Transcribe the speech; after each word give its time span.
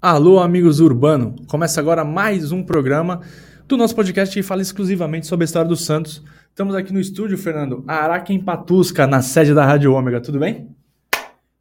Alô, 0.00 0.38
amigos 0.40 0.78
urbano! 0.78 1.34
Começa 1.48 1.80
agora 1.80 2.04
mais 2.04 2.52
um 2.52 2.62
programa 2.62 3.22
do 3.66 3.78
nosso 3.78 3.96
podcast 3.96 4.32
que 4.32 4.42
fala 4.42 4.60
exclusivamente 4.60 5.26
sobre 5.26 5.44
a 5.44 5.46
história 5.46 5.66
do 5.66 5.74
Santos. 5.74 6.22
Estamos 6.50 6.74
aqui 6.74 6.92
no 6.92 7.00
estúdio, 7.00 7.38
Fernando, 7.38 7.82
Araque 7.88 8.32
em 8.32 8.38
Patusca, 8.38 9.06
na 9.06 9.22
sede 9.22 9.54
da 9.54 9.64
Rádio 9.64 9.94
Ômega. 9.94 10.20
Tudo 10.20 10.38
bem? 10.38 10.68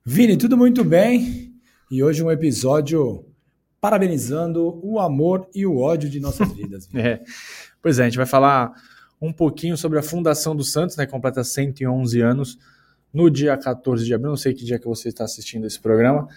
Vini, 0.04 0.36
tudo 0.36 0.58
muito 0.58 0.84
bem. 0.84 1.54
E 1.90 2.04
hoje 2.04 2.22
um 2.24 2.30
episódio 2.30 3.26
parabenizando 3.80 4.80
o 4.84 5.00
amor 5.00 5.48
e 5.56 5.66
o 5.66 5.78
ódio 5.78 6.10
de 6.10 6.20
nossas 6.20 6.52
vidas. 6.54 6.90
é. 6.94 7.22
Pois 7.82 8.00
é, 8.00 8.02
a 8.02 8.06
gente 8.06 8.18
vai 8.18 8.26
falar 8.26 8.74
um 9.22 9.32
pouquinho 9.32 9.78
sobre 9.78 9.98
a 9.98 10.04
fundação 10.04 10.54
do 10.54 10.64
Santos, 10.64 10.98
né? 10.98 11.06
Completa 11.06 11.42
111 11.42 12.20
anos 12.20 12.60
no 13.14 13.30
dia 13.30 13.56
14 13.58 14.04
de 14.04 14.14
abril. 14.14 14.32
Não 14.32 14.38
sei 14.38 14.54
que 14.54 14.66
dia 14.66 14.78
que 14.78 14.86
você 14.86 15.08
está 15.08 15.24
assistindo 15.24 15.66
esse 15.66 15.80
programa, 15.80 16.28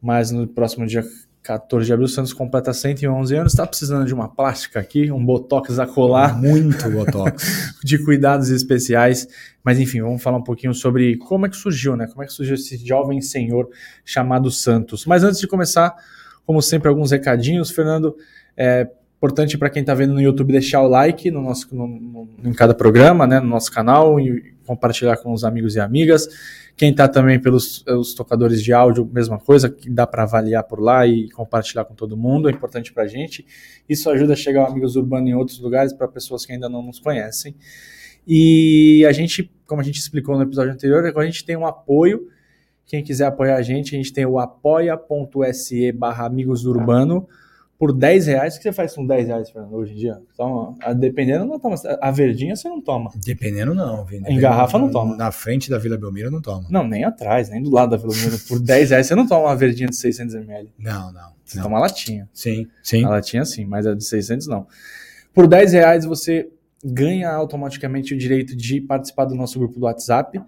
mas 0.00 0.30
no 0.30 0.46
próximo 0.46 0.86
dia 0.86 1.04
14 1.42 1.86
de 1.86 1.92
abril, 1.92 2.06
o 2.06 2.08
Santos 2.08 2.32
completa 2.32 2.72
111 2.72 3.34
anos. 3.36 3.52
Está 3.52 3.66
precisando 3.66 4.06
de 4.06 4.12
uma 4.12 4.28
plástica 4.28 4.80
aqui, 4.80 5.10
um 5.10 5.24
botox 5.24 5.78
a 5.78 5.86
colar. 5.86 6.36
Muito 6.36 6.90
botox. 6.90 7.74
de 7.82 7.98
cuidados 8.04 8.50
especiais. 8.50 9.28
Mas 9.64 9.78
enfim, 9.78 10.00
vamos 10.00 10.22
falar 10.22 10.38
um 10.38 10.42
pouquinho 10.42 10.74
sobre 10.74 11.16
como 11.16 11.46
é 11.46 11.48
que 11.48 11.56
surgiu, 11.56 11.96
né? 11.96 12.06
Como 12.06 12.22
é 12.22 12.26
que 12.26 12.32
surgiu 12.32 12.54
esse 12.54 12.76
jovem 12.76 13.20
senhor 13.20 13.68
chamado 14.04 14.50
Santos. 14.50 15.06
Mas 15.06 15.24
antes 15.24 15.40
de 15.40 15.46
começar, 15.46 15.94
como 16.44 16.60
sempre, 16.60 16.88
alguns 16.88 17.10
recadinhos. 17.10 17.70
Fernando, 17.70 18.16
é 18.56 18.88
importante 19.18 19.58
para 19.58 19.68
quem 19.68 19.80
está 19.80 19.94
vendo 19.94 20.14
no 20.14 20.20
YouTube 20.20 20.52
deixar 20.52 20.80
o 20.80 20.88
like 20.88 21.28
no 21.30 21.42
nosso, 21.42 21.68
no, 21.74 21.88
no, 21.88 22.28
em 22.44 22.52
cada 22.52 22.72
programa, 22.72 23.26
né? 23.26 23.40
No 23.40 23.48
nosso 23.48 23.70
canal 23.70 24.18
e 24.18 24.54
compartilhar 24.64 25.16
com 25.16 25.32
os 25.32 25.44
amigos 25.44 25.74
e 25.74 25.80
amigas. 25.80 26.28
Quem 26.76 26.92
está 26.92 27.08
também 27.08 27.40
pelos 27.40 27.84
os 27.88 28.14
tocadores 28.14 28.62
de 28.62 28.72
áudio, 28.72 29.04
mesma 29.12 29.36
coisa, 29.36 29.68
que 29.68 29.90
dá 29.90 30.06
para 30.06 30.22
avaliar 30.22 30.62
por 30.62 30.80
lá 30.80 31.04
e 31.04 31.28
compartilhar 31.30 31.84
com 31.84 31.94
todo 31.94 32.16
mundo, 32.16 32.48
é 32.48 32.52
importante 32.52 32.92
para 32.92 33.02
a 33.02 33.06
gente. 33.08 33.44
Isso 33.88 34.08
ajuda 34.08 34.34
a 34.34 34.36
chegar 34.36 34.60
ao 34.60 34.70
Amigos 34.70 34.94
Urbano 34.94 35.26
em 35.26 35.34
outros 35.34 35.58
lugares 35.58 35.92
para 35.92 36.06
pessoas 36.06 36.46
que 36.46 36.52
ainda 36.52 36.68
não 36.68 36.80
nos 36.80 37.00
conhecem. 37.00 37.56
E 38.24 39.04
a 39.08 39.10
gente, 39.10 39.50
como 39.66 39.80
a 39.80 39.84
gente 39.84 39.98
explicou 39.98 40.36
no 40.36 40.44
episódio 40.44 40.72
anterior, 40.72 41.04
agora 41.04 41.26
a 41.26 41.30
gente 41.30 41.44
tem 41.44 41.56
um 41.56 41.66
apoio. 41.66 42.28
Quem 42.86 43.02
quiser 43.02 43.26
apoiar 43.26 43.56
a 43.56 43.62
gente, 43.62 43.96
a 43.96 43.98
gente 43.98 44.12
tem 44.12 44.24
o 44.24 44.38
apoia.se 44.38 45.90
barra 45.90 46.24
Amigos 46.24 46.64
Urbano 46.64 47.26
por 47.78 47.92
10 47.92 48.26
reais. 48.26 48.54
O 48.54 48.58
que 48.58 48.64
você 48.64 48.72
faz 48.72 48.94
com 48.94 49.06
10 49.06 49.28
reais, 49.28 49.50
Fernando, 49.50 49.74
hoje 49.74 49.92
em 49.92 49.96
dia? 49.96 50.20
Toma, 50.36 50.74
dependendo, 50.96 51.44
não 51.44 51.60
toma. 51.60 51.76
A 52.00 52.10
verdinha 52.10 52.56
você 52.56 52.68
não 52.68 52.80
toma. 52.80 53.10
Dependendo, 53.24 53.74
não. 53.74 54.04
Dependendo, 54.04 54.32
em 54.32 54.40
garrafa 54.40 54.78
não 54.78 54.90
toma. 54.90 55.16
Na 55.16 55.30
frente 55.30 55.70
da 55.70 55.78
Vila 55.78 55.96
Belmiro 55.96 56.30
não 56.30 56.42
toma. 56.42 56.66
Não, 56.68 56.86
nem 56.86 57.04
atrás, 57.04 57.48
nem 57.48 57.62
do 57.62 57.70
lado 57.70 57.90
da 57.90 57.96
Vila 57.96 58.12
Belmiro. 58.12 58.38
Por 58.48 58.58
10 58.58 58.90
reais 58.90 59.06
você 59.06 59.14
não 59.14 59.26
toma 59.26 59.46
uma 59.46 59.56
verdinha 59.56 59.88
de 59.88 59.96
600 59.96 60.34
ml. 60.34 60.68
Não, 60.76 61.12
não. 61.12 61.32
Você 61.44 61.56
não. 61.56 61.64
toma 61.64 61.78
a 61.78 61.80
latinha. 61.82 62.28
Sim, 62.34 62.66
sim. 62.82 63.04
A 63.04 63.10
latinha 63.10 63.44
sim, 63.44 63.64
mas 63.64 63.86
a 63.86 63.94
de 63.94 64.04
600 64.04 64.48
não. 64.48 64.66
Por 65.32 65.46
10 65.46 65.72
reais 65.72 66.04
você 66.04 66.50
ganha 66.84 67.30
automaticamente 67.30 68.12
o 68.12 68.18
direito 68.18 68.56
de 68.56 68.80
participar 68.80 69.24
do 69.24 69.34
nosso 69.34 69.58
grupo 69.58 69.78
do 69.78 69.84
WhatsApp 69.84 70.40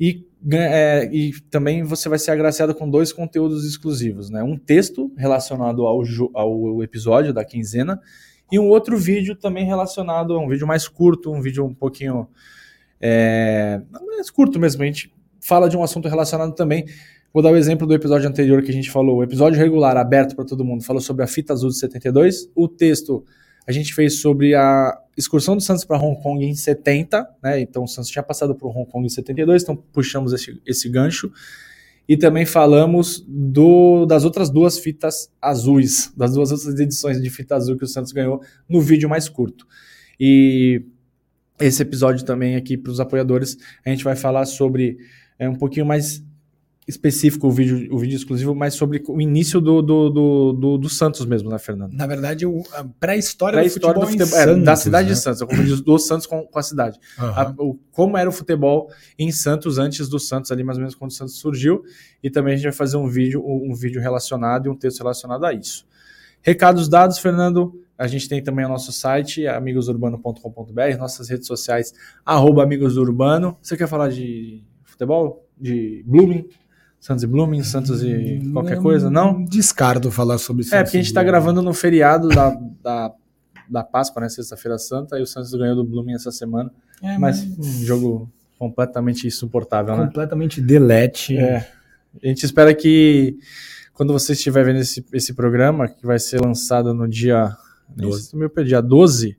e, 0.00 0.24
é, 0.52 1.08
e 1.12 1.32
também 1.50 1.82
você 1.82 2.08
vai 2.08 2.18
ser 2.18 2.30
agraciado 2.30 2.74
com 2.74 2.88
dois 2.88 3.12
conteúdos 3.12 3.64
exclusivos, 3.64 4.30
né? 4.30 4.42
Um 4.42 4.56
texto 4.56 5.12
relacionado 5.16 5.86
ao, 5.86 6.02
ao 6.34 6.82
episódio 6.82 7.32
da 7.32 7.44
quinzena 7.44 8.00
e 8.50 8.58
um 8.58 8.68
outro 8.68 8.96
vídeo 8.96 9.34
também 9.34 9.66
relacionado 9.66 10.34
a 10.34 10.38
um 10.38 10.48
vídeo 10.48 10.66
mais 10.66 10.88
curto, 10.88 11.32
um 11.32 11.40
vídeo 11.40 11.64
um 11.64 11.74
pouquinho 11.74 12.28
é, 13.00 13.80
mais 14.06 14.30
curto 14.30 14.58
mesmo. 14.58 14.82
A 14.82 14.86
gente 14.86 15.12
fala 15.40 15.68
de 15.68 15.76
um 15.76 15.82
assunto 15.82 16.08
relacionado 16.08 16.54
também. 16.54 16.84
Vou 17.32 17.42
dar 17.42 17.52
o 17.52 17.56
exemplo 17.56 17.86
do 17.86 17.94
episódio 17.94 18.28
anterior 18.28 18.62
que 18.62 18.70
a 18.70 18.74
gente 18.74 18.90
falou. 18.90 19.18
O 19.18 19.22
episódio 19.22 19.58
regular, 19.58 19.96
aberto 19.96 20.34
para 20.34 20.44
todo 20.44 20.64
mundo, 20.64 20.82
falou 20.82 21.00
sobre 21.02 21.22
a 21.22 21.26
fita 21.26 21.52
azul 21.52 21.68
de 21.68 21.78
72. 21.78 22.50
O 22.54 22.66
texto 22.68 23.24
a 23.68 23.72
gente 23.72 23.94
fez 23.94 24.22
sobre 24.22 24.54
a 24.54 24.98
excursão 25.14 25.54
do 25.54 25.60
Santos 25.60 25.84
para 25.84 25.98
Hong 25.98 26.18
Kong 26.22 26.42
em 26.42 26.54
70, 26.54 27.28
né? 27.42 27.60
Então 27.60 27.84
o 27.84 27.86
Santos 27.86 28.08
tinha 28.08 28.22
passado 28.22 28.54
por 28.54 28.74
Hong 28.74 28.90
Kong 28.90 29.04
em 29.04 29.10
72, 29.10 29.62
então 29.62 29.76
puxamos 29.76 30.32
esse, 30.32 30.58
esse 30.66 30.88
gancho. 30.88 31.30
E 32.08 32.16
também 32.16 32.46
falamos 32.46 33.22
do, 33.28 34.06
das 34.06 34.24
outras 34.24 34.48
duas 34.48 34.78
fitas 34.78 35.30
azuis, 35.42 36.10
das 36.16 36.32
duas 36.32 36.50
outras 36.50 36.80
edições 36.80 37.20
de 37.20 37.28
fita 37.28 37.56
azul 37.56 37.76
que 37.76 37.84
o 37.84 37.86
Santos 37.86 38.10
ganhou 38.10 38.40
no 38.66 38.80
vídeo 38.80 39.06
mais 39.06 39.28
curto. 39.28 39.66
E 40.18 40.82
esse 41.60 41.82
episódio 41.82 42.24
também 42.24 42.56
aqui 42.56 42.78
para 42.78 42.90
os 42.90 43.00
apoiadores, 43.00 43.58
a 43.84 43.90
gente 43.90 44.02
vai 44.02 44.16
falar 44.16 44.46
sobre 44.46 44.96
é, 45.38 45.46
um 45.46 45.54
pouquinho 45.54 45.84
mais 45.84 46.24
específico 46.88 47.46
o 47.46 47.50
vídeo, 47.50 47.94
o 47.94 47.98
vídeo 47.98 48.16
exclusivo, 48.16 48.54
mas 48.54 48.72
sobre 48.72 49.02
o 49.06 49.20
inío 49.20 49.60
do, 49.60 49.82
do, 49.82 50.10
do, 50.10 50.52
do, 50.54 50.78
do 50.78 50.88
Santos 50.88 51.26
mesmo, 51.26 51.50
né, 51.50 51.58
Fernando? 51.58 51.92
Na 51.92 52.06
verdade, 52.06 52.46
o, 52.46 52.62
a 52.72 52.82
pré-história 52.82 53.58
pré 53.58 53.68
do 53.68 53.72
futebol, 53.72 53.94
do 53.94 54.06
futebol 54.06 54.38
é, 54.38 54.56
da 54.56 54.74
cidade 54.74 55.08
né? 55.08 55.14
de 55.14 55.20
Santos, 55.20 55.42
como 55.42 55.62
diz, 55.62 55.82
do 55.82 55.98
Santos 55.98 56.26
com, 56.26 56.46
com 56.46 56.58
a 56.58 56.62
cidade. 56.62 56.98
Uhum. 57.18 57.26
A, 57.26 57.54
o, 57.58 57.78
como 57.92 58.16
era 58.16 58.26
o 58.26 58.32
futebol 58.32 58.90
em 59.18 59.30
Santos 59.30 59.76
antes 59.76 60.08
do 60.08 60.18
Santos, 60.18 60.50
ali 60.50 60.64
mais 60.64 60.78
ou 60.78 60.80
menos 60.80 60.94
quando 60.94 61.10
o 61.10 61.14
Santos 61.14 61.36
surgiu, 61.36 61.84
e 62.22 62.30
também 62.30 62.54
a 62.54 62.56
gente 62.56 62.64
vai 62.64 62.72
fazer 62.72 62.96
um 62.96 63.06
vídeo, 63.06 63.44
um 63.46 63.74
vídeo 63.74 64.00
relacionado 64.00 64.66
e 64.66 64.68
um 64.70 64.74
texto 64.74 65.00
relacionado 65.00 65.44
a 65.44 65.52
isso. 65.52 65.86
Recados 66.40 66.88
dados, 66.88 67.18
Fernando. 67.18 67.78
A 67.98 68.06
gente 68.06 68.28
tem 68.28 68.42
também 68.42 68.64
o 68.64 68.68
nosso 68.68 68.92
site, 68.92 69.46
amigosurbano.com.br, 69.46 70.96
nossas 70.98 71.28
redes 71.28 71.46
sociais, 71.46 71.92
arroba 72.24 72.62
amigosurbano. 72.62 73.58
Você 73.60 73.76
quer 73.76 73.88
falar 73.88 74.08
de 74.08 74.64
futebol? 74.84 75.44
De 75.60 76.02
Blooming? 76.06 76.48
Santos 77.00 77.22
e 77.22 77.26
Blooming, 77.26 77.62
Santos 77.62 78.02
e 78.02 78.40
qualquer 78.52 78.76
Não 78.76 78.82
coisa, 78.82 79.10
não? 79.10 79.44
Descarto 79.44 80.10
falar 80.10 80.38
sobre 80.38 80.64
Santos. 80.64 80.78
É, 80.78 80.82
porque 80.82 80.96
a 80.96 81.00
gente 81.00 81.08
está 81.08 81.22
gravando 81.22 81.62
no 81.62 81.72
feriado 81.72 82.28
da, 82.28 82.50
da, 82.82 83.12
da 83.68 83.84
Páscoa, 83.84 84.22
né? 84.22 84.28
Sexta-feira 84.28 84.78
Santa, 84.78 85.18
e 85.18 85.22
o 85.22 85.26
Santos 85.26 85.52
ganhou 85.52 85.76
do 85.76 85.84
Blooming 85.84 86.14
essa 86.14 86.32
semana. 86.32 86.70
É, 87.02 87.16
mas 87.16 87.42
um 87.42 87.84
jogo 87.84 88.30
completamente 88.58 89.26
insuportável, 89.26 89.96
né? 89.96 90.06
completamente 90.06 90.60
delete. 90.60 91.36
É. 91.36 91.68
A 92.22 92.26
gente 92.26 92.44
espera 92.44 92.74
que 92.74 93.38
quando 93.94 94.12
você 94.12 94.32
estiver 94.32 94.64
vendo 94.64 94.80
esse, 94.80 95.04
esse 95.12 95.32
programa, 95.32 95.88
que 95.88 96.04
vai 96.04 96.18
ser 96.18 96.40
lançado 96.40 96.92
no 96.92 97.08
dia 97.08 97.56
12. 97.88 98.36
Meu 98.36 98.48
dia 98.64 98.80
12, 98.80 99.36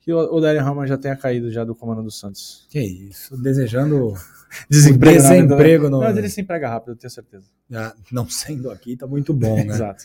que 0.00 0.12
o, 0.12 0.18
o 0.18 0.40
Darren 0.40 0.60
Rama 0.60 0.86
já 0.86 0.98
tenha 0.98 1.16
caído 1.16 1.50
já 1.50 1.64
do 1.64 1.74
comando 1.74 2.02
do 2.02 2.10
Santos. 2.10 2.66
Que 2.70 2.80
isso, 2.80 3.36
desejando 3.36 4.14
Desemprego, 4.68 5.22
desemprego 5.22 5.84
não, 5.84 5.98
no... 5.98 6.04
Mas 6.04 6.16
ele 6.16 6.28
se 6.28 6.40
emprega 6.40 6.68
rápido, 6.68 6.92
eu 6.92 6.96
tenho 6.96 7.10
certeza. 7.10 7.46
Ah, 7.72 7.94
não 8.10 8.28
sendo 8.28 8.70
aqui, 8.70 8.96
tá 8.96 9.06
muito 9.06 9.32
bom, 9.32 9.56
né? 9.56 9.66
Exato. 9.66 10.04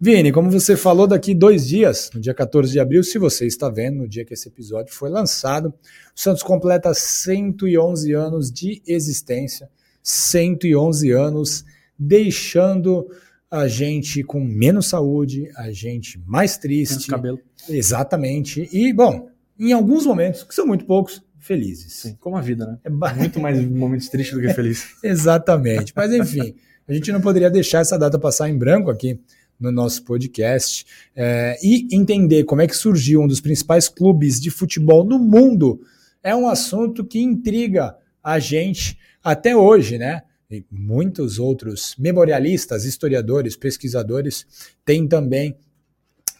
Vini, 0.00 0.32
como 0.32 0.50
você 0.50 0.76
falou, 0.76 1.06
daqui 1.06 1.32
dois 1.32 1.66
dias, 1.66 2.10
no 2.12 2.20
dia 2.20 2.34
14 2.34 2.72
de 2.72 2.80
abril, 2.80 3.04
se 3.04 3.18
você 3.18 3.46
está 3.46 3.68
vendo, 3.68 3.98
no 3.98 4.08
dia 4.08 4.24
que 4.24 4.34
esse 4.34 4.48
episódio 4.48 4.92
foi 4.92 5.08
lançado, 5.08 5.68
o 5.68 6.20
Santos 6.20 6.42
completa 6.42 6.92
111 6.92 8.12
anos 8.12 8.50
de 8.50 8.82
existência, 8.84 9.70
111 10.02 11.12
anos 11.12 11.64
deixando 11.96 13.06
a 13.48 13.68
gente 13.68 14.24
com 14.24 14.40
menos 14.40 14.86
saúde, 14.86 15.48
a 15.56 15.70
gente 15.70 16.18
mais 16.26 16.56
triste. 16.56 16.92
Menos 16.92 17.06
cabelo. 17.06 17.40
Exatamente. 17.68 18.68
E, 18.72 18.92
bom, 18.92 19.28
em 19.56 19.72
alguns 19.72 20.04
momentos, 20.04 20.42
que 20.42 20.54
são 20.54 20.66
muito 20.66 20.84
poucos, 20.84 21.22
felizes. 21.42 21.92
Sim, 21.94 22.16
como 22.20 22.36
a 22.36 22.40
vida, 22.40 22.66
né? 22.66 22.78
É 22.84 22.90
ba- 22.90 23.12
Muito 23.14 23.40
mais 23.40 23.62
momentos 23.68 24.08
tristes 24.08 24.34
do 24.34 24.40
que 24.40 24.52
felizes. 24.54 24.86
Exatamente. 25.02 25.92
Mas 25.94 26.12
enfim, 26.12 26.54
a 26.86 26.92
gente 26.92 27.12
não 27.12 27.20
poderia 27.20 27.50
deixar 27.50 27.80
essa 27.80 27.98
data 27.98 28.18
passar 28.18 28.48
em 28.48 28.56
branco 28.56 28.90
aqui 28.90 29.20
no 29.58 29.70
nosso 29.70 30.02
podcast 30.04 30.84
é, 31.14 31.56
e 31.62 31.88
entender 31.94 32.44
como 32.44 32.62
é 32.62 32.66
que 32.66 32.76
surgiu 32.76 33.20
um 33.20 33.28
dos 33.28 33.40
principais 33.40 33.88
clubes 33.88 34.40
de 34.40 34.50
futebol 34.50 35.04
no 35.04 35.18
mundo 35.18 35.80
é 36.22 36.34
um 36.34 36.48
assunto 36.48 37.04
que 37.04 37.20
intriga 37.20 37.96
a 38.22 38.38
gente 38.38 38.98
até 39.22 39.56
hoje, 39.56 39.98
né? 39.98 40.22
E 40.50 40.64
muitos 40.70 41.38
outros 41.38 41.94
memorialistas, 41.98 42.84
historiadores, 42.84 43.56
pesquisadores 43.56 44.46
têm 44.84 45.08
também 45.08 45.56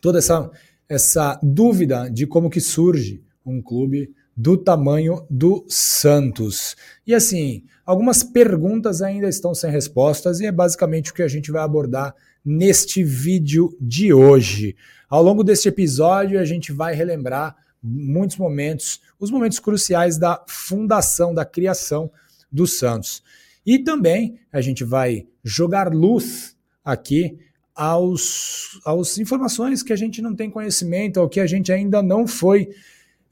toda 0.00 0.18
essa, 0.18 0.50
essa 0.88 1.38
dúvida 1.42 2.10
de 2.10 2.26
como 2.26 2.50
que 2.50 2.60
surge 2.60 3.22
um 3.44 3.62
clube 3.62 4.12
do 4.36 4.56
tamanho 4.56 5.26
do 5.28 5.64
Santos. 5.68 6.76
E 7.06 7.14
assim, 7.14 7.64
algumas 7.84 8.22
perguntas 8.22 9.02
ainda 9.02 9.28
estão 9.28 9.54
sem 9.54 9.70
respostas 9.70 10.40
e 10.40 10.46
é 10.46 10.52
basicamente 10.52 11.10
o 11.10 11.14
que 11.14 11.22
a 11.22 11.28
gente 11.28 11.50
vai 11.50 11.62
abordar 11.62 12.14
neste 12.44 13.04
vídeo 13.04 13.76
de 13.80 14.12
hoje. 14.12 14.76
Ao 15.08 15.22
longo 15.22 15.44
deste 15.44 15.68
episódio, 15.68 16.40
a 16.40 16.44
gente 16.44 16.72
vai 16.72 16.94
relembrar 16.94 17.56
muitos 17.82 18.36
momentos, 18.36 19.00
os 19.18 19.30
momentos 19.30 19.58
cruciais 19.58 20.16
da 20.16 20.42
fundação, 20.46 21.34
da 21.34 21.44
criação 21.44 22.10
do 22.50 22.66
Santos. 22.66 23.22
E 23.64 23.78
também 23.78 24.38
a 24.52 24.60
gente 24.60 24.84
vai 24.84 25.26
jogar 25.44 25.92
luz 25.92 26.56
aqui 26.84 27.38
aos, 27.74 28.80
aos 28.84 29.18
informações 29.18 29.82
que 29.82 29.92
a 29.92 29.96
gente 29.96 30.20
não 30.20 30.34
tem 30.34 30.50
conhecimento, 30.50 31.20
ou 31.20 31.28
que 31.28 31.40
a 31.40 31.46
gente 31.46 31.72
ainda 31.72 32.02
não 32.02 32.26
foi, 32.26 32.68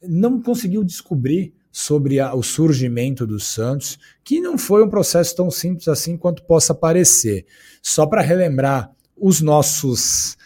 não 0.03 0.41
conseguiu 0.41 0.83
descobrir 0.85 1.53
sobre 1.73 2.19
a, 2.19 2.35
o 2.35 2.43
surgimento 2.43 3.27
dos 3.27 3.45
Santos, 3.45 3.99
que 4.25 4.41
não 4.41 4.59
foi 4.59 4.85
um 4.85 4.91
processo 4.91 5.37
tão 5.37 5.51
simples 5.51 5.89
assim 5.89 6.17
quanto 6.17 6.43
possa 6.45 6.75
parecer. 6.75 7.47
Só 7.83 8.07
para 8.07 8.23
relembrar 8.23 8.91
os 9.17 9.41
nossos 9.41 10.37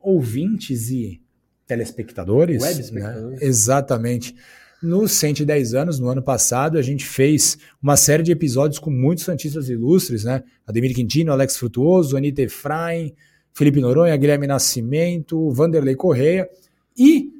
ouvintes 0.00 0.90
e 0.90 1.20
telespectadores. 1.66 2.62
Né? 2.92 3.38
Exatamente. 3.40 4.34
Nos 4.82 5.12
110 5.12 5.74
anos, 5.74 6.00
no 6.00 6.08
ano 6.08 6.22
passado, 6.22 6.76
a 6.76 6.82
gente 6.82 7.04
fez 7.04 7.56
uma 7.80 7.96
série 7.96 8.24
de 8.24 8.32
episódios 8.32 8.80
com 8.80 8.90
muitos 8.90 9.24
Santistas 9.24 9.68
ilustres, 9.68 10.24
né? 10.24 10.42
Ademir 10.66 10.92
Quintino, 10.92 11.30
Alex 11.30 11.56
Frutuoso, 11.56 12.16
Anitta 12.16 12.42
Efraim, 12.42 13.14
Felipe 13.54 13.80
Noronha, 13.80 14.16
Guilherme 14.16 14.48
Nascimento, 14.48 15.50
Vanderlei 15.52 15.94
Correia. 15.94 16.50
E 16.98 17.30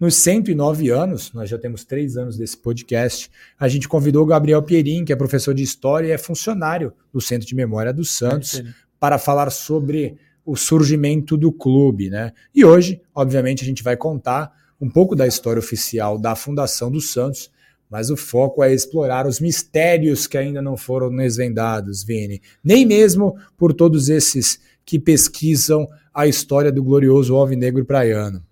nos 0.00 0.14
109 0.14 0.88
anos, 0.88 1.30
nós 1.34 1.50
já 1.50 1.58
temos 1.58 1.84
três 1.84 2.16
anos 2.16 2.38
desse 2.38 2.56
podcast, 2.56 3.30
a 3.58 3.68
gente 3.68 3.86
convidou 3.86 4.22
o 4.22 4.26
Gabriel 4.26 4.62
Pierin, 4.62 5.04
que 5.04 5.12
é 5.12 5.16
professor 5.16 5.52
de 5.52 5.62
História 5.62 6.08
e 6.08 6.10
é 6.12 6.16
funcionário 6.16 6.94
do 7.12 7.20
Centro 7.20 7.46
de 7.46 7.54
Memória 7.54 7.92
dos 7.92 8.10
Santos, 8.10 8.62
para 8.98 9.18
falar 9.18 9.50
sobre 9.50 10.16
o 10.42 10.56
surgimento 10.56 11.36
do 11.36 11.52
clube. 11.52 12.08
Né? 12.08 12.32
E 12.54 12.64
hoje, 12.64 13.02
obviamente, 13.14 13.62
a 13.62 13.66
gente 13.66 13.82
vai 13.82 13.94
contar 13.94 14.50
um 14.80 14.88
pouco 14.88 15.14
da 15.14 15.26
história 15.26 15.60
oficial 15.60 16.18
da 16.18 16.34
fundação 16.34 16.90
do 16.90 17.00
Santos, 17.00 17.50
mas 17.90 18.08
o 18.08 18.16
foco 18.16 18.64
é 18.64 18.72
explorar 18.72 19.26
os 19.26 19.38
mistérios 19.38 20.26
que 20.26 20.38
ainda 20.38 20.62
não 20.62 20.78
foram 20.78 21.14
desvendados, 21.14 22.02
Vini. 22.02 22.40
Nem 22.64 22.86
mesmo 22.86 23.36
por 23.58 23.74
todos 23.74 24.08
esses 24.08 24.60
que 24.82 24.98
pesquisam 24.98 25.86
a 26.14 26.26
história 26.26 26.72
do 26.72 26.82
glorioso 26.82 27.36
Alvinegro 27.36 27.84
Praiano. 27.84 28.42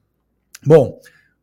Bom, 0.67 1.01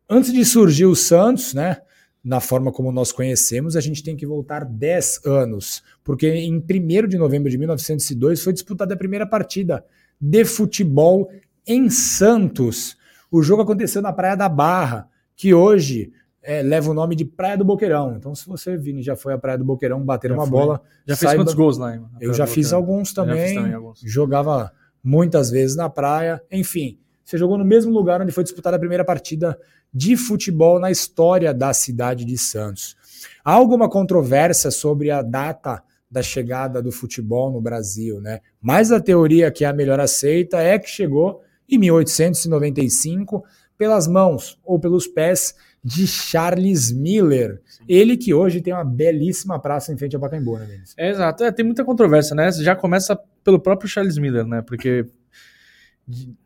antes 0.09 0.31
de 0.31 0.43
surgir 0.45 0.85
o 0.85 0.95
Santos, 0.95 1.53
né, 1.53 1.77
na 2.23 2.39
forma 2.39 2.71
como 2.71 2.91
nós 2.91 3.11
conhecemos, 3.11 3.75
a 3.75 3.81
gente 3.81 4.03
tem 4.03 4.15
que 4.15 4.25
voltar 4.25 4.65
10 4.65 5.21
anos, 5.25 5.83
porque 6.03 6.27
em 6.27 6.57
1 6.57 7.07
de 7.07 7.17
novembro 7.17 7.49
de 7.49 7.57
1902 7.57 8.43
foi 8.43 8.51
disputada 8.51 8.95
a 8.95 8.97
primeira 8.97 9.27
partida 9.27 9.85
de 10.19 10.43
futebol 10.43 11.29
em 11.67 11.89
Santos. 11.89 12.97
O 13.29 13.43
jogo 13.43 13.61
aconteceu 13.61 14.01
na 14.01 14.11
Praia 14.11 14.35
da 14.35 14.49
Barra, 14.49 15.07
que 15.35 15.53
hoje 15.53 16.11
é, 16.41 16.61
leva 16.61 16.91
o 16.91 16.93
nome 16.93 17.15
de 17.15 17.25
Praia 17.25 17.57
do 17.57 17.65
Boqueirão. 17.65 18.15
Então, 18.15 18.33
se 18.33 18.47
você, 18.47 18.77
Vini, 18.77 19.03
já 19.03 19.15
foi 19.15 19.33
à 19.33 19.37
Praia 19.37 19.57
do 19.57 19.65
Boqueirão 19.65 20.03
bater 20.03 20.29
já 20.29 20.35
uma 20.35 20.47
foi. 20.47 20.51
bola. 20.51 20.81
Já 21.07 21.15
fez 21.15 21.33
quantos 21.33 21.53
gols 21.53 21.77
lá? 21.77 21.95
Hein, 21.95 22.05
eu 22.21 22.33
já 22.33 22.47
fiz 22.47 22.71
alguns 22.71 23.13
também. 23.13 23.47
Fiz 23.47 23.55
também 23.55 23.73
alguns. 23.73 23.99
Jogava 24.03 24.71
muitas 25.03 25.51
vezes 25.51 25.75
na 25.75 25.89
praia. 25.89 26.41
Enfim, 26.51 26.99
você 27.25 27.37
jogou 27.37 27.57
no 27.57 27.65
mesmo 27.65 27.91
lugar 27.91 28.21
onde 28.21 28.31
foi 28.31 28.43
disputada 28.43 28.77
a 28.77 28.79
primeira 28.79 29.03
partida 29.03 29.57
de 29.91 30.15
futebol 30.15 30.79
na 30.79 30.91
história 30.91 31.53
da 31.53 31.73
cidade 31.73 32.23
de 32.23 32.37
Santos. 32.37 32.95
Há 33.43 33.53
alguma 33.53 33.89
controvérsia 33.89 34.69
sobre 34.69 35.09
a 35.09 35.21
data 35.21 35.81
da 36.09 36.21
chegada 36.21 36.81
do 36.81 36.91
futebol 36.91 37.51
no 37.51 37.59
Brasil, 37.59 38.21
né? 38.21 38.41
Mas 38.61 38.91
a 38.91 38.99
teoria 38.99 39.49
que 39.51 39.65
é 39.65 39.67
a 39.67 39.73
melhor 39.73 39.99
aceita 39.99 40.61
é 40.61 40.77
que 40.77 40.89
chegou 40.89 41.41
em 41.67 41.79
1895 41.79 43.43
pelas 43.77 44.07
mãos 44.07 44.59
ou 44.63 44.79
pelos 44.79 45.07
pés 45.07 45.55
de 45.83 46.07
Charles 46.07 46.91
Miller. 46.91 47.61
Ele 47.87 48.17
que 48.17 48.33
hoje 48.33 48.61
tem 48.61 48.73
uma 48.73 48.83
belíssima 48.83 49.59
praça 49.59 49.93
em 49.93 49.97
frente 49.97 50.15
ao 50.15 50.21
Pacaembu, 50.21 50.57
né? 50.57 50.81
É, 50.97 51.09
exato. 51.09 51.43
É, 51.43 51.51
tem 51.51 51.65
muita 51.65 51.83
controvérsia, 51.83 52.35
né? 52.35 52.51
Já 52.51 52.75
começa 52.75 53.19
pelo 53.43 53.59
próprio 53.59 53.89
Charles 53.89 54.17
Miller, 54.17 54.45
né? 54.45 54.61
Porque 54.61 55.05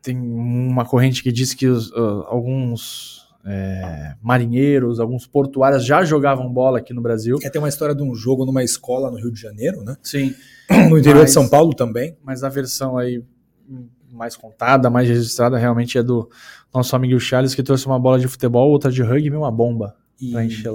tem 0.00 0.16
uma 0.18 0.84
corrente 0.84 1.22
que 1.22 1.30
diz 1.30 1.52
que 1.52 1.66
os, 1.66 1.90
uh, 1.90 2.24
alguns 2.26 3.28
é, 3.44 4.14
marinheiros, 4.22 5.00
alguns 5.00 5.26
portuários 5.26 5.84
já 5.84 6.04
jogavam 6.04 6.50
bola 6.52 6.78
aqui 6.78 6.92
no 6.92 7.02
Brasil. 7.02 7.38
É, 7.42 7.50
tem 7.50 7.60
uma 7.60 7.68
história 7.68 7.94
de 7.94 8.02
um 8.02 8.14
jogo 8.14 8.44
numa 8.44 8.62
escola 8.62 9.10
no 9.10 9.16
Rio 9.16 9.30
de 9.30 9.40
Janeiro, 9.40 9.82
né? 9.82 9.96
Sim. 10.02 10.34
No 10.88 10.96
interior 10.96 11.22
mas, 11.22 11.30
de 11.30 11.32
São 11.32 11.48
Paulo 11.48 11.74
também. 11.74 12.16
Mas 12.22 12.44
a 12.44 12.48
versão 12.48 12.96
aí 12.96 13.24
mais 14.12 14.36
contada, 14.36 14.88
mais 14.88 15.08
registrada, 15.08 15.58
realmente 15.58 15.98
é 15.98 16.02
do 16.02 16.30
nosso 16.72 16.94
amigo 16.94 17.18
Charles, 17.18 17.56
que 17.56 17.62
trouxe 17.62 17.86
uma 17.86 17.98
bola 17.98 18.20
de 18.20 18.28
futebol, 18.28 18.70
outra 18.70 18.90
de 18.90 19.02
rugby 19.02 19.28
e 19.28 19.36
uma 19.36 19.50
bomba 19.50 19.96
e, 20.20 20.32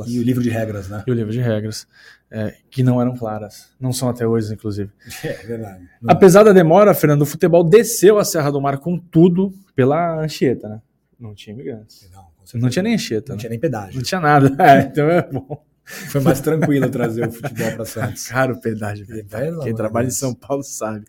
E 0.08 0.20
o 0.20 0.24
livro 0.24 0.42
de 0.42 0.50
regras, 0.50 0.90
né? 0.90 1.04
E 1.06 1.12
o 1.12 1.14
livro 1.14 1.32
de 1.32 1.40
regras, 1.40 1.88
é, 2.32 2.56
que 2.70 2.84
não 2.84 3.02
eram 3.02 3.16
claras. 3.16 3.70
Não 3.80 3.94
são 3.94 4.10
até 4.10 4.28
hoje, 4.28 4.54
inclusive. 4.54 4.92
É, 5.24 5.34
verdade. 5.46 5.88
Apesar 6.08 6.44
da 6.44 6.52
demora, 6.52 6.94
Fernando, 6.94 7.22
o 7.22 7.26
futebol 7.26 7.64
desceu 7.64 8.18
a 8.18 8.26
Serra 8.26 8.52
do 8.52 8.62
Mar 8.62 8.78
com 8.78 8.98
tudo 8.98 9.54
pela 9.76 10.22
Anchieta, 10.22 10.68
né? 10.68 10.82
Não 11.20 11.34
tinha 11.34 11.54
imigrantes. 11.54 12.10
Não, 12.14 12.62
não 12.62 12.70
tinha 12.70 12.84
nem 12.84 12.96
Anchieta. 12.96 13.30
Não 13.30 13.36
né? 13.36 13.40
tinha 13.40 13.50
nem 13.50 13.60
pedágio. 13.60 13.96
Não 13.96 14.04
tinha 14.04 14.20
nada. 14.20 14.56
É, 14.60 14.82
então 14.82 15.10
é 15.10 15.22
bom. 15.22 15.64
Foi 15.84 16.20
mais 16.20 16.42
tranquilo 16.42 16.90
trazer 16.90 17.28
o 17.28 17.32
futebol 17.32 17.72
para 17.74 17.86
Santos. 17.86 18.26
Caro 18.28 18.60
pedágio, 18.60 19.06
velho. 19.06 19.60
Quem 19.62 19.76
trabalha 19.76 20.08
em 20.08 20.12
São 20.12 20.34
Paulo 20.34 20.64
sabe. 20.64 21.06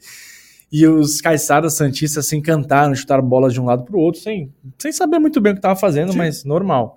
E 0.70 0.86
os 0.86 1.20
caiçaras 1.20 1.74
santistas 1.74 2.26
se 2.26 2.36
encantaram, 2.36 2.94
chutaram 2.94 3.26
bolas 3.26 3.52
de 3.52 3.60
um 3.60 3.64
lado 3.64 3.84
para 3.84 3.96
o 3.96 4.00
outro, 4.00 4.20
sem, 4.20 4.52
sem 4.78 4.92
saber 4.92 5.19
muito 5.19 5.40
bem 5.40 5.52
o 5.52 5.54
que 5.54 5.60
estava 5.60 5.78
fazendo, 5.78 6.12
Sim. 6.12 6.19
mas 6.19 6.44
normal. 6.44 6.96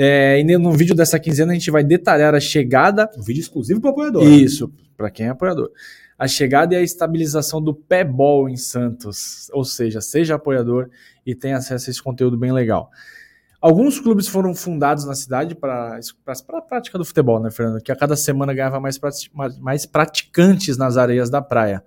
É, 0.00 0.38
e 0.38 0.44
no 0.56 0.70
vídeo 0.70 0.94
dessa 0.94 1.18
quinzena 1.18 1.50
a 1.50 1.54
gente 1.54 1.72
vai 1.72 1.82
detalhar 1.82 2.32
a 2.32 2.38
chegada. 2.38 3.10
Um 3.18 3.22
vídeo 3.22 3.40
exclusivo 3.40 3.80
para 3.80 3.88
o 3.88 3.90
apoiador. 3.90 4.22
Isso, 4.22 4.72
para 4.96 5.10
quem 5.10 5.26
é 5.26 5.30
apoiador. 5.30 5.72
A 6.16 6.28
chegada 6.28 6.72
e 6.72 6.76
a 6.76 6.82
estabilização 6.82 7.60
do 7.60 7.74
pé 7.74 8.04
ball 8.04 8.48
em 8.48 8.56
Santos. 8.56 9.50
Ou 9.52 9.64
seja, 9.64 10.00
seja 10.00 10.36
apoiador 10.36 10.88
e 11.26 11.34
tenha 11.34 11.56
acesso 11.56 11.88
a 11.88 11.90
esse 11.90 12.00
conteúdo 12.00 12.38
bem 12.38 12.52
legal. 12.52 12.90
Alguns 13.60 13.98
clubes 13.98 14.28
foram 14.28 14.54
fundados 14.54 15.04
na 15.04 15.16
cidade 15.16 15.56
para 15.56 15.98
a 15.98 16.62
prática 16.62 16.96
do 16.96 17.04
futebol, 17.04 17.40
né, 17.40 17.50
Fernando? 17.50 17.82
Que 17.82 17.90
a 17.90 17.96
cada 17.96 18.14
semana 18.14 18.54
ganhava 18.54 18.78
mais, 18.78 19.00
mais 19.60 19.84
praticantes 19.84 20.76
nas 20.76 20.96
areias 20.96 21.28
da 21.28 21.42
praia. 21.42 21.82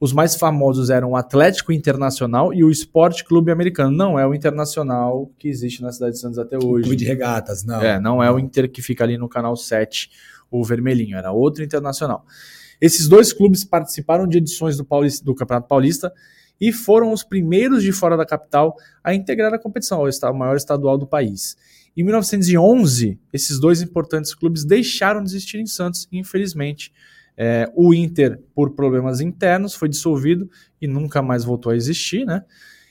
Os 0.00 0.12
mais 0.12 0.36
famosos 0.36 0.90
eram 0.90 1.10
o 1.10 1.16
Atlético 1.16 1.72
Internacional 1.72 2.54
e 2.54 2.62
o 2.62 2.70
Esporte 2.70 3.24
Clube 3.24 3.50
Americano. 3.50 3.90
Não 3.90 4.16
é 4.16 4.24
o 4.24 4.32
Internacional 4.32 5.28
que 5.36 5.48
existe 5.48 5.82
na 5.82 5.90
cidade 5.90 6.12
de 6.12 6.20
Santos 6.20 6.38
até 6.38 6.56
hoje. 6.56 6.84
Clube 6.84 6.96
de 6.96 7.04
regatas, 7.04 7.64
não. 7.64 7.82
É, 7.82 8.00
não 8.00 8.22
é 8.22 8.30
o 8.30 8.38
Inter 8.38 8.70
que 8.70 8.80
fica 8.80 9.02
ali 9.02 9.18
no 9.18 9.28
canal 9.28 9.56
7, 9.56 10.08
o 10.50 10.64
vermelhinho, 10.64 11.16
era 11.16 11.32
outro 11.32 11.64
Internacional. 11.64 12.24
Esses 12.80 13.08
dois 13.08 13.32
clubes 13.32 13.64
participaram 13.64 14.28
de 14.28 14.38
edições 14.38 14.76
do, 14.76 14.84
Paulista, 14.84 15.24
do 15.24 15.34
Campeonato 15.34 15.66
Paulista 15.66 16.12
e 16.60 16.72
foram 16.72 17.12
os 17.12 17.24
primeiros 17.24 17.82
de 17.82 17.90
fora 17.90 18.16
da 18.16 18.24
capital 18.24 18.76
a 19.02 19.12
integrar 19.12 19.52
a 19.52 19.58
competição, 19.58 20.00
o 20.00 20.32
maior 20.32 20.56
estadual 20.56 20.96
do 20.96 21.08
país. 21.08 21.56
Em 21.96 22.04
1911, 22.04 23.18
esses 23.32 23.58
dois 23.58 23.82
importantes 23.82 24.32
clubes 24.32 24.64
deixaram 24.64 25.22
de 25.22 25.30
existir 25.30 25.58
em 25.58 25.66
Santos, 25.66 26.06
infelizmente. 26.12 26.92
É, 27.40 27.70
o 27.76 27.94
Inter, 27.94 28.42
por 28.52 28.74
problemas 28.74 29.20
internos, 29.20 29.72
foi 29.72 29.88
dissolvido 29.88 30.50
e 30.82 30.88
nunca 30.88 31.22
mais 31.22 31.44
voltou 31.44 31.70
a 31.70 31.76
existir, 31.76 32.26
né? 32.26 32.42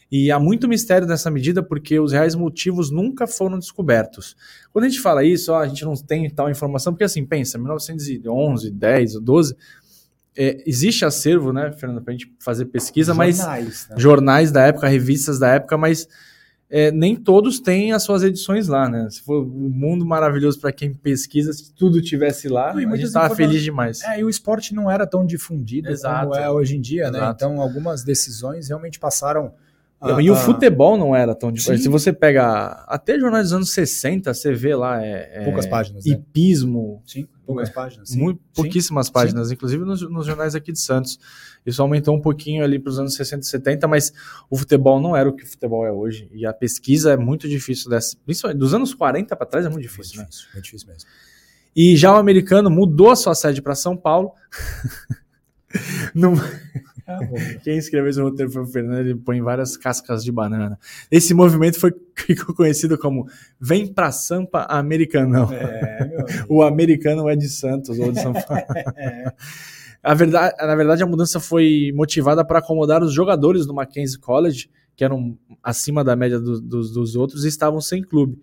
E 0.09 0.31
há 0.31 0.39
muito 0.39 0.69
mistério 0.69 1.05
nessa 1.05 1.29
medida 1.29 1.61
porque 1.61 1.99
os 1.99 2.13
reais 2.13 2.33
motivos 2.33 2.89
nunca 2.89 3.27
foram 3.27 3.59
descobertos. 3.59 4.37
Quando 4.71 4.85
a 4.85 4.87
gente 4.87 5.01
fala 5.01 5.21
isso, 5.21 5.51
ó, 5.51 5.59
a 5.59 5.67
gente 5.67 5.83
não 5.83 5.95
tem 5.95 6.29
tal 6.29 6.49
informação, 6.49 6.93
porque 6.93 7.03
assim, 7.03 7.25
pensa, 7.25 7.57
1911, 7.57 8.71
10, 8.71 9.19
12, 9.19 9.57
é, 10.33 10.63
existe 10.65 11.03
acervo, 11.03 11.51
né, 11.51 11.73
Fernando, 11.73 12.01
para 12.01 12.13
a 12.13 12.17
gente 12.17 12.33
fazer 12.39 12.65
pesquisa, 12.67 13.11
jornais, 13.11 13.39
mas 13.39 13.87
né? 13.89 13.95
jornais 13.97 14.51
da 14.51 14.61
época, 14.63 14.87
revistas 14.87 15.39
da 15.39 15.49
época, 15.49 15.77
mas 15.77 16.07
é, 16.69 16.91
nem 16.91 17.15
todos 17.15 17.59
têm 17.59 17.93
as 17.93 18.03
suas 18.03 18.23
edições 18.23 18.67
lá, 18.67 18.89
né? 18.89 19.09
Se 19.09 19.21
for 19.21 19.41
um 19.45 19.69
mundo 19.69 20.05
maravilhoso 20.05 20.59
para 20.59 20.71
quem 20.71 20.93
pesquisa, 20.93 21.53
se 21.53 21.73
tudo 21.73 22.01
tivesse 22.01 22.49
lá, 22.49 22.73
não, 22.73 22.91
a 22.91 22.95
gente 22.95 23.05
estava 23.05 23.33
feliz 23.33 23.61
demais. 23.61 24.01
É, 24.03 24.19
e 24.19 24.23
o 24.23 24.29
esporte 24.29 24.75
não 24.75 24.91
era 24.91 25.07
tão 25.07 25.25
difundido 25.25 25.89
Exato. 25.89 26.27
como 26.27 26.35
é 26.35 26.49
hoje 26.49 26.75
em 26.75 26.81
dia, 26.81 27.09
né? 27.09 27.19
Exato. 27.19 27.25
né? 27.25 27.51
Então, 27.51 27.61
algumas 27.61 28.03
decisões 28.03 28.67
realmente 28.67 28.99
passaram 28.99 29.53
ah, 29.99 30.21
e 30.21 30.29
o 30.29 30.35
futebol 30.35 30.95
não 30.95 31.15
era 31.15 31.33
tão 31.33 31.51
difícil. 31.51 31.79
Se 31.79 31.89
você 31.89 32.13
pega 32.13 32.83
até 32.87 33.17
jornais 33.17 33.45
dos 33.45 33.53
anos 33.53 33.71
60, 33.71 34.31
você 34.31 34.53
vê 34.53 34.75
lá. 34.75 35.03
É, 35.03 35.41
é 35.41 35.43
poucas 35.43 35.65
páginas. 35.65 36.05
Né? 36.05 36.13
Hipismo. 36.13 37.01
Sim, 37.03 37.27
poucas 37.43 37.71
páginas. 37.71 38.09
Sim. 38.09 38.19
Muito, 38.19 38.39
pouquíssimas 38.53 39.07
sim. 39.07 39.13
páginas, 39.13 39.47
sim. 39.47 39.55
inclusive 39.55 39.83
nos, 39.83 40.07
nos, 40.07 40.25
jornais 40.25 40.53
aqui 40.53 40.71
de 40.71 40.79
Santos. 40.79 41.19
Isso 41.65 41.81
aumentou 41.81 42.15
um 42.15 42.21
pouquinho 42.21 42.63
ali 42.63 42.77
para 42.77 42.91
os 42.91 42.99
anos 42.99 43.15
60 43.15 43.41
e 43.41 43.45
70, 43.47 43.87
mas 43.87 44.13
o 44.49 44.55
futebol 44.55 45.01
não 45.01 45.15
era 45.15 45.27
o 45.27 45.33
que 45.33 45.43
o 45.43 45.47
futebol 45.47 45.83
é 45.83 45.91
hoje. 45.91 46.29
E 46.31 46.45
a 46.45 46.53
pesquisa 46.53 47.13
é 47.13 47.17
muito 47.17 47.49
difícil 47.49 47.89
dessa. 47.89 48.15
Principalmente 48.23 48.59
dos 48.59 48.75
anos 48.75 48.93
40 48.93 49.35
para 49.35 49.47
trás 49.47 49.65
é 49.65 49.69
muito 49.69 49.81
difícil. 49.81 50.17
Muito 50.17 50.27
né? 50.27 50.29
difícil, 50.29 50.49
muito 50.53 50.63
difícil 50.63 50.87
mesmo. 50.89 51.09
E 51.75 51.95
já 51.97 52.13
o 52.13 52.17
americano 52.17 52.69
mudou 52.69 53.09
a 53.09 53.15
sua 53.15 53.33
sede 53.33 53.63
para 53.63 53.73
São 53.73 53.97
Paulo. 53.97 54.31
Quem 57.63 57.77
escreveu 57.77 58.09
esse 58.09 58.21
roteiro 58.21 58.51
foi 58.51 58.63
o 58.63 58.67
Fernando, 58.67 58.99
ele 58.99 59.15
põe 59.15 59.41
várias 59.41 59.77
cascas 59.77 60.23
de 60.23 60.31
banana. 60.31 60.77
Esse 61.09 61.33
movimento 61.33 61.79
foi, 61.79 61.93
ficou 62.15 62.53
conhecido 62.53 62.97
como 62.97 63.27
Vem 63.59 63.87
pra 63.87 64.11
Sampa 64.11 64.65
Americanão. 64.69 65.51
É, 65.51 66.09
o 66.49 66.61
americano 66.61 67.29
é 67.29 67.35
de 67.35 67.47
Santos 67.49 67.97
ou 67.97 68.11
de 68.11 68.21
São 68.21 68.33
Paulo. 68.33 68.63
é. 68.97 69.33
a 70.03 70.13
verdade, 70.13 70.55
na 70.59 70.75
verdade, 70.75 71.03
a 71.03 71.07
mudança 71.07 71.39
foi 71.39 71.91
motivada 71.95 72.45
para 72.45 72.59
acomodar 72.59 73.03
os 73.03 73.13
jogadores 73.13 73.65
do 73.65 73.73
Mackenzie 73.73 74.19
College, 74.19 74.69
que 74.95 75.03
eram 75.03 75.37
acima 75.63 76.03
da 76.03 76.15
média 76.15 76.39
do, 76.39 76.59
do, 76.59 76.81
dos 76.81 77.15
outros, 77.15 77.45
e 77.45 77.47
estavam 77.47 77.79
sem 77.79 78.01
clube. 78.01 78.39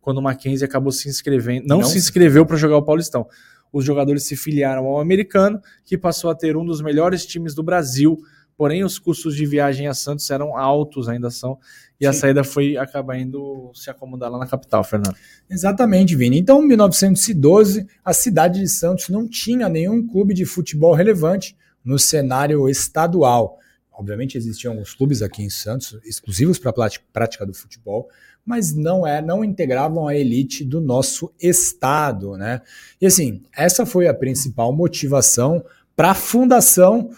Quando 0.00 0.18
o 0.18 0.22
Mackenzie 0.22 0.64
acabou 0.64 0.92
se 0.92 1.08
inscrevendo, 1.08 1.66
não, 1.66 1.78
não 1.78 1.84
se 1.84 1.98
inscreveu 1.98 2.46
para 2.46 2.56
jogar 2.56 2.76
o 2.76 2.82
Paulistão 2.84 3.26
os 3.76 3.84
jogadores 3.84 4.24
se 4.24 4.34
filiaram 4.34 4.86
ao 4.86 4.98
americano, 4.98 5.60
que 5.84 5.98
passou 5.98 6.30
a 6.30 6.34
ter 6.34 6.56
um 6.56 6.64
dos 6.64 6.80
melhores 6.80 7.26
times 7.26 7.54
do 7.54 7.62
Brasil, 7.62 8.16
porém 8.56 8.82
os 8.82 8.98
custos 8.98 9.36
de 9.36 9.44
viagem 9.44 9.86
a 9.86 9.92
Santos 9.92 10.30
eram 10.30 10.56
altos, 10.56 11.10
ainda 11.10 11.30
são, 11.30 11.58
e 12.00 12.04
Sim. 12.04 12.08
a 12.08 12.12
saída 12.14 12.42
foi 12.42 12.78
acabar 12.78 13.18
indo 13.18 13.70
se 13.74 13.90
acomodar 13.90 14.30
lá 14.30 14.38
na 14.38 14.46
capital, 14.46 14.82
Fernando. 14.82 15.14
Exatamente, 15.50 16.16
Vini. 16.16 16.38
Então, 16.38 16.62
em 16.62 16.68
1912, 16.68 17.86
a 18.02 18.14
cidade 18.14 18.60
de 18.60 18.68
Santos 18.68 19.10
não 19.10 19.28
tinha 19.28 19.68
nenhum 19.68 20.06
clube 20.06 20.32
de 20.32 20.46
futebol 20.46 20.94
relevante 20.94 21.54
no 21.84 21.98
cenário 21.98 22.70
estadual. 22.70 23.58
Obviamente 23.92 24.38
existiam 24.38 24.72
alguns 24.72 24.94
clubes 24.94 25.20
aqui 25.20 25.42
em 25.42 25.50
Santos 25.50 25.98
exclusivos 26.02 26.58
para 26.58 26.70
a 26.70 26.90
prática 27.12 27.44
do 27.44 27.52
futebol, 27.52 28.08
mas 28.46 28.72
não 28.72 29.04
é, 29.04 29.20
não 29.20 29.44
integravam 29.44 30.06
a 30.06 30.14
elite 30.14 30.64
do 30.64 30.80
nosso 30.80 31.32
estado, 31.42 32.36
né? 32.36 32.62
E 33.00 33.06
assim, 33.06 33.42
essa 33.54 33.84
foi 33.84 34.06
a 34.06 34.14
principal 34.14 34.72
motivação 34.72 35.64
para 35.96 36.12
a 36.12 36.14
fundação 36.14 37.10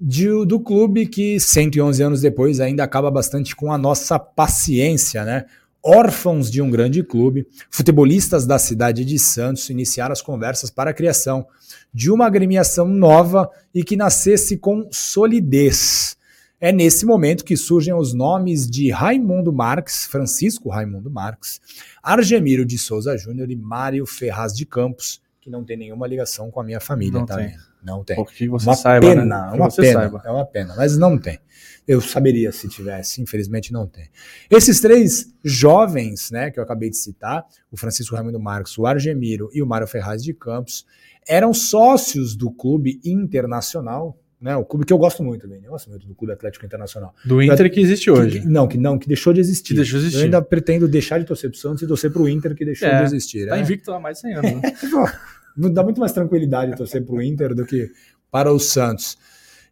de, 0.00 0.28
do 0.46 0.60
clube 0.60 1.06
que 1.06 1.40
111 1.40 2.02
anos 2.02 2.20
depois 2.20 2.60
ainda 2.60 2.84
acaba 2.84 3.10
bastante 3.10 3.56
com 3.56 3.72
a 3.72 3.78
nossa 3.78 4.16
paciência, 4.16 5.24
né? 5.24 5.46
Órfãos 5.82 6.50
de 6.50 6.62
um 6.62 6.70
grande 6.70 7.02
clube, 7.02 7.46
futebolistas 7.68 8.46
da 8.46 8.58
cidade 8.58 9.04
de 9.04 9.18
Santos 9.18 9.68
iniciaram 9.68 10.12
as 10.12 10.22
conversas 10.22 10.70
para 10.70 10.90
a 10.90 10.94
criação 10.94 11.46
de 11.92 12.10
uma 12.10 12.26
agremiação 12.26 12.86
nova 12.86 13.50
e 13.74 13.84
que 13.84 13.96
nascesse 13.96 14.56
com 14.56 14.88
solidez. 14.90 16.16
É 16.60 16.72
nesse 16.72 17.04
momento 17.04 17.44
que 17.44 17.56
surgem 17.56 17.92
os 17.92 18.14
nomes 18.14 18.68
de 18.68 18.90
Raimundo 18.90 19.52
Marques, 19.52 20.06
Francisco 20.06 20.68
Raimundo 20.68 21.10
Marques, 21.10 21.60
Argemiro 22.02 22.64
de 22.64 22.78
Souza 22.78 23.16
Júnior 23.18 23.50
e 23.50 23.56
Mário 23.56 24.06
Ferraz 24.06 24.54
de 24.54 24.64
Campos, 24.64 25.20
que 25.40 25.50
não 25.50 25.64
tem 25.64 25.76
nenhuma 25.76 26.06
ligação 26.06 26.50
com 26.50 26.60
a 26.60 26.64
minha 26.64 26.80
família, 26.80 27.20
não 27.20 27.26
tá? 27.26 27.36
Tem. 27.36 27.54
Não 27.84 28.02
tem. 28.02 28.16
Porque 28.16 28.48
você 28.48 28.66
uma 28.66 28.74
saiba, 28.74 29.06
pena, 29.06 29.24
né? 29.24 29.52
uma 29.54 29.70
você 29.70 29.82
pena, 29.82 30.00
saiba. 30.00 30.22
é 30.24 30.30
uma 30.30 30.46
pena, 30.46 30.74
mas 30.74 30.96
não 30.96 31.18
tem. 31.18 31.38
Eu 31.86 32.00
saberia 32.00 32.50
se 32.50 32.66
tivesse, 32.66 33.20
infelizmente 33.20 33.70
não 33.70 33.86
tem. 33.86 34.08
Esses 34.50 34.80
três 34.80 35.34
jovens, 35.44 36.30
né, 36.30 36.50
que 36.50 36.58
eu 36.58 36.64
acabei 36.64 36.88
de 36.88 36.96
citar, 36.96 37.44
o 37.70 37.76
Francisco 37.76 38.16
Raimundo 38.16 38.40
Marques, 38.40 38.78
o 38.78 38.86
Argemiro 38.86 39.50
e 39.52 39.60
o 39.60 39.66
Mário 39.66 39.86
Ferraz 39.86 40.24
de 40.24 40.32
Campos, 40.32 40.86
eram 41.28 41.52
sócios 41.52 42.34
do 42.34 42.50
Clube 42.50 43.00
Internacional, 43.04 44.18
né? 44.44 44.54
O 44.54 44.62
clube 44.62 44.84
que 44.84 44.92
eu 44.92 44.98
gosto 44.98 45.22
muito, 45.22 45.48
bem. 45.48 45.62
Eu 45.64 45.70
gosto 45.70 45.88
muito 45.88 46.06
do 46.06 46.14
Clube 46.14 46.34
Atlético 46.34 46.66
Internacional. 46.66 47.14
Do 47.24 47.42
Inter 47.42 47.72
que 47.72 47.80
existe 47.80 48.10
hoje. 48.10 48.40
Que, 48.40 48.46
não, 48.46 48.68
que 48.68 48.76
não, 48.76 48.98
que 48.98 49.08
deixou 49.08 49.32
de 49.32 49.40
existir. 49.40 49.68
Que 49.68 49.76
deixou 49.76 49.98
de 49.98 50.04
existir. 50.04 50.20
Eu 50.20 50.24
ainda 50.26 50.42
pretendo 50.42 50.86
deixar 50.86 51.18
de 51.18 51.24
torcer 51.24 51.48
pro 51.48 51.58
Santos 51.58 51.82
e 51.82 51.86
torcer 51.86 52.12
pro 52.12 52.28
Inter 52.28 52.54
que 52.54 52.62
deixou 52.62 52.86
É, 52.86 52.98
de 52.98 53.04
existir. 53.04 53.48
Tá 53.48 53.56
né? 53.56 53.62
invicto 53.62 53.90
há 53.90 53.98
mais 53.98 54.18
de 54.18 54.20
100 54.20 54.34
anos. 54.34 54.52
Né? 54.52 54.76
Não 55.56 55.72
dá 55.72 55.82
muito 55.82 55.98
mais 55.98 56.12
tranquilidade 56.12 56.76
torcer 56.76 57.02
pro 57.02 57.22
Inter 57.22 57.54
do 57.54 57.64
que 57.64 57.90
para 58.30 58.52
o 58.52 58.60
Santos. 58.60 59.16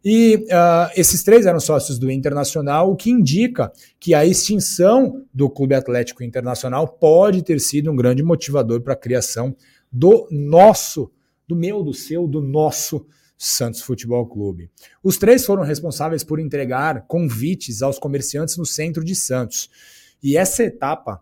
E 0.03 0.43
ah, 0.51 0.91
esses 0.95 1.21
três 1.21 1.45
eram 1.45 1.59
sócios 1.59 1.99
do 1.99 2.09
Internacional, 2.09 2.91
o 2.91 2.95
que 2.95 3.11
indica 3.11 3.71
que 3.99 4.15
a 4.15 4.25
extinção 4.25 5.23
do 5.31 5.51
Clube 5.51 5.75
Atlético 5.75 6.23
Internacional 6.23 6.87
pode 6.87 7.43
ter 7.43 7.59
sido 7.59 7.91
um 7.91 7.95
grande 7.95 8.23
motivador 8.23 8.81
para 8.81 8.93
a 8.93 8.97
criação 8.97 9.55
do 9.91 10.27
nosso, 10.31 11.11
do 11.47 11.55
meu, 11.55 11.83
do 11.83 11.93
seu, 11.93 12.27
do 12.27 12.41
nosso 12.41 13.05
Santos 13.45 13.81
Futebol 13.81 14.25
Clube. 14.25 14.71
Os 15.03 15.17
três 15.17 15.45
foram 15.45 15.63
responsáveis 15.63 16.23
por 16.23 16.39
entregar 16.39 17.05
convites 17.07 17.81
aos 17.81 17.99
comerciantes 17.99 18.55
no 18.55 18.65
centro 18.65 19.03
de 19.03 19.13
Santos. 19.13 19.69
E 20.23 20.37
essa 20.37 20.63
etapa 20.63 21.21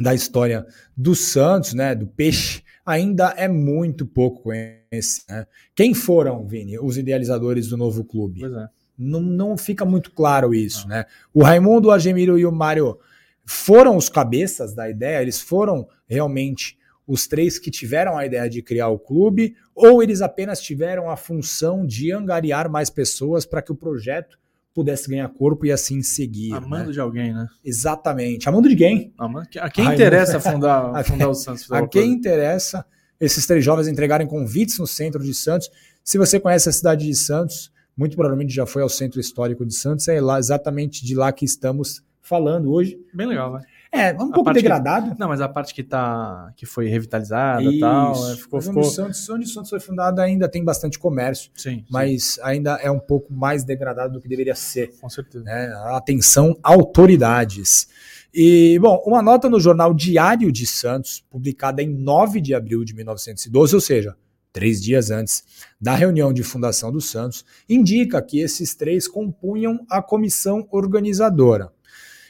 da 0.00 0.14
história 0.14 0.66
do 0.96 1.14
Santos, 1.14 1.74
né, 1.74 1.94
do 1.94 2.06
peixe, 2.06 2.62
ainda 2.84 3.34
é 3.36 3.46
muito 3.46 4.06
pouco 4.06 4.44
conhecida. 4.44 5.26
Né? 5.28 5.46
Quem 5.74 5.92
foram, 5.92 6.46
Vini, 6.46 6.78
os 6.78 6.96
idealizadores 6.96 7.68
do 7.68 7.76
novo 7.76 8.04
clube? 8.04 8.40
Pois 8.40 8.52
é. 8.54 8.68
Não, 8.96 9.20
não 9.20 9.58
fica 9.58 9.84
muito 9.84 10.12
claro 10.12 10.54
isso, 10.54 10.88
né? 10.88 11.04
O 11.32 11.42
Raimundo, 11.42 11.88
o 11.88 11.90
Agemiro 11.90 12.38
e 12.38 12.46
o 12.46 12.52
Mário 12.52 12.96
foram 13.44 13.96
os 13.96 14.08
cabeças 14.08 14.72
da 14.72 14.88
ideia, 14.88 15.20
eles 15.20 15.40
foram 15.40 15.86
realmente 16.06 16.78
os 17.06 17.26
três 17.26 17.58
que 17.58 17.70
tiveram 17.70 18.16
a 18.16 18.24
ideia 18.24 18.48
de 18.48 18.62
criar 18.62 18.88
o 18.88 18.98
clube, 18.98 19.54
ou 19.74 20.02
eles 20.02 20.22
apenas 20.22 20.60
tiveram 20.60 21.10
a 21.10 21.16
função 21.16 21.86
de 21.86 22.12
angariar 22.12 22.70
mais 22.70 22.88
pessoas 22.88 23.44
para 23.44 23.60
que 23.60 23.72
o 23.72 23.74
projeto 23.74 24.38
pudesse 24.74 25.08
ganhar 25.08 25.28
corpo 25.28 25.64
e 25.64 25.70
assim 25.70 26.02
seguir. 26.02 26.52
Amando 26.52 26.86
né? 26.86 26.92
de 26.92 27.00
alguém, 27.00 27.32
né? 27.32 27.46
Exatamente. 27.64 28.48
Amando 28.48 28.68
de 28.68 28.74
quem? 28.74 29.14
Amando, 29.16 29.48
a 29.60 29.70
quem 29.70 29.86
Ai, 29.86 29.94
interessa 29.94 30.40
fundar, 30.40 30.90
A 30.96 31.04
fundar 31.04 31.28
o 31.28 31.34
Santos? 31.34 31.70
A 31.70 31.86
quem 31.86 32.10
interessa 32.10 32.84
esses 33.20 33.46
três 33.46 33.64
jovens 33.64 33.86
entregarem 33.86 34.26
convites 34.26 34.78
no 34.78 34.86
centro 34.86 35.22
de 35.22 35.32
Santos. 35.32 35.70
Se 36.02 36.18
você 36.18 36.40
conhece 36.40 36.68
a 36.68 36.72
cidade 36.72 37.06
de 37.06 37.14
Santos, 37.14 37.72
muito 37.96 38.16
provavelmente 38.16 38.52
já 38.52 38.66
foi 38.66 38.82
ao 38.82 38.88
centro 38.88 39.20
histórico 39.20 39.64
de 39.64 39.74
Santos, 39.74 40.08
é 40.08 40.20
lá 40.20 40.38
exatamente 40.38 41.04
de 41.04 41.14
lá 41.14 41.32
que 41.32 41.44
estamos 41.44 42.02
falando 42.20 42.72
hoje. 42.72 42.98
Bem 43.14 43.28
legal, 43.28 43.52
né? 43.52 43.60
É, 43.96 44.12
um 44.12 44.14
A 44.14 44.16
pouco 44.18 44.44
parte 44.44 44.56
que- 44.56 44.62
degradado. 44.62 45.14
Não, 45.18 45.28
mas 45.28 45.40
a 45.40 45.48
parte 45.48 45.72
que 45.72 45.82
tá 45.84 46.52
que 46.56 46.66
foi 46.66 46.88
revitalizada 46.88 47.62
e 47.62 47.78
tal, 47.78 48.12
é, 48.32 48.36
ficou, 48.36 48.58
Mas 48.58 48.66
ficou... 48.66 48.82
onde, 48.82 48.88
o 48.88 49.14
Santos, 49.14 49.52
Santos 49.52 49.70
foi 49.70 49.78
fundado 49.78 50.20
ainda 50.20 50.48
tem 50.48 50.64
bastante 50.64 50.98
comércio, 50.98 51.50
Sim, 51.54 51.84
mas 51.88 52.38
ainda 52.42 52.72
é 52.82 52.90
um 52.90 52.98
pouco 52.98 53.32
mais 53.32 53.62
degradado 53.62 54.14
do 54.14 54.20
que 54.20 54.26
deveria 54.28 54.54
ser. 54.56 54.90
sim, 54.92 54.98
com 55.00 55.08
certeza. 55.08 55.44
né? 55.44 55.72
Atenção, 55.92 56.56
autoridades. 56.62 57.88
E, 58.34 58.78
bom, 58.80 59.00
uma 59.06 59.22
nota 59.22 59.48
no 59.48 59.60
jornal 59.60 59.94
Diário 59.94 60.50
de 60.50 60.66
Santos, 60.66 61.24
publicada 61.30 61.80
em 61.82 61.88
9 61.88 62.40
de 62.40 62.52
abril 62.52 62.84
de 62.84 62.92
1912, 62.94 63.74
ou 63.76 63.80
seja, 63.80 64.16
três 64.52 64.82
dias 64.82 65.10
antes 65.12 65.44
da 65.80 65.94
reunião 65.94 66.32
de 66.32 66.42
fundação 66.42 66.90
do 66.90 67.00
Santos, 67.00 67.44
indica 67.68 68.20
que 68.20 68.40
esses 68.40 68.74
três 68.74 69.06
compunham 69.06 69.78
a 69.88 70.02
comissão 70.02 70.66
organizadora. 70.72 71.70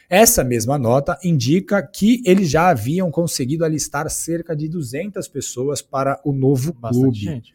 Essa 0.08 0.44
mesma 0.44 0.78
nota 0.78 1.18
indica 1.24 1.82
que 1.82 2.22
eles 2.24 2.50
já 2.50 2.68
haviam 2.68 3.10
conseguido 3.10 3.64
alistar 3.64 4.08
cerca 4.10 4.54
de 4.54 4.68
200 4.68 5.26
pessoas 5.28 5.80
para 5.80 6.20
o 6.24 6.32
novo 6.32 6.72
Bastante 6.72 7.02
clube. 7.02 7.18
gente. 7.18 7.54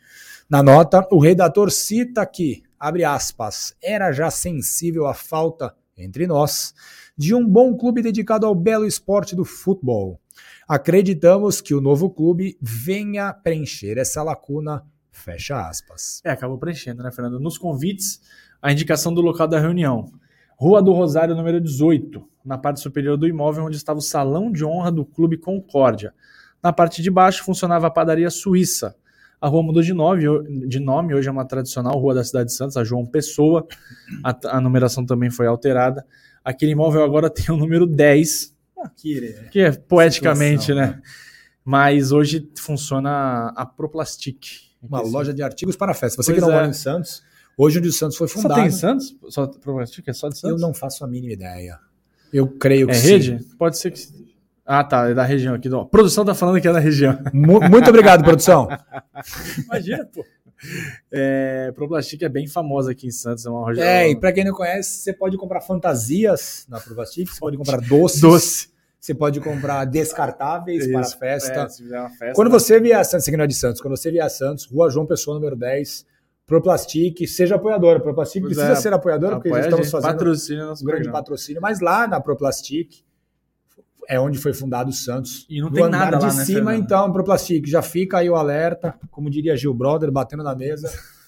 Na 0.50 0.64
nota, 0.64 1.08
o 1.12 1.20
redator 1.20 1.70
cita 1.70 2.26
que, 2.26 2.64
abre 2.80 3.04
aspas, 3.04 3.76
era 3.82 4.12
já 4.12 4.32
sensível 4.32 5.06
à 5.06 5.14
falta, 5.14 5.76
entre 5.96 6.26
nós, 6.26 6.74
de 7.16 7.36
um 7.36 7.48
bom 7.48 7.76
clube 7.78 8.02
dedicado 8.02 8.46
ao 8.46 8.56
belo 8.56 8.86
esporte 8.86 9.36
do 9.36 9.46
futebol. 9.46 10.20
Acreditamos 10.68 11.62
que 11.62 11.76
o 11.76 11.82
novo 11.82 12.10
clube 12.10 12.58
venha 12.62 13.34
preencher 13.34 13.98
essa 13.98 14.24
lacuna, 14.24 14.84
fecha 15.12 15.68
aspas. 15.68 16.22
É, 16.24 16.32
acabou 16.32 16.58
preenchendo, 16.58 17.04
né, 17.04 17.12
Fernando? 17.12 17.40
Nos 17.40 17.58
convites, 17.58 18.22
a 18.62 18.72
indicação 18.72 19.14
do 19.14 19.22
local 19.22 19.48
da 19.48 19.60
reunião. 19.60 20.12
Rua 20.60 20.84
do 20.84 20.92
Rosário, 20.92 21.34
número 21.34 21.62
18, 21.62 22.22
na 22.44 22.58
parte 22.58 22.82
superior 22.82 23.16
do 23.16 23.26
imóvel, 23.26 23.64
onde 23.64 23.78
estava 23.78 24.00
o 24.00 24.02
salão 24.02 24.52
de 24.52 24.66
honra 24.66 24.92
do 24.92 25.06
Clube 25.06 25.38
Concórdia. 25.38 26.14
Na 26.62 26.74
parte 26.74 27.02
de 27.02 27.10
baixo 27.10 27.46
funcionava 27.46 27.88
a 27.88 27.90
padaria 27.90 28.30
suíça. 28.30 28.94
A 29.40 29.48
rua 29.48 29.64
mudou 29.64 29.82
de 29.82 29.94
nome, 29.94 30.26
de 30.68 30.82
nome, 30.82 31.14
hoje 31.14 31.30
é 31.30 31.32
uma 31.32 31.46
tradicional 31.46 31.98
rua 31.98 32.14
da 32.14 32.26
cidade 32.26 32.48
de 32.48 32.56
Santos, 32.56 32.76
a 32.76 32.84
João 32.84 33.06
Pessoa. 33.06 33.66
A, 34.22 34.58
a 34.58 34.60
numeração 34.60 35.06
também 35.06 35.30
foi 35.30 35.48
alterada. 35.48 36.06
Aquele 36.44 36.74
imóvel 36.74 37.06
agora 37.06 37.30
tem 37.32 37.56
o 37.56 37.58
número 37.58 37.88
10, 37.88 38.54
que 39.50 39.62
é 39.62 39.72
poeticamente, 39.72 40.66
Situação, 40.66 40.92
né? 40.92 41.02
Mas 41.64 42.12
hoje 42.12 42.50
funciona 42.58 43.54
a 43.56 43.66
Proplastic. 43.66 44.68
Uma 44.82 45.00
loja 45.00 45.34
de 45.34 45.42
artigos 45.42 45.78
para 45.78 45.94
festa. 45.94 46.22
Você 46.22 46.34
que 46.34 46.40
Pois 46.42 46.50
não 46.50 46.54
é. 46.54 46.60
mora 46.60 46.70
em 46.70 46.74
Santos, 46.74 47.24
hoje 47.64 47.80
onde 47.80 47.90
o 47.90 47.94
Santos 47.94 48.18
foi 48.18 48.28
Só 48.28 48.42
fundado, 48.42 48.62
tem 48.62 48.70
em 48.70 48.72
Santos? 48.72 49.16
Só 49.30 49.46
Proplastic 49.48 50.08
é 50.08 50.14
só 50.14 50.30
de 50.30 50.36
eu 50.36 50.40
Santos? 50.40 50.62
não 50.62 50.74
faço 50.74 51.04
a 51.04 51.08
mínima 51.08 51.34
ideia. 51.34 51.78
Eu 52.32 52.48
creio 52.48 52.88
que 52.88 52.94
É 52.94 52.96
sim. 52.96 53.08
rede? 53.10 53.46
Pode 53.58 53.78
ser 53.78 53.92
que. 53.92 54.00
Ah, 54.66 54.84
tá. 54.84 55.10
É 55.10 55.14
da 55.16 55.24
região 55.24 55.56
aqui. 55.56 55.68
A 55.68 55.86
produção 55.86 56.24
tá 56.24 56.36
falando 56.36 56.62
que 56.62 56.68
é 56.68 56.72
da 56.72 56.80
região. 56.80 57.18
Mu- 57.34 57.60
Muito 57.70 57.90
obrigado, 57.90 58.24
produção. 58.24 58.68
Imagina, 59.66 60.06
pô. 60.06 60.24
É, 61.12 61.72
Proplastic 61.74 62.22
é 62.22 62.30
bem 62.30 62.46
famosa 62.48 62.92
aqui 62.92 63.08
em 63.08 63.12
Santos. 63.12 63.46
É 63.46 63.50
uma. 63.50 63.72
É, 63.82 64.10
e 64.12 64.16
para 64.20 64.32
quem 64.32 64.44
não 64.44 64.54
conhece, 64.54 65.00
você 65.00 65.14
pode 65.14 65.38
comprar 65.38 65.62
fantasias 65.62 66.66
na 66.70 66.80
Provastic, 66.80 67.28
você 67.30 67.40
pode 67.40 67.58
comprar 67.58 67.80
doces, 67.82 68.22
doce. 68.22 68.70
você 69.00 69.14
pode 69.16 69.40
comprar 69.40 69.86
descartáveis 69.86 70.86
para 70.92 71.02
Isso. 71.02 71.18
festa. 71.18 71.62
É, 71.62 72.10
festa. 72.10 72.34
Quando 72.36 72.52
você 72.52 72.80
vier 72.80 73.00
a 73.00 73.04
Santos, 73.04 73.28
aqui 73.28 73.38
não 73.38 73.46
é 73.46 73.48
de 73.48 73.56
Santos, 73.56 73.82
quando 73.82 73.96
você 73.98 74.12
vier 74.12 74.24
a 74.26 74.30
Santos, 74.30 74.66
Rua 74.66 74.90
João 74.90 75.06
Pessoa, 75.06 75.36
número 75.36 75.56
10, 75.56 76.06
Proplastic, 76.50 77.28
seja 77.28 77.56
apoiadora. 77.56 78.00
Proplastic 78.00 78.42
Pois 78.42 78.56
precisa 78.56 78.74
é, 78.74 78.82
ser 78.82 78.92
apoiadora, 78.92 79.36
porque 79.36 79.50
apoia 79.50 79.62
já 79.62 79.68
a 79.68 79.70
estamos 79.70 79.92
fazendo 79.92 80.12
patrocina 80.18 80.66
nosso 80.66 80.84
um 80.84 80.88
grande 80.88 81.04
programa. 81.04 81.24
patrocínio, 81.24 81.62
mas 81.62 81.80
lá 81.80 82.08
na 82.08 82.20
Proplastic 82.20 82.90
é 84.08 84.20
onde 84.20 84.40
foi 84.40 84.52
fundado 84.54 84.90
o 84.90 84.94
Santos. 84.94 85.46
E 85.48 85.62
não 85.62 85.70
No 85.70 85.76
tem 85.76 85.84
andar 85.84 86.12
nada 86.12 86.18
de 86.18 86.26
lá, 86.26 86.34
né, 86.34 86.44
cima, 86.46 86.72
Fernando? 86.72 86.84
então, 86.84 87.14
Proplastic, 87.14 87.68
já 87.68 87.84
fica 87.84 88.18
aí 88.18 88.28
o 88.30 88.36
alerta, 88.36 88.96
como 89.12 89.30
diria 89.30 89.56
Gil 89.56 89.74
Brother, 89.76 90.12
batendo 90.12 90.44
na 90.44 90.56
mesa. 90.56 90.92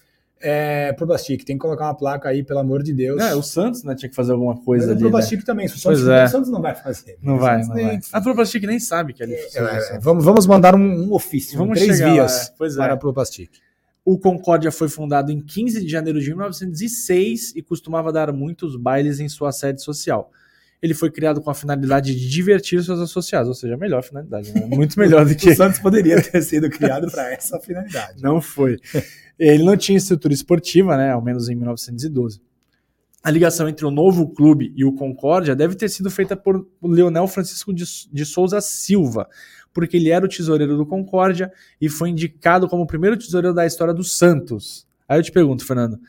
É, 0.43 0.91
Proplastic, 0.93 1.43
tem 1.43 1.55
que 1.55 1.61
colocar 1.61 1.85
uma 1.85 1.93
placa 1.95 2.27
aí, 2.27 2.41
pelo 2.43 2.57
amor 2.57 2.81
de 2.81 2.91
Deus. 2.91 3.21
É, 3.21 3.35
o 3.35 3.43
Santos, 3.43 3.83
né, 3.83 3.93
tinha 3.93 4.09
que 4.09 4.15
fazer 4.15 4.31
alguma 4.31 4.55
Mas 4.55 4.65
coisa 4.65 4.87
o 4.87 4.91
ali. 4.93 4.99
Proplastic 4.99 5.37
né? 5.37 5.45
também, 5.45 5.67
se 5.67 5.77
o 5.77 5.83
Pois 5.83 5.99
Santos, 5.99 6.11
é. 6.19 6.23
o 6.25 6.27
Santos 6.29 6.49
não 6.49 6.59
vai 6.63 6.73
fazer. 6.73 7.19
Não 7.21 7.37
vai, 7.37 7.61
não 7.61 7.75
nem- 7.75 7.85
vai. 7.85 7.99
A 8.11 8.19
Proplastic 8.21 8.63
nem 8.63 8.79
sabe 8.79 9.13
que 9.13 9.21
ali 9.21 9.35
É, 9.35 9.51
é, 9.55 9.99
vamos, 9.99 10.25
vamos 10.25 10.47
mandar 10.47 10.73
um, 10.73 10.79
um 11.09 11.13
ofício, 11.13 11.59
Vamos 11.59 11.77
três 11.79 11.99
lá, 11.99 12.09
vias 12.11 12.47
é. 12.49 12.53
Pois 12.57 12.73
é. 12.73 12.77
para 12.77 12.93
a 12.93 12.97
Proplastic. 12.97 13.51
O 14.03 14.17
Concórdia 14.17 14.71
foi 14.71 14.89
fundado 14.89 15.31
em 15.31 15.39
15 15.39 15.85
de 15.85 15.91
janeiro 15.91 16.19
de 16.19 16.29
1906 16.29 17.55
e 17.55 17.61
costumava 17.61 18.11
dar 18.11 18.33
muitos 18.33 18.75
bailes 18.75 19.19
em 19.19 19.29
sua 19.29 19.51
sede 19.51 19.81
social. 19.83 20.31
Ele 20.81 20.95
foi 20.95 21.11
criado 21.11 21.39
com 21.41 21.51
a 21.51 21.53
finalidade 21.53 22.15
de 22.15 22.27
divertir 22.27 22.83
seus 22.83 22.99
associados, 22.99 23.47
ou 23.47 23.53
seja, 23.53 23.75
a 23.75 23.77
melhor 23.77 24.01
finalidade, 24.01 24.51
né? 24.51 24.65
muito 24.65 24.99
melhor 24.99 25.25
do 25.25 25.35
que. 25.35 25.51
o 25.51 25.55
Santos 25.55 25.79
poderia 25.79 26.19
ter 26.19 26.41
sido 26.41 26.67
criado 26.71 27.11
para 27.11 27.31
essa 27.31 27.59
finalidade. 27.59 28.23
Não 28.23 28.41
foi. 28.41 28.79
Ele 29.37 29.63
não 29.63 29.77
tinha 29.77 29.97
estrutura 29.97 30.33
esportiva, 30.33 30.97
né? 30.97 31.11
Ao 31.11 31.21
menos 31.21 31.49
em 31.49 31.55
1912. 31.55 32.41
A 33.23 33.29
ligação 33.29 33.69
entre 33.69 33.85
o 33.85 33.91
novo 33.91 34.29
clube 34.29 34.73
e 34.75 34.83
o 34.83 34.93
Concórdia 34.93 35.55
deve 35.55 35.75
ter 35.75 35.89
sido 35.89 36.09
feita 36.09 36.35
por 36.35 36.67
Leonel 36.81 37.27
Francisco 37.27 37.71
de, 37.71 38.25
Souza 38.25 38.59
Silva, 38.61 39.27
porque 39.71 39.97
ele 39.97 40.09
era 40.09 40.25
o 40.25 40.29
tesoureiro 40.29 40.75
do 40.75 40.85
Concórdia 40.85 41.51
e 41.79 41.87
foi 41.87 42.09
indicado 42.09 42.67
como 42.67 42.83
o 42.83 42.87
primeiro 42.87 43.17
tesoureiro 43.17 43.53
da 43.53 43.65
história 43.65 43.93
do 43.93 44.03
Santos. 44.03 44.87
Aí 45.07 45.19
eu 45.19 45.23
te 45.23 45.31
pergunto, 45.31 45.65
Fernando, 45.65 45.99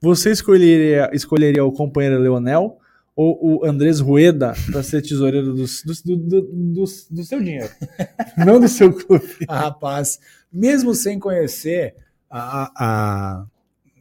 você 0.00 0.30
escolheria, 0.30 1.10
escolheria 1.12 1.64
o 1.64 1.72
companheiro 1.72 2.18
Leonel 2.18 2.78
ou 3.16 3.60
o 3.60 3.66
Andrés 3.66 4.00
Rueda 4.00 4.54
para 4.70 4.82
ser 4.82 5.02
tesoureiro 5.02 5.54
do, 5.54 5.64
do, 5.64 6.16
do, 6.16 6.42
do, 6.42 6.84
do 7.10 7.24
seu 7.24 7.40
dinheiro, 7.40 7.70
não 8.36 8.58
do 8.58 8.68
seu 8.68 8.92
clube? 8.92 9.24
Ah, 9.48 9.60
rapaz, 9.60 10.18
mesmo 10.52 10.94
sem 10.94 11.18
conhecer 11.18 11.94
a, 12.28 12.72
a, 12.76 13.46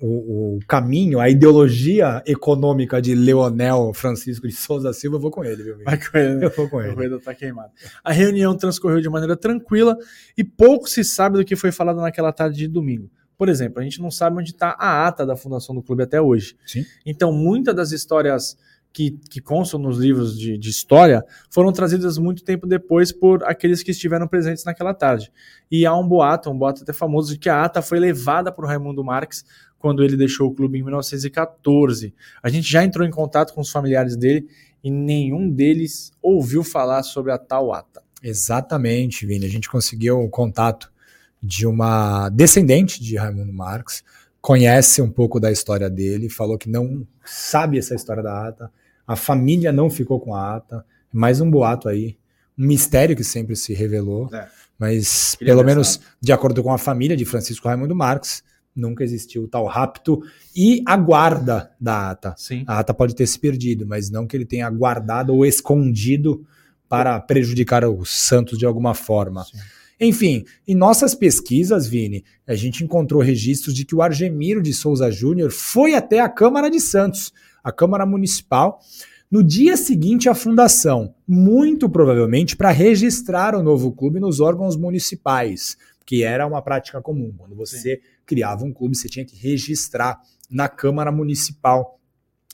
o, 0.05 0.57
o, 0.57 0.59
caminho, 0.67 1.17
a 1.17 1.29
ideologia 1.29 2.21
econômica 2.27 3.01
de 3.01 3.15
Leonel 3.15 3.93
Francisco 3.93 4.45
de 4.45 4.53
Souza 4.53 4.91
Silva, 4.91 5.15
eu 5.15 5.21
vou 5.21 5.31
com 5.31 5.45
ele, 5.45 5.63
viu? 5.63 5.77
Vai 5.81 5.97
com 5.97 6.17
ele. 6.17 6.45
Eu 6.45 6.49
vou 6.49 6.69
com 6.69 6.81
ele. 6.81 6.91
O 6.91 6.95
Rueda 6.95 7.21
tá 7.21 7.33
queimado. 7.33 7.71
A 8.03 8.11
reunião 8.11 8.53
transcorreu 8.57 8.99
de 8.99 9.07
maneira 9.07 9.37
tranquila 9.37 9.97
e 10.37 10.43
pouco 10.43 10.89
se 10.89 11.05
sabe 11.05 11.37
do 11.37 11.45
que 11.45 11.55
foi 11.55 11.71
falado 11.71 12.01
naquela 12.01 12.33
tarde 12.33 12.57
de 12.57 12.67
domingo. 12.67 13.09
Por 13.37 13.47
exemplo, 13.47 13.79
a 13.79 13.83
gente 13.83 14.01
não 14.01 14.11
sabe 14.11 14.37
onde 14.37 14.51
está 14.51 14.75
a 14.77 15.07
ata 15.07 15.25
da 15.25 15.37
fundação 15.37 15.73
do 15.73 15.81
clube 15.81 16.03
até 16.03 16.19
hoje. 16.19 16.57
Sim. 16.65 16.83
Então, 17.05 17.31
muitas 17.31 17.73
das 17.73 17.93
histórias 17.93 18.57
que, 18.93 19.17
que 19.29 19.41
constam 19.41 19.79
nos 19.79 19.97
livros 19.97 20.37
de, 20.37 20.55
de, 20.55 20.69
história 20.69 21.25
foram 21.49 21.73
trazidas 21.73 22.19
muito 22.19 22.43
tempo 22.43 22.67
depois 22.67 23.11
por 23.11 23.43
aqueles 23.43 23.81
que 23.81 23.89
estiveram 23.89 24.27
presentes 24.27 24.63
naquela 24.63 24.93
tarde. 24.93 25.31
E 25.71 25.83
há 25.85 25.95
um 25.95 26.07
boato, 26.07 26.51
um 26.51 26.57
boato 26.57 26.83
até 26.83 26.93
famoso, 26.93 27.33
de 27.33 27.39
que 27.39 27.49
a 27.49 27.63
ata 27.63 27.81
foi 27.81 27.99
levada 27.99 28.51
por 28.51 28.65
Raimundo 28.65 29.03
Marques 29.03 29.43
quando 29.83 30.01
ele 30.01 30.15
deixou 30.15 30.47
o 30.49 30.55
clube 30.55 30.79
em 30.79 30.81
1914. 30.81 32.15
A 32.41 32.47
gente 32.47 32.71
já 32.71 32.85
entrou 32.85 33.05
em 33.05 33.11
contato 33.11 33.53
com 33.53 33.59
os 33.59 33.69
familiares 33.69 34.15
dele 34.15 34.47
e 34.81 34.89
nenhum 34.89 35.49
deles 35.49 36.13
ouviu 36.21 36.63
falar 36.63 37.03
sobre 37.03 37.33
a 37.33 37.37
tal 37.37 37.73
ata. 37.73 38.01
Exatamente, 38.23 39.25
Vini. 39.25 39.45
A 39.45 39.49
gente 39.49 39.69
conseguiu 39.69 40.21
o 40.21 40.29
contato 40.29 40.89
de 41.41 41.67
uma 41.67 42.29
descendente 42.29 43.03
de 43.03 43.17
Raimundo 43.17 43.51
Marx, 43.51 44.05
conhece 44.39 45.01
um 45.01 45.11
pouco 45.11 45.37
da 45.37 45.51
história 45.51 45.89
dele, 45.89 46.29
falou 46.29 46.57
que 46.57 46.69
não 46.69 47.05
sabe 47.25 47.77
essa 47.77 47.93
história 47.93 48.23
da 48.23 48.47
ata, 48.47 48.71
a 49.05 49.17
família 49.17 49.73
não 49.73 49.89
ficou 49.89 50.17
com 50.17 50.33
a 50.33 50.55
ata, 50.55 50.85
mais 51.11 51.41
um 51.41 51.51
boato 51.51 51.89
aí, 51.89 52.17
um 52.57 52.65
mistério 52.65 53.17
que 53.17 53.23
sempre 53.25 53.57
se 53.57 53.73
revelou, 53.73 54.29
é. 54.33 54.47
mas 54.79 55.35
pelo 55.35 55.61
menos 55.61 55.99
de 56.21 56.31
acordo 56.31 56.63
com 56.63 56.71
a 56.71 56.77
família 56.77 57.17
de 57.17 57.25
Francisco 57.25 57.67
Raimundo 57.67 57.93
Marx, 57.93 58.41
nunca 58.75 59.03
existiu 59.03 59.47
tal 59.47 59.65
rapto 59.65 60.21
e 60.55 60.81
a 60.85 60.97
guarda 60.97 61.71
da 61.79 62.11
ata. 62.11 62.33
Sim. 62.37 62.63
A 62.67 62.79
ata 62.79 62.93
pode 62.93 63.15
ter 63.15 63.27
se 63.27 63.39
perdido, 63.39 63.85
mas 63.85 64.09
não 64.09 64.25
que 64.25 64.35
ele 64.35 64.45
tenha 64.45 64.69
guardado 64.69 65.33
ou 65.33 65.45
escondido 65.45 66.45
para 66.89 67.19
prejudicar 67.19 67.87
os 67.87 68.09
santos 68.09 68.57
de 68.57 68.65
alguma 68.65 68.93
forma. 68.93 69.43
Sim. 69.43 69.57
Enfim, 69.99 70.43
em 70.67 70.75
nossas 70.75 71.15
pesquisas, 71.15 71.87
Vini, 71.87 72.25
a 72.45 72.55
gente 72.55 72.83
encontrou 72.83 73.21
registros 73.21 73.73
de 73.73 73.85
que 73.85 73.95
o 73.95 74.01
Argemiro 74.01 74.61
de 74.61 74.73
Souza 74.73 75.09
Júnior 75.09 75.51
foi 75.51 75.93
até 75.93 76.19
a 76.19 76.27
Câmara 76.27 76.69
de 76.69 76.79
Santos, 76.79 77.31
a 77.63 77.71
Câmara 77.71 78.05
Municipal, 78.05 78.79
no 79.31 79.43
dia 79.43 79.77
seguinte 79.77 80.27
à 80.27 80.35
fundação, 80.35 81.15
muito 81.27 81.89
provavelmente 81.89 82.55
para 82.55 82.69
registrar 82.69 83.55
o 83.55 83.63
novo 83.63 83.91
clube 83.91 84.19
nos 84.19 84.39
órgãos 84.39 84.75
municipais, 84.75 85.77
que 86.05 86.21
era 86.21 86.45
uma 86.45 86.61
prática 86.61 87.01
comum. 87.01 87.33
Quando 87.37 87.55
você 87.55 87.95
Sim 87.95 88.12
criava 88.25 88.63
um 88.63 88.73
clube, 88.73 88.95
você 88.95 89.09
tinha 89.09 89.25
que 89.25 89.35
registrar 89.35 90.19
na 90.49 90.67
Câmara 90.67 91.11
Municipal 91.11 91.99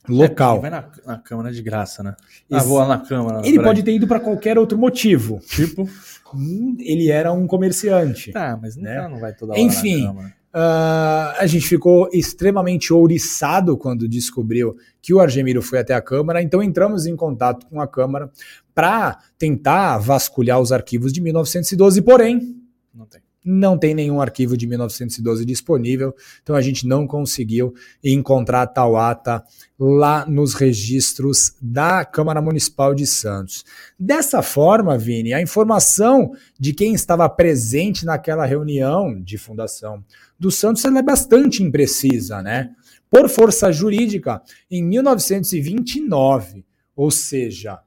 local. 0.08 0.58
É, 0.58 0.62
vai 0.62 0.70
na, 0.70 0.90
na, 1.06 1.18
Câmara 1.20 1.52
de 1.52 1.62
graça, 1.62 2.02
né? 2.04 2.16
Ah, 2.52 2.64
vou 2.64 2.78
lá 2.78 2.88
na 2.88 2.98
Câmara. 3.00 3.46
Ele 3.46 3.62
pode 3.62 3.84
ter 3.84 3.94
ido 3.94 4.08
para 4.08 4.20
qualquer 4.20 4.58
outro 4.58 4.78
motivo. 4.78 5.40
Tipo? 5.48 5.88
Hum, 6.34 6.78
ele 6.80 7.10
era 7.10 7.32
um 7.32 7.48
comerciante. 7.48 8.32
Tá, 8.32 8.58
mas 8.62 8.76
né? 8.76 9.08
não 9.08 9.20
vai 9.20 9.34
toda 9.34 9.54
hora 9.54 9.62
Enfim, 9.62 10.08
uh, 10.08 10.30
a 10.54 11.46
gente 11.46 11.68
ficou 11.68 12.10
extremamente 12.14 12.94
ouriçado 12.94 13.78
quando 13.78 14.08
descobriu 14.08 14.76
que 15.02 15.14
o 15.14 15.20
Argemiro 15.20 15.62
foi 15.62 15.80
até 15.80 15.94
a 15.94 16.02
Câmara, 16.02 16.42
então 16.42 16.62
entramos 16.62 17.06
em 17.06 17.16
contato 17.16 17.66
com 17.68 17.82
a 17.82 17.88
Câmara 17.88 18.32
para 18.74 19.20
tentar 19.38 19.98
vasculhar 19.98 20.60
os 20.60 20.72
arquivos 20.72 21.12
de 21.12 21.22
1912, 21.22 22.02
porém... 22.02 22.56
Não 22.94 23.06
tem 23.06 23.22
não 23.44 23.78
tem 23.78 23.94
nenhum 23.94 24.22
arquivo 24.22 24.58
de 24.58 24.68
1912 24.68 25.46
disponível, 25.46 26.14
então 26.42 26.56
a 26.56 26.62
gente 26.62 26.86
não 26.86 27.08
conseguiu 27.08 27.74
encontrar 28.04 28.68
tal 28.68 28.98
ata 28.98 29.44
lá 29.80 30.26
nos 30.26 30.54
registros 30.54 31.54
da 31.62 32.04
Câmara 32.04 32.42
Municipal 32.42 32.94
de 32.94 33.08
Santos. 33.08 33.64
Dessa 33.98 34.42
forma, 34.42 34.98
Vini, 34.98 35.34
a 35.34 35.42
informação 35.42 36.32
de 36.60 36.74
quem 36.74 36.94
estava 36.94 37.30
presente 37.30 38.06
naquela 38.06 38.46
reunião 38.46 39.20
de 39.22 39.38
fundação 39.38 40.04
do 40.38 40.52
Santos 40.52 40.84
é 40.84 41.02
bastante 41.02 41.64
imprecisa, 41.64 42.42
né? 42.42 42.72
Por 43.10 43.28
força 43.28 43.72
jurídica, 43.72 44.42
em 44.70 44.84
1929, 44.84 46.66
ou 46.96 47.10
seja, 47.10 47.80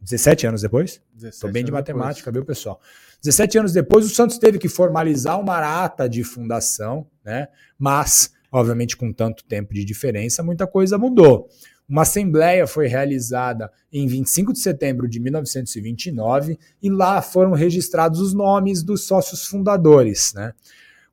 17 0.00 0.46
anos 0.46 0.62
depois? 0.62 1.00
Estou 1.22 1.50
bem 1.50 1.64
de 1.64 1.70
matemática, 1.70 2.30
depois. 2.30 2.34
viu, 2.34 2.44
pessoal? 2.44 2.80
17 3.26 3.58
anos 3.58 3.72
depois, 3.72 4.06
o 4.06 4.08
Santos 4.08 4.38
teve 4.38 4.56
que 4.56 4.68
formalizar 4.68 5.40
uma 5.40 5.58
ata 5.84 6.08
de 6.08 6.22
fundação, 6.22 7.08
né? 7.24 7.48
Mas, 7.76 8.32
obviamente, 8.52 8.96
com 8.96 9.12
tanto 9.12 9.44
tempo 9.44 9.74
de 9.74 9.84
diferença, 9.84 10.44
muita 10.44 10.64
coisa 10.64 10.96
mudou. 10.96 11.48
Uma 11.88 12.02
assembleia 12.02 12.68
foi 12.68 12.86
realizada 12.86 13.70
em 13.92 14.06
25 14.06 14.52
de 14.52 14.60
setembro 14.60 15.08
de 15.08 15.18
1929 15.18 16.56
e 16.80 16.88
lá 16.88 17.20
foram 17.20 17.52
registrados 17.52 18.20
os 18.20 18.32
nomes 18.32 18.82
dos 18.82 19.04
sócios 19.04 19.44
fundadores, 19.44 20.32
né? 20.34 20.52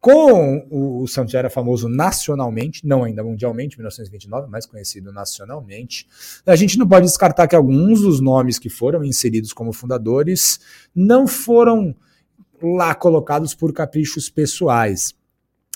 Com 0.03 0.67
o, 0.69 1.03
o 1.03 1.07
Santos 1.07 1.33
era 1.33 1.49
famoso 1.49 1.87
nacionalmente, 1.87 2.85
não 2.85 3.05
ainda 3.05 3.23
mundialmente, 3.23 3.77
1929, 3.77 4.49
mais 4.49 4.65
conhecido 4.65 5.13
nacionalmente. 5.13 6.05
A 6.45 6.57
gente 6.57 6.77
não 6.77 6.85
pode 6.85 7.05
descartar 7.05 7.47
que 7.47 7.55
alguns 7.55 8.01
dos 8.01 8.19
nomes 8.19 8.59
que 8.59 8.67
foram 8.67 9.01
inseridos 9.05 9.53
como 9.53 9.71
fundadores 9.71 10.59
não 10.93 11.25
foram 11.25 11.95
lá 12.61 12.93
colocados 12.93 13.55
por 13.55 13.71
caprichos 13.71 14.29
pessoais. 14.29 15.15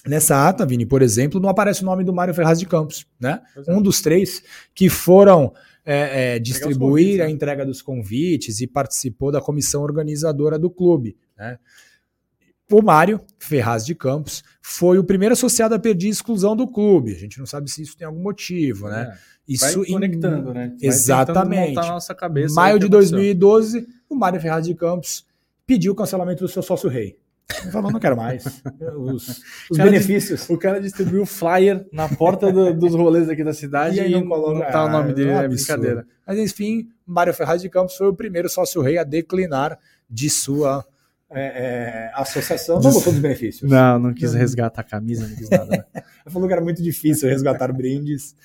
Nessa 0.05 0.45
ata, 0.45 0.65
Vini, 0.65 0.85
por 0.85 1.01
exemplo, 1.01 1.39
não 1.39 1.47
aparece 1.47 1.81
o 1.81 1.85
nome 1.85 2.03
do 2.03 2.11
Mário 2.11 2.33
Ferraz 2.33 2.59
de 2.59 2.65
Campos, 2.65 3.07
né? 3.17 3.39
É. 3.65 3.73
Um 3.73 3.81
dos 3.81 4.01
três 4.01 4.43
que 4.75 4.89
foram 4.89 5.53
é, 5.85 6.35
é, 6.35 6.39
distribuir 6.39 7.21
a 7.21 7.27
né? 7.27 7.31
entrega 7.31 7.65
dos 7.65 7.81
convites 7.81 8.59
e 8.59 8.67
participou 8.67 9.31
da 9.31 9.39
comissão 9.39 9.83
organizadora 9.83 10.59
do 10.59 10.69
clube, 10.69 11.15
né? 11.37 11.57
O 12.69 12.81
Mário 12.81 13.21
Ferraz 13.39 13.85
de 13.85 13.95
Campos 13.95 14.43
foi 14.61 14.99
o 14.99 15.03
primeiro 15.03 15.33
associado 15.33 15.73
a 15.73 15.79
pedir 15.79 16.09
exclusão 16.09 16.55
do 16.55 16.67
clube. 16.67 17.13
A 17.13 17.17
gente 17.17 17.39
não 17.39 17.45
sabe 17.45 17.71
se 17.71 17.81
isso 17.81 17.97
tem 17.97 18.05
algum 18.05 18.21
motivo, 18.21 18.89
né? 18.89 19.13
É. 19.13 19.37
Isso 19.47 19.79
Vai 19.79 19.87
conectando, 19.87 20.51
em... 20.51 20.53
né? 20.53 20.67
Vai 20.67 20.77
Exatamente. 20.81 21.75
nossa 21.75 22.13
cabeça. 22.13 22.53
Maio 22.53 22.77
de 22.77 22.89
2012, 22.89 23.87
o 24.09 24.15
Mário 24.15 24.41
Ferraz 24.41 24.65
de 24.65 24.75
Campos 24.75 25.25
pediu 25.65 25.93
o 25.93 25.95
cancelamento 25.95 26.43
do 26.43 26.49
seu 26.49 26.61
sócio 26.61 26.89
rei. 26.89 27.17
Ele 27.61 27.71
falou, 27.71 27.89
não 27.89 27.99
quero 27.99 28.17
mais. 28.17 28.43
Os, 28.97 29.41
os 29.71 29.77
benefícios. 29.77 30.49
o 30.49 30.57
cara 30.57 30.81
distribuiu 30.81 31.25
flyer 31.25 31.87
na 31.93 32.09
porta 32.09 32.51
do, 32.51 32.73
dos 32.73 32.93
rolês 32.93 33.29
aqui 33.29 33.41
da 33.41 33.53
cidade 33.53 33.95
e, 33.95 33.99
aí 34.01 34.11
não, 34.11 34.27
coloca, 34.27 34.59
não 34.59 34.69
tá 34.69 34.83
o 34.83 34.89
nome 34.89 35.13
dele, 35.13 35.29
é, 35.29 35.45
é 35.45 35.47
brincadeira. 35.47 36.05
Mas 36.25 36.37
enfim, 36.37 36.89
Mário 37.05 37.33
Ferraz 37.33 37.61
de 37.61 37.69
Campos 37.69 37.95
foi 37.95 38.07
o 38.07 38.13
primeiro 38.13 38.49
sócio 38.49 38.81
rei 38.81 38.97
a 38.97 39.05
declinar 39.05 39.79
de 40.09 40.29
sua 40.29 40.85
é, 41.29 41.41
é, 41.41 42.11
associação 42.13 42.79
não 42.79 42.91
gostou 42.91 43.11
dos 43.11 43.21
benefícios. 43.21 43.69
Não, 43.69 43.99
não 43.99 44.13
quis 44.13 44.33
resgatar 44.33 44.81
a 44.81 44.83
camisa, 44.83 45.27
não 45.27 45.35
quis 45.35 45.49
nada. 45.49 45.65
Né? 45.65 45.83
falou 46.29 46.47
que 46.47 46.53
era 46.53 46.63
muito 46.63 46.81
difícil 46.81 47.27
resgatar 47.27 47.71
brindes. 47.73 48.35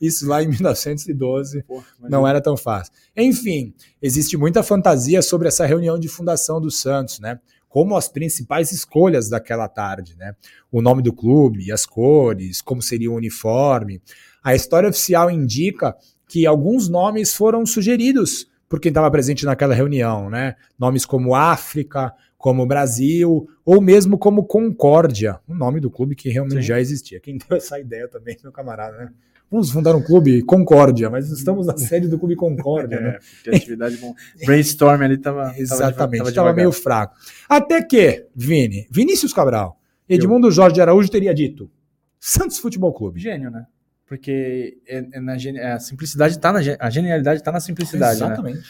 Isso 0.00 0.26
lá 0.26 0.42
em 0.42 0.48
1912 0.48 1.62
Porra, 1.62 1.84
não 2.00 2.26
era 2.26 2.40
tão 2.40 2.56
fácil. 2.56 2.92
Enfim, 3.16 3.72
existe 4.00 4.36
muita 4.36 4.62
fantasia 4.62 5.22
sobre 5.22 5.46
essa 5.48 5.64
reunião 5.64 5.98
de 5.98 6.08
fundação 6.08 6.60
do 6.60 6.70
Santos, 6.70 7.20
né? 7.20 7.38
Como 7.68 7.96
as 7.96 8.08
principais 8.08 8.72
escolhas 8.72 9.30
daquela 9.30 9.68
tarde, 9.68 10.16
né? 10.18 10.34
O 10.70 10.82
nome 10.82 11.02
do 11.02 11.12
clube, 11.12 11.70
as 11.70 11.86
cores, 11.86 12.60
como 12.60 12.82
seria 12.82 13.10
o 13.10 13.14
uniforme. 13.14 14.02
A 14.42 14.54
história 14.54 14.88
oficial 14.88 15.30
indica 15.30 15.96
que 16.28 16.44
alguns 16.44 16.88
nomes 16.88 17.34
foram 17.34 17.64
sugeridos 17.64 18.50
por 18.72 18.80
quem 18.80 18.88
estava 18.88 19.10
presente 19.10 19.44
naquela 19.44 19.74
reunião, 19.74 20.30
né? 20.30 20.56
Nomes 20.78 21.04
como 21.04 21.34
África, 21.34 22.10
como 22.42 22.66
Brasil, 22.66 23.48
ou 23.64 23.80
mesmo 23.80 24.18
como 24.18 24.42
Concórdia, 24.44 25.38
o 25.46 25.54
nome 25.54 25.78
do 25.78 25.88
clube 25.88 26.16
que 26.16 26.28
realmente 26.28 26.56
Sim. 26.56 26.66
já 26.66 26.80
existia. 26.80 27.20
Quem 27.20 27.38
deu 27.38 27.56
essa 27.56 27.78
ideia 27.78 28.08
também, 28.08 28.36
meu 28.42 28.50
camarada, 28.50 28.98
né? 28.98 29.12
Vamos 29.48 29.70
fundar 29.70 29.94
um 29.94 30.02
clube 30.02 30.42
Concórdia, 30.42 31.08
mas 31.08 31.30
estamos 31.30 31.68
na 31.68 31.76
sede 31.76 32.08
do 32.08 32.18
clube 32.18 32.34
Concórdia, 32.34 32.98
né? 33.00 33.18
É, 33.46 33.56
atividade 33.56 33.96
bom. 33.98 34.12
Brainstorm 34.44 35.02
ali 35.02 35.14
estava 35.14 35.54
Exatamente, 35.56 36.30
estava 36.30 36.52
meio 36.52 36.72
fraco. 36.72 37.14
Até 37.48 37.80
que, 37.80 38.26
Vini, 38.34 38.88
Vinícius 38.90 39.32
Cabral, 39.32 39.80
Edmundo 40.08 40.48
Eu. 40.48 40.50
Jorge 40.50 40.80
Araújo 40.80 41.08
teria 41.08 41.32
dito 41.32 41.70
Santos 42.18 42.58
Futebol 42.58 42.92
Clube. 42.92 43.20
Gênio, 43.20 43.52
né? 43.52 43.66
Porque 44.04 44.78
é, 44.88 45.06
é 45.12 45.20
na, 45.20 45.36
a 45.74 45.78
simplicidade 45.78 46.36
tá 46.40 46.52
na 46.52 46.58
a 46.80 46.90
genialidade 46.90 47.38
está 47.38 47.52
na 47.52 47.60
simplicidade, 47.60 48.18
né? 48.18 48.26
Exatamente. 48.26 48.58
Né? 48.58 48.64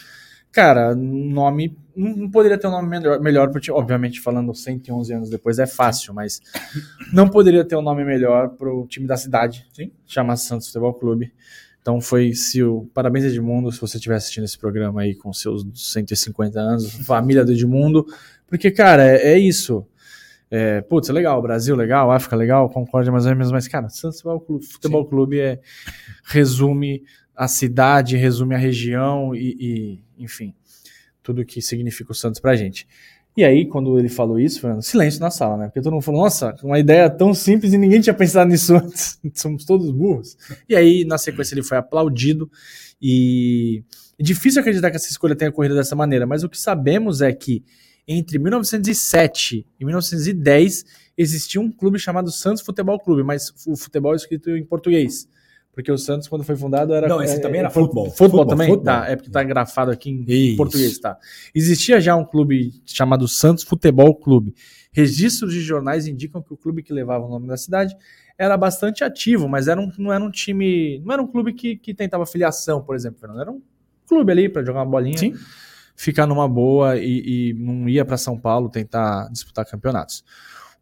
Cara, 0.53 0.93
nome. 0.93 1.75
Não 1.95 2.29
poderia 2.29 2.57
ter 2.57 2.67
um 2.67 2.71
nome 2.71 2.87
melhor, 2.87 3.19
melhor 3.19 3.51
porque, 3.51 3.71
obviamente, 3.71 4.21
falando 4.21 4.53
111 4.53 5.13
anos 5.13 5.29
depois 5.29 5.59
é 5.59 5.65
fácil, 5.65 6.13
mas 6.13 6.39
não 7.11 7.27
poderia 7.27 7.65
ter 7.65 7.75
um 7.75 7.81
nome 7.81 8.05
melhor 8.05 8.49
para 8.49 8.71
o 8.71 8.87
time 8.87 9.05
da 9.05 9.17
cidade, 9.17 9.67
Sim. 9.73 9.91
chama 10.05 10.35
Santos 10.35 10.67
Futebol 10.67 10.93
Clube. 10.93 11.33
Então 11.81 11.99
foi 11.99 12.33
se 12.33 12.63
o 12.63 12.89
parabéns 12.93 13.25
Edmundo, 13.25 13.71
se 13.71 13.81
você 13.81 13.97
estiver 13.97 14.15
assistindo 14.15 14.45
esse 14.45 14.57
programa 14.57 15.01
aí 15.01 15.13
com 15.15 15.33
seus 15.33 15.65
150 15.73 16.59
anos, 16.59 16.91
família 17.05 17.43
do 17.43 17.51
Edmundo, 17.51 18.05
porque 18.47 18.71
cara, 18.71 19.05
é, 19.05 19.33
é 19.33 19.37
isso. 19.37 19.85
É, 20.49 20.81
putz, 20.81 21.09
legal, 21.09 21.41
Brasil 21.41 21.75
legal, 21.75 22.11
África 22.11 22.35
legal, 22.35 22.69
Concórdia 22.69 23.11
mais 23.11 23.25
ou 23.25 23.31
menos, 23.31 23.51
mas 23.51 23.67
cara, 23.67 23.89
Santos 23.89 24.21
Futebol 24.21 24.39
Clube, 24.39 24.65
Futebol 24.65 25.05
Clube 25.05 25.39
é 25.39 25.59
resume 26.23 27.03
a 27.35 27.47
cidade, 27.47 28.17
resume 28.17 28.55
a 28.55 28.57
região 28.57 29.33
e, 29.35 29.55
e 29.59 30.23
enfim, 30.23 30.53
tudo 31.21 31.45
que 31.45 31.61
significa 31.61 32.11
o 32.11 32.15
Santos 32.15 32.39
pra 32.39 32.55
gente. 32.55 32.87
E 33.35 33.43
aí, 33.43 33.65
quando 33.65 33.97
ele 33.97 34.09
falou 34.09 34.39
isso, 34.39 34.61
foi 34.61 34.71
um 34.71 34.81
silêncio 34.81 35.19
na 35.19 35.31
sala, 35.31 35.57
né? 35.57 35.65
Porque 35.65 35.81
todo 35.81 35.91
mundo 35.91 36.03
falou, 36.03 36.21
nossa, 36.21 36.55
uma 36.63 36.77
ideia 36.77 37.09
tão 37.09 37.33
simples 37.33 37.73
e 37.73 37.79
ninguém 37.79 37.99
tinha 37.99 38.13
pensado 38.13 38.49
nisso 38.49 38.75
antes. 38.77 39.19
Somos 39.33 39.65
todos 39.65 39.89
burros. 39.89 40.37
E 40.69 40.75
aí, 40.75 41.03
na 41.03 41.17
sequência, 41.17 41.55
ele 41.55 41.63
foi 41.63 41.77
aplaudido. 41.77 42.49
E 43.01 43.83
é 44.19 44.23
difícil 44.23 44.61
acreditar 44.61 44.91
que 44.91 44.97
essa 44.97 45.09
escolha 45.09 45.35
tenha 45.35 45.49
ocorrido 45.49 45.73
dessa 45.73 45.95
maneira, 45.95 46.27
mas 46.27 46.43
o 46.43 46.49
que 46.49 46.59
sabemos 46.59 47.21
é 47.21 47.33
que 47.33 47.63
entre 48.07 48.37
1907 48.37 49.65
e 49.79 49.85
1910 49.85 50.85
existia 51.17 51.59
um 51.59 51.71
clube 51.71 51.97
chamado 51.97 52.31
Santos 52.31 52.61
Futebol 52.61 52.99
Clube, 52.99 53.23
mas 53.23 53.51
o 53.65 53.75
futebol 53.75 54.13
é 54.13 54.17
escrito 54.17 54.51
em 54.51 54.63
português. 54.63 55.27
Porque 55.73 55.91
o 55.91 55.97
Santos, 55.97 56.27
quando 56.27 56.43
foi 56.43 56.55
fundado, 56.55 56.93
era. 56.93 57.07
Não, 57.07 57.21
esse 57.21 57.37
é, 57.37 57.39
também 57.39 57.59
era 57.59 57.67
é, 57.67 57.71
futebol. 57.71 58.05
futebol. 58.05 58.17
Futebol, 58.17 58.45
também? 58.45 58.67
Futebol. 58.69 58.85
Tá, 58.85 59.07
é 59.09 59.15
porque 59.15 59.31
tá 59.31 59.43
grafado 59.43 59.89
aqui 59.89 60.11
em 60.11 60.23
Isso. 60.27 60.57
português, 60.57 60.99
tá. 60.99 61.17
Existia 61.53 61.99
já 61.99 62.15
um 62.15 62.23
clube 62.23 62.71
chamado 62.85 63.27
Santos 63.27 63.63
Futebol 63.63 64.15
Clube. 64.15 64.53
Registros 64.91 65.51
de 65.51 65.61
jornais 65.61 66.05
indicam 66.05 66.43
que 66.43 66.53
o 66.53 66.57
clube 66.57 66.83
que 66.83 66.93
levava 66.93 67.25
o 67.25 67.29
nome 67.29 67.47
da 67.47 67.57
cidade 67.57 67.97
era 68.37 68.55
bastante 68.55 69.03
ativo, 69.03 69.49
mas 69.49 69.67
era 69.67 69.81
um, 69.81 69.91
não 69.97 70.13
era 70.13 70.23
um 70.23 70.29
time. 70.29 71.01
Não 71.03 71.11
era 71.11 71.21
um 71.21 71.27
clube 71.27 71.53
que, 71.53 71.75
que 71.75 71.91
tentava 71.91 72.23
filiação, 72.27 72.83
por 72.83 72.95
exemplo, 72.95 73.19
Fernando. 73.19 73.41
Era 73.41 73.51
um 73.51 73.61
clube 74.07 74.31
ali 74.31 74.47
para 74.47 74.63
jogar 74.63 74.81
uma 74.81 74.91
bolinha. 74.91 75.17
Sim. 75.17 75.33
Ficar 75.95 76.27
numa 76.27 76.47
boa 76.47 76.97
e, 76.97 77.49
e 77.49 77.53
não 77.53 77.89
ia 77.89 78.05
para 78.05 78.17
São 78.17 78.39
Paulo 78.39 78.69
tentar 78.69 79.27
disputar 79.31 79.65
campeonatos. 79.65 80.23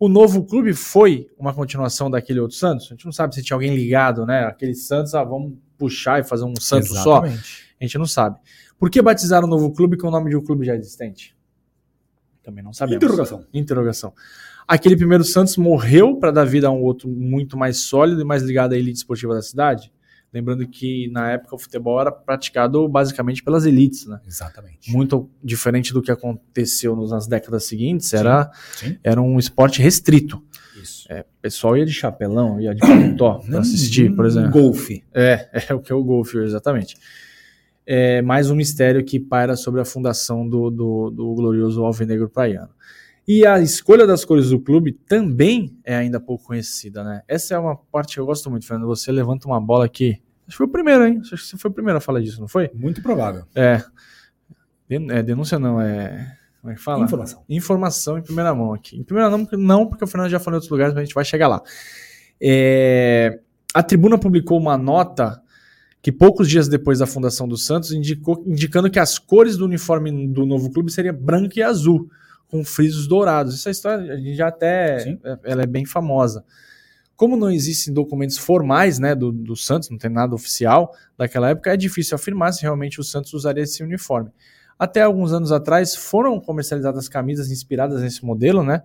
O 0.02 0.10
novo 0.10 0.44
clube 0.44 0.74
foi 0.74 1.28
uma 1.38 1.54
continuação 1.54 2.10
daquele 2.10 2.40
outro 2.40 2.58
Santos? 2.58 2.88
A 2.88 2.96
gente 2.96 3.06
não 3.06 3.12
sabe 3.12 3.36
se 3.36 3.44
tinha 3.44 3.56
alguém 3.56 3.76
ligado, 3.76 4.26
né? 4.26 4.46
Aquele 4.46 4.74
Santos, 4.74 5.14
ah, 5.14 5.24
vamos 5.24 5.54
puxar 5.78 6.20
e 6.20 6.24
fazer 6.24 6.44
um 6.44 6.56
Santos 6.60 6.90
Exatamente. 6.90 7.38
só. 7.38 7.62
A 7.80 7.84
gente 7.84 8.00
não 8.00 8.08
sabe. 8.08 8.40
Por 8.80 8.90
que 8.90 9.00
batizaram 9.00 9.46
o 9.46 9.50
novo 9.52 9.72
clube 9.72 9.96
com 9.98 10.08
o 10.08 10.12
nome 10.12 10.32
de 10.32 10.36
um 10.36 10.44
clube 10.44 10.66
já 10.66 10.76
existente? 10.76 11.38
Também 12.42 12.64
não 12.64 12.74
sabemos. 12.74 13.04
Interrogação. 13.04 13.46
Interrogação. 13.54 14.14
Aquele 14.68 14.98
primeiro 14.98 15.24
Santos 15.24 15.56
morreu 15.56 16.16
para 16.16 16.32
dar 16.32 16.46
vida 16.46 16.68
a 16.68 16.72
um 16.72 16.82
outro 16.82 17.08
muito 17.08 17.56
mais 17.56 17.78
sólido 17.78 18.22
e 18.22 18.26
mais 18.26 18.42
ligado 18.42 18.74
à 18.74 18.78
elite 18.78 18.98
esportiva 18.98 19.36
da 19.36 19.42
cidade? 19.44 19.94
Lembrando 20.34 20.66
que 20.66 21.10
na 21.12 21.32
época 21.32 21.56
o 21.56 21.60
futebol 21.60 22.00
era 22.00 22.12
praticado 22.12 22.88
basicamente 22.88 23.44
pelas 23.44 23.66
elites, 23.66 24.08
né? 24.08 24.22
Exatamente. 24.26 24.90
Muito 24.90 25.30
diferente 25.44 25.92
do 25.92 26.02
que 26.02 26.10
aconteceu 26.10 26.96
nas 26.96 27.28
décadas 27.28 27.66
seguintes, 27.66 28.14
era, 28.14 28.50
sim. 28.74 28.98
era 29.04 29.22
um 29.22 29.38
esporte 29.38 29.82
restrito. 29.82 30.42
Isso. 30.82 31.06
É, 31.12 31.22
o 31.22 31.42
pessoal 31.42 31.76
ia 31.76 31.86
de 31.86 31.92
chapelão, 31.92 32.62
ia 32.62 32.74
de 32.74 32.80
paletó 32.80 33.40
para 33.40 33.60
assistir, 33.62 34.16
por 34.16 34.26
exemplo. 34.26 34.52
Golfe. 34.52 35.04
É, 35.14 35.50
é 35.70 35.74
o 35.74 35.80
que 35.82 35.92
é 35.92 35.96
o 35.96 36.04
golfe, 36.04 36.38
exatamente. 36.38 36.96
É 37.86 38.22
mais 38.22 38.50
um 38.50 38.56
mistério 38.56 39.04
que 39.04 39.20
paira 39.20 39.58
sobre 39.58 39.82
a 39.82 39.86
fundação 39.86 40.48
do, 40.48 40.70
do, 40.70 41.10
do 41.10 41.34
glorioso 41.34 41.84
Alvinegro 41.84 42.30
Praiano. 42.30 42.70
E 43.28 43.46
a 43.46 43.60
escolha 43.60 44.08
das 44.08 44.26
cores 44.26 44.50
do 44.50 44.60
clube 44.60 44.94
também 44.94 45.78
é 45.84 45.96
ainda 45.96 46.20
pouco 46.20 46.46
conhecida, 46.46 47.04
né? 47.04 47.22
Essa 47.28 47.56
é 47.56 47.58
uma 47.58 47.76
parte 47.76 48.16
que 48.16 48.20
eu 48.20 48.26
gosto 48.26 48.50
muito, 48.50 48.66
Fernando. 48.66 48.88
Você 48.88 49.12
levanta 49.12 49.48
uma 49.48 49.62
bola 49.62 49.86
aqui. 49.86 50.22
Acho 50.48 50.52
que 50.52 50.58
foi 50.58 50.66
o 50.66 50.70
primeiro, 50.70 51.06
hein? 51.06 51.20
Acho 51.22 51.36
que 51.36 51.38
você 51.38 51.58
foi 51.58 51.70
o 51.70 51.74
primeiro 51.74 51.98
a 51.98 52.02
falar 52.02 52.20
disso, 52.20 52.42
não 52.42 52.48
foi? 52.48 52.70
Muito 52.74 53.02
provável. 53.02 53.44
É. 53.56 53.82
é 54.90 55.24
denúncia 55.24 55.60
não, 55.60 55.80
é. 55.80 56.36
Como 56.60 56.74
é 56.74 56.76
que 56.76 56.82
fala? 56.82 57.06
Informação. 57.06 57.44
Informação 57.48 58.18
em 58.18 58.22
primeira 58.22 58.54
mão 58.54 58.74
aqui. 58.74 59.00
Em 59.00 59.04
primeira 59.04 59.30
mão, 59.30 59.48
não, 59.54 59.88
porque 59.88 60.04
o 60.04 60.08
Fernando 60.08 60.30
já 60.30 60.40
falou 60.40 60.56
em 60.56 60.58
outros 60.58 60.72
lugares, 60.72 60.94
mas 60.94 61.02
a 61.02 61.06
gente 61.06 61.16
vai 61.16 61.26
chegar 61.26 61.48
lá. 61.48 61.62
É... 62.42 63.40
A 63.74 63.82
tribuna 63.82 64.18
publicou 64.18 64.60
uma 64.60 64.78
nota 64.78 65.42
que 66.02 66.12
poucos 66.12 66.50
dias 66.50 66.68
depois 66.68 67.00
da 67.00 67.06
fundação 67.06 67.48
do 67.48 67.58
Santos 67.58 67.92
indicou, 67.92 68.44
indicando 68.46 68.90
que 68.90 69.00
as 69.00 69.20
cores 69.20 69.56
do 69.56 69.66
uniforme 69.66 70.28
do 70.28 70.46
novo 70.46 70.72
clube 70.72 70.92
seriam 70.92 71.16
branco 71.16 71.58
e 71.58 71.64
azul 71.64 72.10
com 72.52 72.64
frisos 72.64 73.08
dourados. 73.08 73.56
Essa 73.56 73.72
história 73.72 74.14
a 74.14 74.18
gente 74.18 74.36
já 74.36 74.50
até 74.50 75.00
Sim. 75.00 75.20
É, 75.24 75.38
ela 75.46 75.64
é 75.64 75.66
bem 75.66 75.86
famosa. 75.86 76.44
Como 77.16 77.38
não 77.38 77.50
existem 77.50 77.94
documentos 77.94 78.38
formais 78.38 79.00
né, 79.00 79.16
do, 79.16 79.32
do 79.32 79.56
Santos, 79.56 79.90
não 79.90 79.98
tem 79.98 80.10
nada 80.10 80.36
oficial 80.36 80.94
daquela 81.18 81.50
época, 81.50 81.72
é 81.72 81.78
difícil 81.78 82.16
afirmar 82.16 82.52
se 82.52 82.64
realmente 82.64 83.00
o 83.00 83.04
Santos 83.04 83.34
usaria 83.34 83.64
esse 83.64 83.82
uniforme. 83.82 84.32
Até 84.78 85.04
alguns 85.04 85.32
anos 85.32 85.52
atrás 85.52 85.96
foram 85.96 86.40
comercializadas 86.40 87.08
camisas 87.08 87.52
inspiradas 87.52 88.02
nesse 88.02 88.26
modelo, 88.26 88.64
né? 88.64 88.82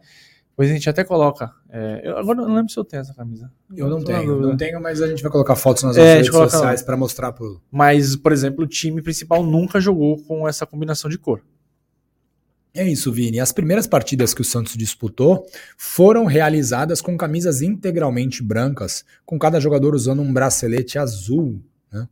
Pois 0.55 0.71
a 0.71 0.73
gente 0.73 0.89
até 0.89 1.03
coloca. 1.05 1.51
É, 1.71 2.03
eu, 2.05 2.19
agora 2.19 2.41
eu 2.41 2.47
não 2.47 2.55
lembro 2.55 2.71
se 2.71 2.79
eu 2.79 2.85
tenho 2.85 3.01
essa 3.01 3.15
camisa. 3.15 3.51
Eu 3.75 3.89
não, 3.89 4.03
tenho, 4.03 4.41
não 4.41 4.57
tenho, 4.57 4.81
mas 4.81 5.03
a 5.03 5.07
gente 5.07 5.23
vai 5.23 5.33
colocar 5.33 5.57
fotos 5.57 5.83
nas 5.83 5.97
é, 5.97 6.17
redes 6.17 6.31
sociais 6.31 6.83
para 6.83 6.97
mostrar 6.97 7.33
pro. 7.33 7.61
Mas, 7.71 8.17
por 8.17 8.33
exemplo, 8.33 8.65
o 8.65 8.67
time 8.67 9.03
principal 9.03 9.43
nunca 9.43 9.81
jogou 9.81 10.23
com 10.25 10.47
essa 10.47 10.67
combinação 10.67 11.11
de 11.11 11.19
cor. 11.19 11.43
É 12.77 12.87
isso, 12.87 13.11
Vini. 13.11 13.41
As 13.41 13.53
primeiras 13.53 13.87
partidas 13.87 14.35
que 14.35 14.43
o 14.43 14.45
Santos 14.45 14.77
disputou 14.77 15.47
foram 15.79 16.27
realizadas 16.27 17.01
com 17.01 17.17
camisas 17.17 17.63
integralmente 17.63 18.43
brancas, 18.43 19.03
com 19.25 19.39
cada 19.39 19.59
jogador 19.59 19.95
usando 19.95 20.21
um 20.21 20.31
bracelete 20.31 20.99
azul. 20.99 21.59
Né? 21.91 22.07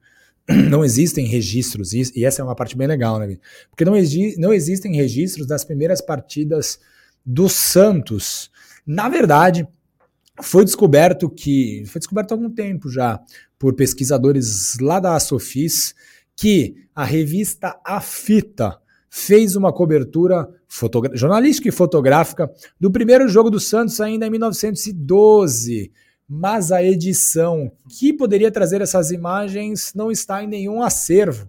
Não 0.71 0.83
existem 0.83 1.27
registros, 1.27 1.93
e 1.93 2.25
essa 2.25 2.41
é 2.41 2.45
uma 2.45 2.55
parte 2.55 2.79
bem 2.79 2.87
legal, 2.87 3.19
né, 3.19 3.27
Vini? 3.27 3.41
Porque 3.69 3.85
não, 3.85 3.95
exi 3.95 4.37
não 4.39 4.53
existem 4.53 4.95
registros 4.95 5.47
das 5.47 5.65
primeiras 5.65 6.01
partidas 6.01 6.79
do 7.25 7.49
Santos. 7.49 8.51
Na 8.87 9.09
verdade, 9.09 9.67
foi 10.43 10.65
descoberto 10.65 11.31
que. 11.31 11.85
Foi 11.87 11.99
descoberto 11.99 12.33
há 12.33 12.35
algum 12.35 12.51
tempo 12.51 12.91
já, 12.91 13.21
por 13.59 13.75
pesquisadores 13.75 14.79
lá 14.81 15.01
da 15.01 15.19
Sofis, 15.21 15.95
que 16.37 16.87
a 16.95 17.05
revista 17.05 17.79
A 17.85 18.01
Fita 18.01 18.79
fez 19.17 19.55
uma 19.55 19.73
cobertura 19.73 20.49
jornalística 21.13 21.69
e 21.69 21.73
fotográfica 21.73 22.51
do 22.81 22.91
primeiro 22.91 23.29
jogo 23.29 23.49
do 23.49 23.61
Santos 23.61 24.01
ainda 24.01 24.27
em 24.27 24.31
1912. 24.31 25.93
Mas 26.29 26.73
a 26.73 26.83
edição 26.83 27.71
que 27.89 28.13
poderia 28.13 28.51
trazer 28.51 28.81
essas 28.81 29.13
imagens 29.13 29.93
não 29.95 30.11
está 30.11 30.43
em 30.43 30.49
nenhum 30.49 30.83
acervo. 30.83 31.49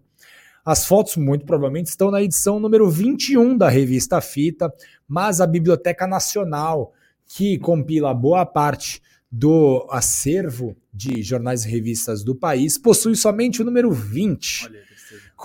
As 0.63 0.85
fotos, 0.85 1.17
muito 1.17 1.43
provavelmente, 1.43 1.87
estão 1.87 2.11
na 2.11 2.21
edição 2.21 2.59
número 2.59 2.87
21 2.87 3.57
da 3.57 3.67
revista 3.67 4.21
Fita, 4.21 4.71
mas 5.07 5.41
a 5.41 5.47
Biblioteca 5.47 6.05
Nacional, 6.05 6.93
que 7.25 7.57
compila 7.57 8.13
boa 8.13 8.45
parte 8.45 9.01
do 9.31 9.87
acervo 9.89 10.77
de 10.93 11.23
jornais 11.23 11.65
e 11.65 11.69
revistas 11.69 12.23
do 12.23 12.35
país, 12.35 12.77
possui 12.77 13.15
somente 13.15 13.63
o 13.63 13.65
número 13.65 13.91
20. 13.91 14.67
Olha. 14.67 14.84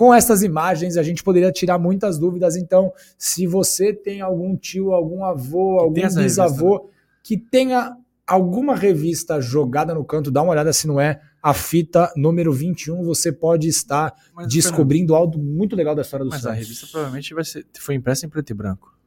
Com 0.01 0.11
essas 0.11 0.41
imagens, 0.41 0.97
a 0.97 1.03
gente 1.03 1.21
poderia 1.21 1.51
tirar 1.51 1.77
muitas 1.77 2.17
dúvidas. 2.17 2.55
Então, 2.55 2.91
se 3.19 3.45
você 3.45 3.93
tem 3.93 4.19
algum 4.19 4.57
tio, 4.57 4.93
algum 4.93 5.23
avô, 5.23 5.77
que 5.77 5.83
algum 5.83 6.15
bisavô 6.15 6.71
revista, 6.71 6.87
né? 6.87 6.93
que 7.21 7.37
tenha 7.37 7.95
alguma 8.25 8.75
revista 8.75 9.39
jogada 9.39 9.93
no 9.93 10.03
canto, 10.03 10.31
dá 10.31 10.41
uma 10.41 10.53
olhada 10.53 10.73
se 10.73 10.87
não 10.87 10.99
é 10.99 11.21
a 11.39 11.53
fita 11.53 12.11
número 12.15 12.51
21, 12.51 13.03
você 13.03 13.31
pode 13.31 13.67
estar 13.67 14.11
mas, 14.33 14.47
descobrindo 14.47 15.13
algo 15.13 15.37
muito 15.37 15.75
legal 15.75 15.93
da 15.93 16.01
história 16.01 16.25
do 16.25 16.31
mas 16.31 16.41
Santos. 16.41 16.57
Mas 16.57 16.57
a 16.57 16.63
revista 16.63 16.87
provavelmente 16.91 17.33
vai 17.35 17.43
ser, 17.43 17.63
foi 17.79 17.93
impressa 17.93 18.25
em 18.25 18.29
preto 18.29 18.49
e 18.49 18.53
branco 18.55 19.00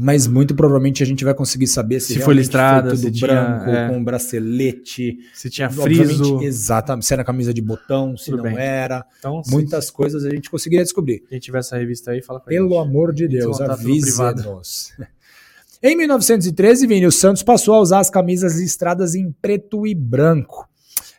mas 0.00 0.28
muito 0.28 0.54
provavelmente 0.54 1.02
a 1.02 1.06
gente 1.06 1.24
vai 1.24 1.34
conseguir 1.34 1.66
saber 1.66 1.98
se, 1.98 2.14
se 2.14 2.20
foi 2.20 2.32
listrada, 2.32 2.90
foi 2.90 2.98
tudo 2.98 3.14
se 3.16 3.20
branco, 3.20 3.64
tinha, 3.64 3.76
é. 3.76 3.88
com 3.88 4.04
bracelete, 4.04 5.18
se 5.34 5.50
tinha 5.50 5.68
friso, 5.68 6.40
exatamente, 6.40 7.04
se 7.04 7.12
era 7.12 7.24
camisa 7.24 7.52
de 7.52 7.60
botão, 7.60 8.16
se 8.16 8.26
tudo 8.30 8.44
não 8.44 8.44
bem. 8.44 8.56
era. 8.56 9.04
Então, 9.18 9.42
muitas 9.48 9.90
coisas 9.90 10.24
a 10.24 10.30
gente 10.30 10.48
conseguiria 10.48 10.84
descobrir. 10.84 11.24
Quem 11.28 11.40
tiver 11.40 11.58
essa 11.58 11.76
revista 11.76 12.12
aí, 12.12 12.22
fala 12.22 12.38
pra 12.38 12.48
Pelo 12.48 12.68
gente. 12.68 12.78
amor 12.78 13.12
de 13.12 13.26
Deus, 13.26 13.60
avise-nos. 13.60 14.92
Em 15.82 15.96
1913, 15.96 16.86
Vini, 16.86 17.06
o 17.06 17.12
Santos 17.12 17.42
passou 17.42 17.74
a 17.74 17.80
usar 17.80 17.98
as 17.98 18.10
camisas 18.10 18.58
listradas 18.58 19.14
em 19.14 19.32
preto 19.32 19.86
e 19.86 19.94
branco. 19.94 20.68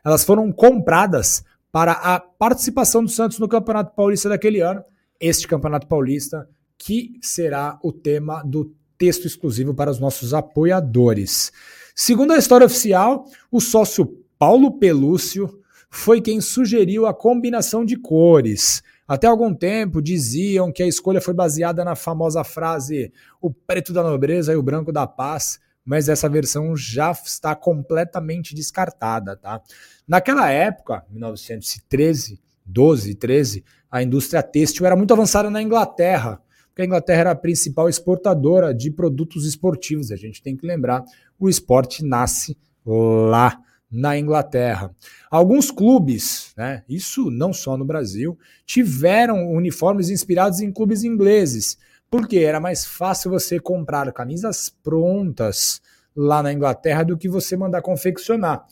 Elas 0.05 0.23
foram 0.23 0.51
compradas 0.51 1.43
para 1.71 1.93
a 1.93 2.19
participação 2.19 3.03
do 3.03 3.09
Santos 3.09 3.39
no 3.39 3.47
Campeonato 3.47 3.93
Paulista 3.95 4.29
daquele 4.29 4.59
ano. 4.59 4.83
Este 5.19 5.47
Campeonato 5.47 5.87
Paulista 5.87 6.47
que 6.79 7.19
será 7.21 7.77
o 7.83 7.91
tema 7.91 8.41
do 8.41 8.73
texto 8.97 9.27
exclusivo 9.27 9.73
para 9.73 9.91
os 9.91 9.99
nossos 9.99 10.33
apoiadores. 10.33 11.51
Segundo 11.93 12.31
a 12.31 12.37
história 12.37 12.65
oficial, 12.65 13.25
o 13.51 13.59
sócio 13.59 14.17
Paulo 14.39 14.79
Pelúcio 14.79 15.59
foi 15.89 16.21
quem 16.21 16.39
sugeriu 16.39 17.05
a 17.05 17.13
combinação 17.13 17.83
de 17.83 17.97
cores. 17.97 18.81
Até 19.05 19.27
algum 19.27 19.53
tempo 19.53 20.01
diziam 20.01 20.71
que 20.71 20.81
a 20.81 20.87
escolha 20.87 21.19
foi 21.19 21.33
baseada 21.33 21.83
na 21.83 21.95
famosa 21.95 22.43
frase 22.43 23.11
o 23.41 23.51
preto 23.51 23.91
da 23.91 24.01
nobreza 24.01 24.53
e 24.53 24.55
o 24.55 24.63
branco 24.63 24.91
da 24.93 25.05
paz, 25.05 25.59
mas 25.83 26.07
essa 26.07 26.29
versão 26.29 26.77
já 26.77 27.11
está 27.11 27.55
completamente 27.55 28.55
descartada, 28.55 29.35
tá? 29.35 29.61
Naquela 30.07 30.49
época, 30.49 31.03
1913, 31.09 32.39
12, 32.63 33.15
13, 33.15 33.65
a 33.91 34.03
indústria 34.03 34.43
têxtil 34.43 34.85
era 34.85 34.95
muito 34.95 35.11
avançada 35.11 35.49
na 35.49 35.61
Inglaterra, 35.61 36.39
porque 36.79 36.83
a 36.83 36.85
Inglaterra 36.85 37.19
era 37.19 37.31
a 37.31 37.35
principal 37.35 37.89
exportadora 37.89 38.73
de 38.73 38.89
produtos 38.89 39.45
esportivos. 39.45 40.11
A 40.11 40.15
gente 40.15 40.41
tem 40.41 40.55
que 40.55 40.65
lembrar, 40.65 41.03
o 41.37 41.49
esporte 41.49 42.05
nasce 42.05 42.57
lá 42.85 43.59
na 43.91 44.17
Inglaterra. 44.17 44.95
Alguns 45.29 45.71
clubes, 45.71 46.53
né, 46.55 46.83
isso 46.87 47.29
não 47.29 47.51
só 47.51 47.75
no 47.75 47.83
Brasil, 47.83 48.37
tiveram 48.65 49.51
uniformes 49.51 50.09
inspirados 50.09 50.61
em 50.61 50.71
clubes 50.71 51.03
ingleses, 51.03 51.77
porque 52.09 52.37
era 52.37 52.59
mais 52.61 52.85
fácil 52.85 53.31
você 53.31 53.59
comprar 53.59 54.11
camisas 54.13 54.69
prontas 54.81 55.81
lá 56.15 56.41
na 56.41 56.53
Inglaterra 56.53 57.03
do 57.03 57.17
que 57.17 57.27
você 57.27 57.57
mandar 57.57 57.81
confeccionar. 57.81 58.65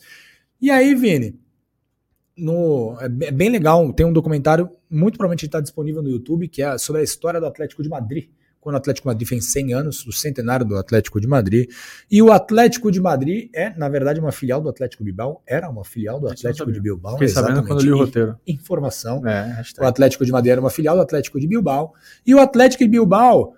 E 0.62 0.72
aí, 0.72 0.96
Vini, 0.96 1.38
no, 2.38 2.96
é 3.02 3.10
bem 3.10 3.50
legal, 3.50 3.92
tem 3.92 4.06
um 4.06 4.14
documentário, 4.14 4.70
muito 4.90 5.18
provavelmente 5.18 5.46
está 5.46 5.60
disponível 5.60 6.02
no 6.02 6.10
YouTube, 6.10 6.48
que 6.48 6.62
é 6.62 6.78
sobre 6.78 7.02
a 7.02 7.04
história 7.04 7.40
do 7.40 7.46
Atlético 7.46 7.84
de 7.84 7.90
Madrid, 7.90 8.30
quando 8.60 8.76
o 8.76 8.78
Atlético 8.80 9.08
de 9.08 9.14
Madrid 9.14 9.28
fez 9.28 9.46
100 9.46 9.74
anos, 9.74 10.06
o 10.06 10.12
centenário 10.12 10.66
do 10.66 10.76
Atlético 10.76 11.22
de 11.22 11.28
Madrid. 11.28 11.70
E 12.12 12.22
o 12.22 12.32
Atlético 12.32 12.92
de 12.92 13.00
Madrid 13.00 13.50
é, 13.54 13.70
na 13.78 13.88
verdade, 13.88 14.20
uma 14.20 14.32
filial 14.32 14.60
do 14.60 14.68
Atlético 14.68 15.04
Bilbao, 15.04 15.42
era 15.48 15.70
uma 15.70 15.86
filial 15.86 16.20
do 16.20 16.28
Atlético 16.28 16.72
de 16.72 16.82
Bilbao. 16.82 17.14
Fiquei 17.14 17.30
sabendo 17.30 17.66
quando 17.66 17.82
li 17.82 17.92
o 17.92 17.98
roteiro. 17.98 18.38
Informação. 18.46 19.26
É, 19.26 19.62
o 19.80 19.86
Atlético 19.86 20.26
de 20.26 20.32
Madrid 20.32 20.52
era 20.52 20.60
uma 20.60 20.70
filial 20.70 20.96
do 20.96 21.02
Atlético 21.02 21.40
de 21.40 21.48
Bilbao. 21.48 21.94
E 22.26 22.36
o 22.36 22.40
Atlético 22.40 22.84
de 22.84 22.90
Bilbao 22.90 23.54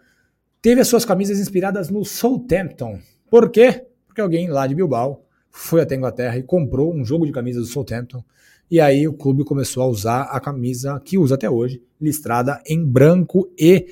teve 0.62 0.82
as 0.82 0.88
suas 0.88 1.06
camisas 1.06 1.40
inspiradas 1.40 1.90
no 1.90 2.06
Southampton. 2.06 3.00
Por 3.32 3.50
quê? 3.50 3.86
Porque 4.06 4.22
alguém 4.22 4.50
lá 4.50 4.68
de 4.68 4.76
Bilbao 4.76 5.26
foi 5.50 5.82
até 5.82 5.96
a 5.96 5.98
Inglaterra 5.98 6.38
e 6.38 6.44
comprou 6.44 6.94
um 6.94 7.04
jogo 7.04 7.26
de 7.26 7.32
camisas 7.32 7.68
do 7.68 7.74
Southampton 7.74 8.24
e 8.70 8.80
aí 8.80 9.08
o 9.08 9.14
clube 9.14 9.44
começou 9.44 9.84
a 9.84 9.88
usar 9.88 10.22
a 10.24 10.40
camisa 10.40 11.00
que 11.04 11.18
usa 11.18 11.36
até 11.36 11.50
hoje, 11.50 11.82
listrada 12.00 12.62
em 12.66 12.86
branco 12.86 13.52
e 13.58 13.88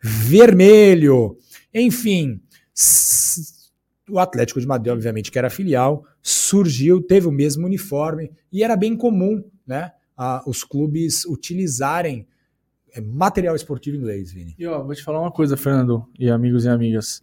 vermelho. 0.00 1.36
Enfim, 1.74 2.40
o 4.08 4.18
Atlético 4.18 4.60
de 4.60 4.66
Madrid, 4.66 4.92
obviamente, 4.92 5.30
que 5.30 5.38
era 5.38 5.50
filial, 5.50 6.04
surgiu, 6.22 7.02
teve 7.02 7.26
o 7.26 7.32
mesmo 7.32 7.66
uniforme 7.66 8.30
e 8.52 8.62
era 8.62 8.76
bem 8.76 8.96
comum, 8.96 9.42
né? 9.66 9.92
A, 10.16 10.42
os 10.46 10.64
clubes 10.64 11.24
utilizarem 11.24 12.26
é, 12.92 13.00
material 13.00 13.54
esportivo 13.54 13.96
inglês, 13.96 14.32
Vini. 14.32 14.54
E 14.58 14.66
ó, 14.66 14.82
vou 14.82 14.94
te 14.94 15.02
falar 15.02 15.20
uma 15.20 15.30
coisa, 15.30 15.56
Fernando, 15.56 16.04
e 16.18 16.30
amigos 16.30 16.64
e 16.64 16.68
amigas. 16.68 17.22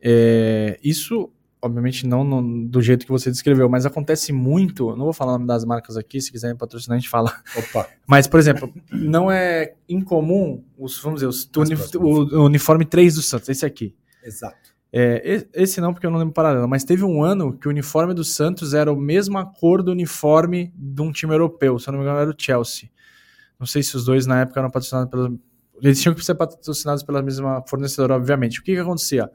É, 0.00 0.78
isso 0.82 1.30
obviamente 1.60 2.06
não 2.06 2.24
no, 2.24 2.68
do 2.68 2.80
jeito 2.80 3.04
que 3.04 3.12
você 3.12 3.30
descreveu, 3.30 3.68
mas 3.68 3.84
acontece 3.84 4.32
muito. 4.32 4.94
Não 4.96 5.04
vou 5.04 5.12
falar 5.12 5.32
o 5.32 5.34
nome 5.34 5.46
das 5.46 5.64
marcas 5.64 5.96
aqui, 5.96 6.20
se 6.20 6.30
quiserem 6.30 6.56
patrocinar, 6.56 6.96
a 6.96 7.00
gente 7.00 7.08
fala. 7.08 7.32
Opa. 7.56 7.88
Mas, 8.06 8.26
por 8.26 8.40
exemplo, 8.40 8.72
não 8.90 9.30
é 9.30 9.74
incomum 9.88 10.64
os, 10.78 10.98
vamos 11.00 11.20
dizer, 11.20 11.26
os, 11.26 11.48
o, 11.94 12.38
o, 12.38 12.44
uniforme 12.44 12.84
3 12.84 13.16
do 13.16 13.22
Santos, 13.22 13.48
esse 13.48 13.66
aqui. 13.66 13.94
Exato. 14.24 14.56
É, 14.90 15.46
esse 15.52 15.80
não, 15.80 15.92
porque 15.92 16.06
eu 16.06 16.10
não 16.10 16.18
lembro 16.18 16.32
paralelo, 16.32 16.66
mas 16.66 16.82
teve 16.82 17.04
um 17.04 17.22
ano 17.22 17.52
que 17.52 17.68
o 17.68 17.70
uniforme 17.70 18.14
do 18.14 18.24
Santos 18.24 18.72
era 18.72 18.90
a 18.90 18.96
mesma 18.96 19.44
cor 19.44 19.82
do 19.82 19.92
uniforme 19.92 20.72
de 20.74 21.02
um 21.02 21.12
time 21.12 21.34
europeu, 21.34 21.78
se 21.78 21.90
eu 21.90 21.92
não 21.92 21.98
me 21.98 22.06
engano 22.06 22.20
era 22.20 22.30
o 22.30 22.34
Chelsea. 22.36 22.88
Não 23.60 23.66
sei 23.66 23.82
se 23.82 23.94
os 23.96 24.06
dois 24.06 24.26
na 24.26 24.40
época 24.40 24.60
eram 24.60 24.70
patrocinados 24.70 25.10
pela. 25.10 25.30
Eles 25.82 26.00
tinham 26.00 26.14
que 26.14 26.24
ser 26.24 26.34
patrocinados 26.34 27.02
pela 27.02 27.20
mesma 27.20 27.62
fornecedora, 27.68 28.14
obviamente. 28.14 28.60
O 28.60 28.62
que, 28.62 28.72
que 28.72 28.80
acontecia? 28.80 29.30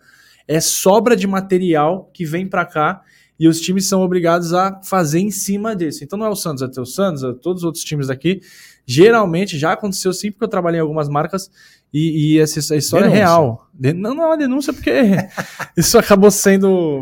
É 0.47 0.59
sobra 0.59 1.15
de 1.15 1.27
material 1.27 2.09
que 2.13 2.25
vem 2.25 2.47
para 2.47 2.65
cá 2.65 3.01
e 3.39 3.47
os 3.47 3.59
times 3.59 3.87
são 3.87 4.01
obrigados 4.01 4.53
a 4.53 4.79
fazer 4.83 5.19
em 5.19 5.31
cima 5.31 5.75
disso. 5.75 6.03
Então 6.03 6.17
não 6.17 6.25
é 6.25 6.29
o 6.29 6.35
Santos, 6.35 6.61
é 6.61 6.81
o 6.81 6.85
Santos, 6.85 7.23
é 7.23 7.33
todos 7.33 7.61
os 7.61 7.65
outros 7.65 7.83
times 7.83 8.07
daqui. 8.07 8.41
Geralmente 8.85 9.57
já 9.57 9.73
aconteceu 9.73 10.13
sim, 10.13 10.31
porque 10.31 10.43
eu 10.43 10.49
trabalhei 10.49 10.79
em 10.79 10.81
algumas 10.81 11.09
marcas 11.09 11.49
e, 11.93 12.35
e 12.35 12.39
essa, 12.39 12.59
essa 12.59 12.75
história 12.75 13.05
denúncia. 13.05 13.21
é 13.21 13.25
real. 13.25 13.67
Não, 13.79 14.15
não 14.15 14.23
é 14.23 14.27
uma 14.27 14.37
denúncia, 14.37 14.73
porque 14.73 14.91
isso 15.77 15.97
acabou 15.97 16.31
sendo. 16.31 17.01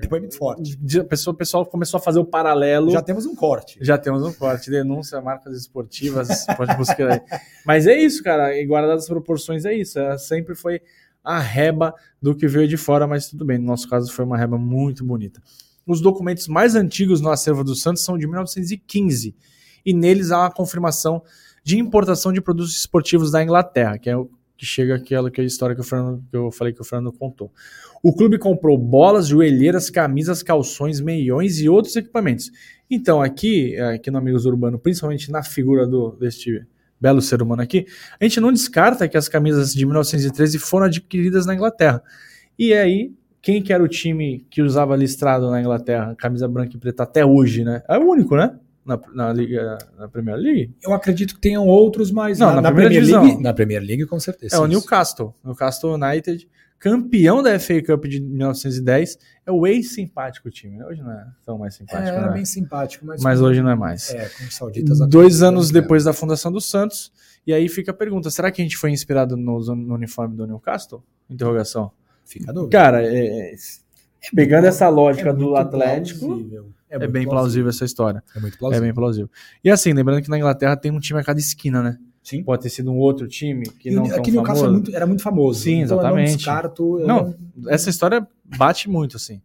Depoimento 0.00 0.36
forte. 0.36 0.76
A 0.98 1.04
pessoa, 1.04 1.32
o 1.32 1.36
pessoal 1.36 1.64
começou 1.64 1.98
a 1.98 2.00
fazer 2.00 2.18
o 2.18 2.24
paralelo. 2.24 2.90
Já 2.90 3.00
temos 3.00 3.26
um 3.26 3.34
corte. 3.34 3.78
Já 3.80 3.96
temos 3.96 4.22
um 4.24 4.32
corte. 4.32 4.70
Denúncia, 4.70 5.20
marcas 5.20 5.56
esportivas, 5.56 6.46
pode 6.56 6.76
buscar 6.76 7.12
aí. 7.12 7.20
Mas 7.64 7.86
é 7.86 7.96
isso, 7.96 8.22
cara. 8.22 8.58
E 8.58 8.66
guardadas 8.66 9.04
as 9.04 9.08
proporções, 9.08 9.64
é 9.64 9.72
isso. 9.72 9.98
Ela 9.98 10.18
sempre 10.18 10.54
foi 10.54 10.80
a 11.24 11.40
reba 11.40 11.94
do 12.20 12.34
que 12.34 12.46
veio 12.46 12.68
de 12.68 12.76
fora, 12.76 13.06
mas 13.06 13.28
tudo 13.28 13.44
bem, 13.44 13.58
no 13.58 13.64
nosso 13.64 13.88
caso 13.88 14.12
foi 14.12 14.24
uma 14.24 14.36
reba 14.36 14.58
muito 14.58 15.04
bonita. 15.04 15.42
Os 15.86 16.00
documentos 16.00 16.46
mais 16.46 16.74
antigos 16.74 17.20
no 17.20 17.30
acervo 17.30 17.64
do 17.64 17.74
Santos 17.74 18.04
são 18.04 18.18
de 18.18 18.26
1915 18.26 19.34
e 19.84 19.94
neles 19.94 20.30
há 20.30 20.40
uma 20.40 20.50
confirmação 20.50 21.22
de 21.62 21.78
importação 21.78 22.32
de 22.32 22.40
produtos 22.40 22.76
esportivos 22.76 23.30
da 23.30 23.42
Inglaterra, 23.42 23.98
que 23.98 24.10
é 24.10 24.16
o 24.16 24.30
que 24.56 24.64
chega 24.64 24.94
aquela 24.94 25.30
que 25.30 25.40
é 25.40 25.44
a 25.44 25.46
história 25.46 25.74
que, 25.74 25.80
o 25.80 25.84
Fernando, 25.84 26.22
que 26.30 26.36
eu 26.36 26.50
falei 26.50 26.72
que 26.72 26.80
o 26.80 26.84
Fernando 26.84 27.12
contou. 27.12 27.50
O 28.02 28.14
clube 28.14 28.38
comprou 28.38 28.78
bolas, 28.78 29.28
joelheiras, 29.28 29.90
camisas, 29.90 30.42
calções, 30.42 31.00
meiões 31.00 31.58
e 31.58 31.68
outros 31.68 31.96
equipamentos. 31.96 32.50
Então, 32.88 33.20
aqui, 33.20 33.76
aqui 33.78 34.10
no 34.10 34.18
Amigos 34.18 34.46
Urbano, 34.46 34.78
principalmente 34.78 35.30
na 35.30 35.42
figura 35.42 35.86
do, 35.86 36.12
deste 36.12 36.64
belo 37.00 37.20
ser 37.20 37.42
humano 37.42 37.62
aqui, 37.62 37.86
a 38.20 38.24
gente 38.24 38.40
não 38.40 38.52
descarta 38.52 39.08
que 39.08 39.16
as 39.16 39.28
camisas 39.28 39.74
de 39.74 39.84
1913 39.84 40.58
foram 40.58 40.86
adquiridas 40.86 41.46
na 41.46 41.54
Inglaterra. 41.54 42.02
E 42.58 42.72
aí, 42.72 43.12
quem 43.42 43.62
que 43.62 43.72
era 43.72 43.82
o 43.82 43.88
time 43.88 44.46
que 44.48 44.62
usava 44.62 44.96
listrado 44.96 45.50
na 45.50 45.60
Inglaterra, 45.60 46.14
camisa 46.16 46.48
branca 46.48 46.74
e 46.74 46.78
preta 46.78 47.02
até 47.02 47.24
hoje, 47.26 47.64
né? 47.64 47.82
É 47.88 47.98
o 47.98 48.08
único, 48.08 48.36
né? 48.36 48.54
Na, 48.84 48.98
na, 49.14 49.32
Liga, 49.32 49.78
na 49.98 50.08
Premier 50.08 50.36
League? 50.36 50.74
Eu 50.82 50.92
acredito 50.92 51.34
que 51.34 51.40
tenham 51.40 51.66
outros, 51.66 52.10
mas 52.10 52.38
não, 52.38 52.54
na, 52.54 52.62
na 52.62 52.72
Premier 52.72 53.02
League, 53.02 53.42
na 53.42 53.52
Premier 53.52 53.82
League 53.82 54.06
com 54.06 54.20
certeza. 54.20 54.56
É 54.56 54.58
o 54.58 54.66
Newcastle, 54.66 55.34
Newcastle 55.44 55.94
United 55.94 56.48
campeão 56.84 57.42
da 57.42 57.58
FA 57.58 57.82
Cup 57.82 58.04
de 58.04 58.20
1910, 58.20 59.18
é 59.46 59.50
o 59.50 59.66
ex-simpático 59.66 60.50
time. 60.50 60.76
Né? 60.76 60.84
Hoje 60.84 61.02
não 61.02 61.10
é 61.10 61.26
tão 61.42 61.56
mais 61.56 61.74
simpático. 61.74 62.06
É, 62.06 62.14
era 62.14 62.26
né? 62.26 62.34
bem 62.34 62.44
simpático, 62.44 63.06
mas, 63.06 63.22
mas 63.22 63.40
hoje 63.40 63.62
não 63.62 63.70
é 63.70 63.74
mais. 63.74 64.10
É, 64.10 64.28
com 64.28 64.44
os 64.44 64.54
sauditas. 64.54 64.98
Dois 65.08 65.42
anos 65.42 65.70
depois 65.70 66.04
da 66.04 66.12
fundação 66.12 66.52
do 66.52 66.60
Santos, 66.60 67.10
e 67.46 67.54
aí 67.54 67.70
fica 67.70 67.90
a 67.90 67.94
pergunta: 67.94 68.30
será 68.30 68.50
que 68.50 68.60
a 68.60 68.64
gente 68.64 68.76
foi 68.76 68.90
inspirado 68.90 69.34
no, 69.34 69.58
no 69.74 69.94
uniforme 69.94 70.36
do 70.36 70.46
Newcastle? 70.46 71.02
Interrogação. 71.30 71.90
Fica 72.22 72.50
a 72.50 72.54
dúvida. 72.54 72.76
Cara, 72.76 73.02
é, 73.02 73.54
é, 73.54 73.56
pegando 74.34 74.66
essa 74.66 74.86
lógica 74.90 75.32
do 75.32 75.56
Atlético. 75.56 76.26
Plausível. 76.26 76.68
É, 76.90 76.96
é 76.96 76.98
bem 76.98 77.08
plausível. 77.08 77.30
plausível 77.30 77.68
essa 77.70 77.84
história. 77.86 78.22
É 78.36 78.40
muito 78.40 78.58
plausível. 78.58 78.84
É 78.84 78.86
bem 78.86 78.94
plausível. 78.94 79.30
E 79.64 79.70
assim, 79.70 79.94
lembrando 79.94 80.20
que 80.20 80.28
na 80.28 80.36
Inglaterra 80.36 80.76
tem 80.76 80.92
um 80.92 81.00
time 81.00 81.18
a 81.18 81.24
cada 81.24 81.40
esquina, 81.40 81.82
né? 81.82 81.98
Sim. 82.24 82.42
Pode 82.42 82.62
ter 82.62 82.70
sido 82.70 82.90
um 82.90 82.96
outro 82.96 83.28
time 83.28 83.68
que 83.68 83.90
não 83.90 84.06
Aqui 84.06 84.32
no 84.32 84.42
caso 84.42 84.70
muito, 84.72 84.96
era 84.96 85.06
muito 85.06 85.22
famoso. 85.22 85.60
Sim, 85.60 85.82
então 85.82 85.98
exatamente. 85.98 86.26
Eu 86.26 86.30
não 86.30 86.36
descarto. 86.36 86.98
Não, 87.00 87.34
não, 87.54 87.70
essa 87.70 87.90
história 87.90 88.26
bate 88.56 88.88
muito, 88.88 89.18
assim. 89.18 89.42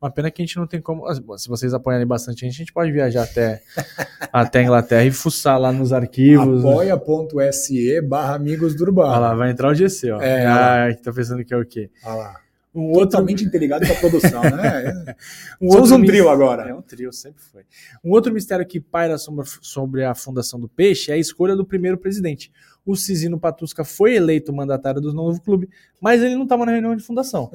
Uma 0.00 0.10
pena 0.10 0.30
que 0.30 0.42
a 0.42 0.44
gente 0.44 0.56
não 0.56 0.66
tem 0.66 0.80
como. 0.80 1.04
Se 1.36 1.46
vocês 1.46 1.74
apoiarem 1.74 2.06
bastante 2.06 2.44
a 2.44 2.48
gente, 2.48 2.56
a 2.56 2.58
gente 2.58 2.72
pode 2.72 2.90
viajar 2.90 3.22
até, 3.22 3.62
até 4.32 4.60
a 4.60 4.62
Inglaterra 4.62 5.04
e 5.04 5.12
fuçar 5.12 5.60
lá 5.60 5.70
nos 5.70 5.92
arquivos. 5.92 6.64
Apoia.se 6.64 8.00
barra 8.00 8.34
amigos 8.34 8.74
do 8.74 8.82
Urbano. 8.82 9.10
Olha 9.10 9.18
lá, 9.18 9.34
vai 9.34 9.50
entrar 9.50 9.68
o 9.70 9.74
GC, 9.74 10.10
ó. 10.10 10.20
É, 10.20 10.46
ah, 10.46 10.88
tá 11.04 11.12
pensando 11.12 11.44
que 11.44 11.52
é 11.52 11.56
o 11.56 11.64
quê? 11.66 11.90
Olha 12.02 12.14
lá. 12.14 12.36
Um 12.74 12.92
Totalmente 12.92 13.44
outro... 13.44 13.48
interligado 13.48 13.86
com 13.86 13.92
a 13.92 13.96
produção, 13.96 14.42
né? 14.42 15.14
um 15.60 15.70
Somos 15.70 15.90
um 15.90 16.02
trio 16.02 16.28
agora. 16.30 16.70
É 16.70 16.74
um 16.74 16.80
trio, 16.80 17.12
sempre 17.12 17.42
foi. 17.42 17.62
Um 18.02 18.10
outro 18.10 18.32
mistério 18.32 18.66
que 18.66 18.80
paira 18.80 19.16
sobre 19.18 20.04
a 20.04 20.14
fundação 20.14 20.58
do 20.58 20.68
Peixe 20.68 21.10
é 21.10 21.14
a 21.14 21.18
escolha 21.18 21.54
do 21.54 21.66
primeiro 21.66 21.98
presidente. 21.98 22.50
O 22.84 22.96
Cisino 22.96 23.38
Patusca 23.38 23.84
foi 23.84 24.14
eleito 24.14 24.52
mandatário 24.52 25.00
do 25.00 25.12
novo 25.12 25.40
clube, 25.40 25.68
mas 26.00 26.22
ele 26.22 26.34
não 26.34 26.44
estava 26.44 26.64
na 26.64 26.72
reunião 26.72 26.96
de 26.96 27.02
fundação. 27.02 27.50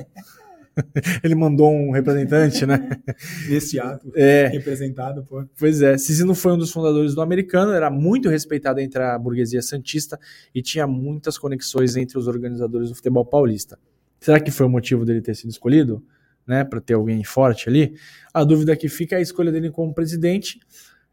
ele 1.23 1.35
mandou 1.35 1.71
um 1.71 1.91
representante, 1.91 2.65
né? 2.65 2.89
Nesse 3.49 3.79
ato, 3.79 4.11
é. 4.15 4.47
representado 4.47 5.23
por. 5.23 5.49
Pois 5.57 5.81
é, 5.81 5.97
Cisino 5.97 6.35
foi 6.35 6.53
um 6.53 6.57
dos 6.57 6.71
fundadores 6.71 7.15
do 7.15 7.21
americano, 7.21 7.71
era 7.71 7.89
muito 7.89 8.29
respeitado 8.29 8.79
entre 8.79 9.01
a 9.01 9.17
burguesia 9.17 9.61
santista 9.61 10.19
e 10.53 10.61
tinha 10.61 10.85
muitas 10.85 11.37
conexões 11.37 11.95
entre 11.95 12.17
os 12.17 12.27
organizadores 12.27 12.89
do 12.89 12.95
futebol 12.95 13.25
paulista. 13.25 13.77
Será 14.19 14.39
que 14.39 14.51
foi 14.51 14.65
o 14.65 14.69
motivo 14.69 15.05
dele 15.05 15.21
ter 15.21 15.35
sido 15.35 15.49
escolhido? 15.49 16.03
Né, 16.45 16.63
para 16.63 16.79
ter 16.79 16.93
alguém 16.93 17.21
forte 17.25 17.67
ali? 17.67 17.93
A 18.33 18.41
dúvida 18.41 18.73
que 18.73 18.87
fica 18.87 19.15
é 19.15 19.19
a 19.19 19.21
escolha 19.21 19.51
dele 19.51 19.69
como 19.69 19.93
presidente 19.93 20.61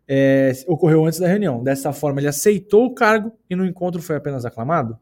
é, 0.06 0.52
ocorreu 0.66 1.04
antes 1.04 1.18
da 1.18 1.26
reunião. 1.26 1.62
Dessa 1.62 1.92
forma, 1.92 2.20
ele 2.20 2.28
aceitou 2.28 2.84
o 2.84 2.94
cargo 2.94 3.32
e 3.48 3.56
no 3.56 3.64
encontro 3.64 4.00
foi 4.00 4.16
apenas 4.16 4.44
aclamado? 4.44 4.96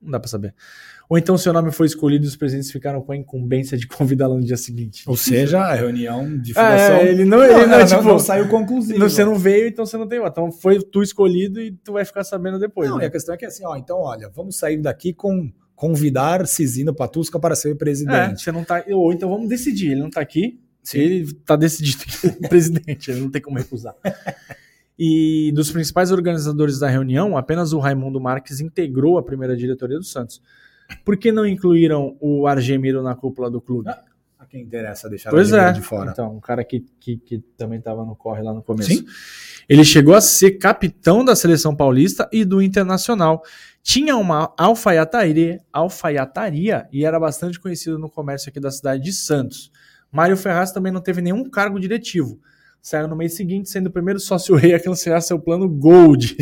Não 0.00 0.10
dá 0.10 0.20
para 0.20 0.28
saber. 0.28 0.54
Ou 1.08 1.16
então 1.16 1.38
seu 1.38 1.52
nome 1.52 1.70
foi 1.70 1.86
escolhido 1.86 2.24
e 2.24 2.28
os 2.28 2.36
presidentes 2.36 2.70
ficaram 2.70 3.00
com 3.00 3.12
a 3.12 3.16
incumbência 3.16 3.78
de 3.78 3.86
convidá-lo 3.88 4.36
no 4.36 4.44
dia 4.44 4.56
seguinte. 4.56 5.04
Ou 5.06 5.16
seja, 5.16 5.60
a 5.60 5.74
reunião 5.74 6.38
de 6.38 6.52
fundação. 6.52 6.96
É, 6.96 7.08
ele 7.08 7.24
não, 7.24 7.44
ele 7.44 7.52
não, 7.66 7.68
não, 7.68 7.78
não, 7.78 7.86
tipo, 7.86 8.02
não 8.02 8.18
saiu 8.18 8.48
conclusivo. 8.48 8.98
Você 8.98 9.24
não 9.24 9.36
veio, 9.36 9.68
então 9.68 9.86
você 9.86 9.96
não 9.96 10.08
tem. 10.08 10.24
Então 10.24 10.50
foi 10.50 10.80
tu 10.80 11.02
escolhido 11.02 11.60
e 11.60 11.70
tu 11.70 11.92
vai 11.92 12.04
ficar 12.04 12.24
sabendo 12.24 12.58
depois. 12.58 12.90
Não, 12.90 12.98
né? 12.98 13.04
e 13.04 13.06
a 13.06 13.10
questão 13.10 13.34
é 13.34 13.38
que 13.38 13.46
assim, 13.46 13.64
ó, 13.64 13.76
então 13.76 13.98
olha, 13.98 14.28
vamos 14.28 14.58
sair 14.58 14.78
daqui 14.78 15.12
com 15.12 15.50
convidar 15.76 16.44
Cisino 16.46 16.92
Patusca 16.92 17.38
para 17.38 17.54
ser 17.54 17.70
É, 17.70 17.74
presidente. 17.74 18.42
você 18.42 18.50
não 18.50 18.64
tá. 18.64 18.82
Ou 18.88 19.12
então 19.12 19.28
vamos 19.28 19.48
decidir. 19.48 19.92
Ele 19.92 20.00
não 20.00 20.10
tá 20.10 20.20
aqui. 20.20 20.58
Sim. 20.82 20.98
Ele 20.98 21.32
tá 21.44 21.54
decidido 21.54 21.98
que 22.04 22.26
ele 22.26 22.36
é 22.42 22.48
presidente. 22.48 23.10
Ele 23.10 23.20
não 23.20 23.30
tem 23.30 23.40
como 23.40 23.56
recusar. 23.58 23.94
E 24.98 25.52
dos 25.54 25.70
principais 25.70 26.10
organizadores 26.10 26.78
da 26.78 26.88
reunião, 26.88 27.36
apenas 27.36 27.74
o 27.74 27.78
Raimundo 27.78 28.18
Marques 28.18 28.60
integrou 28.60 29.18
a 29.18 29.22
primeira 29.22 29.54
diretoria 29.54 29.98
do 29.98 30.04
Santos. 30.04 30.40
Por 31.04 31.18
que 31.18 31.30
não 31.30 31.44
incluíram 31.46 32.16
o 32.18 32.46
Argemiro 32.46 33.02
na 33.02 33.14
cúpula 33.14 33.50
do 33.50 33.60
clube? 33.60 33.90
A 34.46 34.48
quem 34.48 34.62
interessa 34.62 35.08
deixar 35.08 35.30
Pois 35.30 35.52
a 35.52 35.70
é. 35.70 35.72
de 35.72 35.82
fora. 35.82 36.12
Então, 36.12 36.36
um 36.36 36.40
cara 36.40 36.64
que, 36.64 36.84
que, 37.00 37.16
que 37.16 37.38
também 37.56 37.80
estava 37.80 38.04
no 38.04 38.14
corre 38.14 38.42
lá 38.42 38.54
no 38.54 38.62
começo. 38.62 38.90
Sim. 38.90 39.04
Ele 39.68 39.84
chegou 39.84 40.14
a 40.14 40.20
ser 40.20 40.52
capitão 40.52 41.24
da 41.24 41.34
seleção 41.34 41.74
paulista 41.74 42.28
e 42.32 42.44
do 42.44 42.62
Internacional. 42.62 43.42
Tinha 43.82 44.16
uma 44.16 44.54
alfaiataria, 44.56 45.60
alfaiataria 45.72 46.88
e 46.92 47.04
era 47.04 47.18
bastante 47.18 47.58
conhecido 47.58 47.98
no 47.98 48.08
comércio 48.08 48.48
aqui 48.48 48.60
da 48.60 48.70
cidade 48.70 49.02
de 49.02 49.12
Santos. 49.12 49.72
Mário 50.12 50.36
Ferraz 50.36 50.70
também 50.70 50.92
não 50.92 51.00
teve 51.00 51.20
nenhum 51.20 51.48
cargo 51.50 51.80
diretivo. 51.80 52.40
Saiu 52.80 53.08
no 53.08 53.16
mês 53.16 53.34
seguinte, 53.34 53.68
sendo 53.68 53.88
o 53.88 53.92
primeiro 53.92 54.20
sócio 54.20 54.54
rei 54.54 54.72
a 54.72 54.80
cancelar 54.80 55.20
seu 55.20 55.40
plano 55.40 55.68
Gold. 55.68 56.36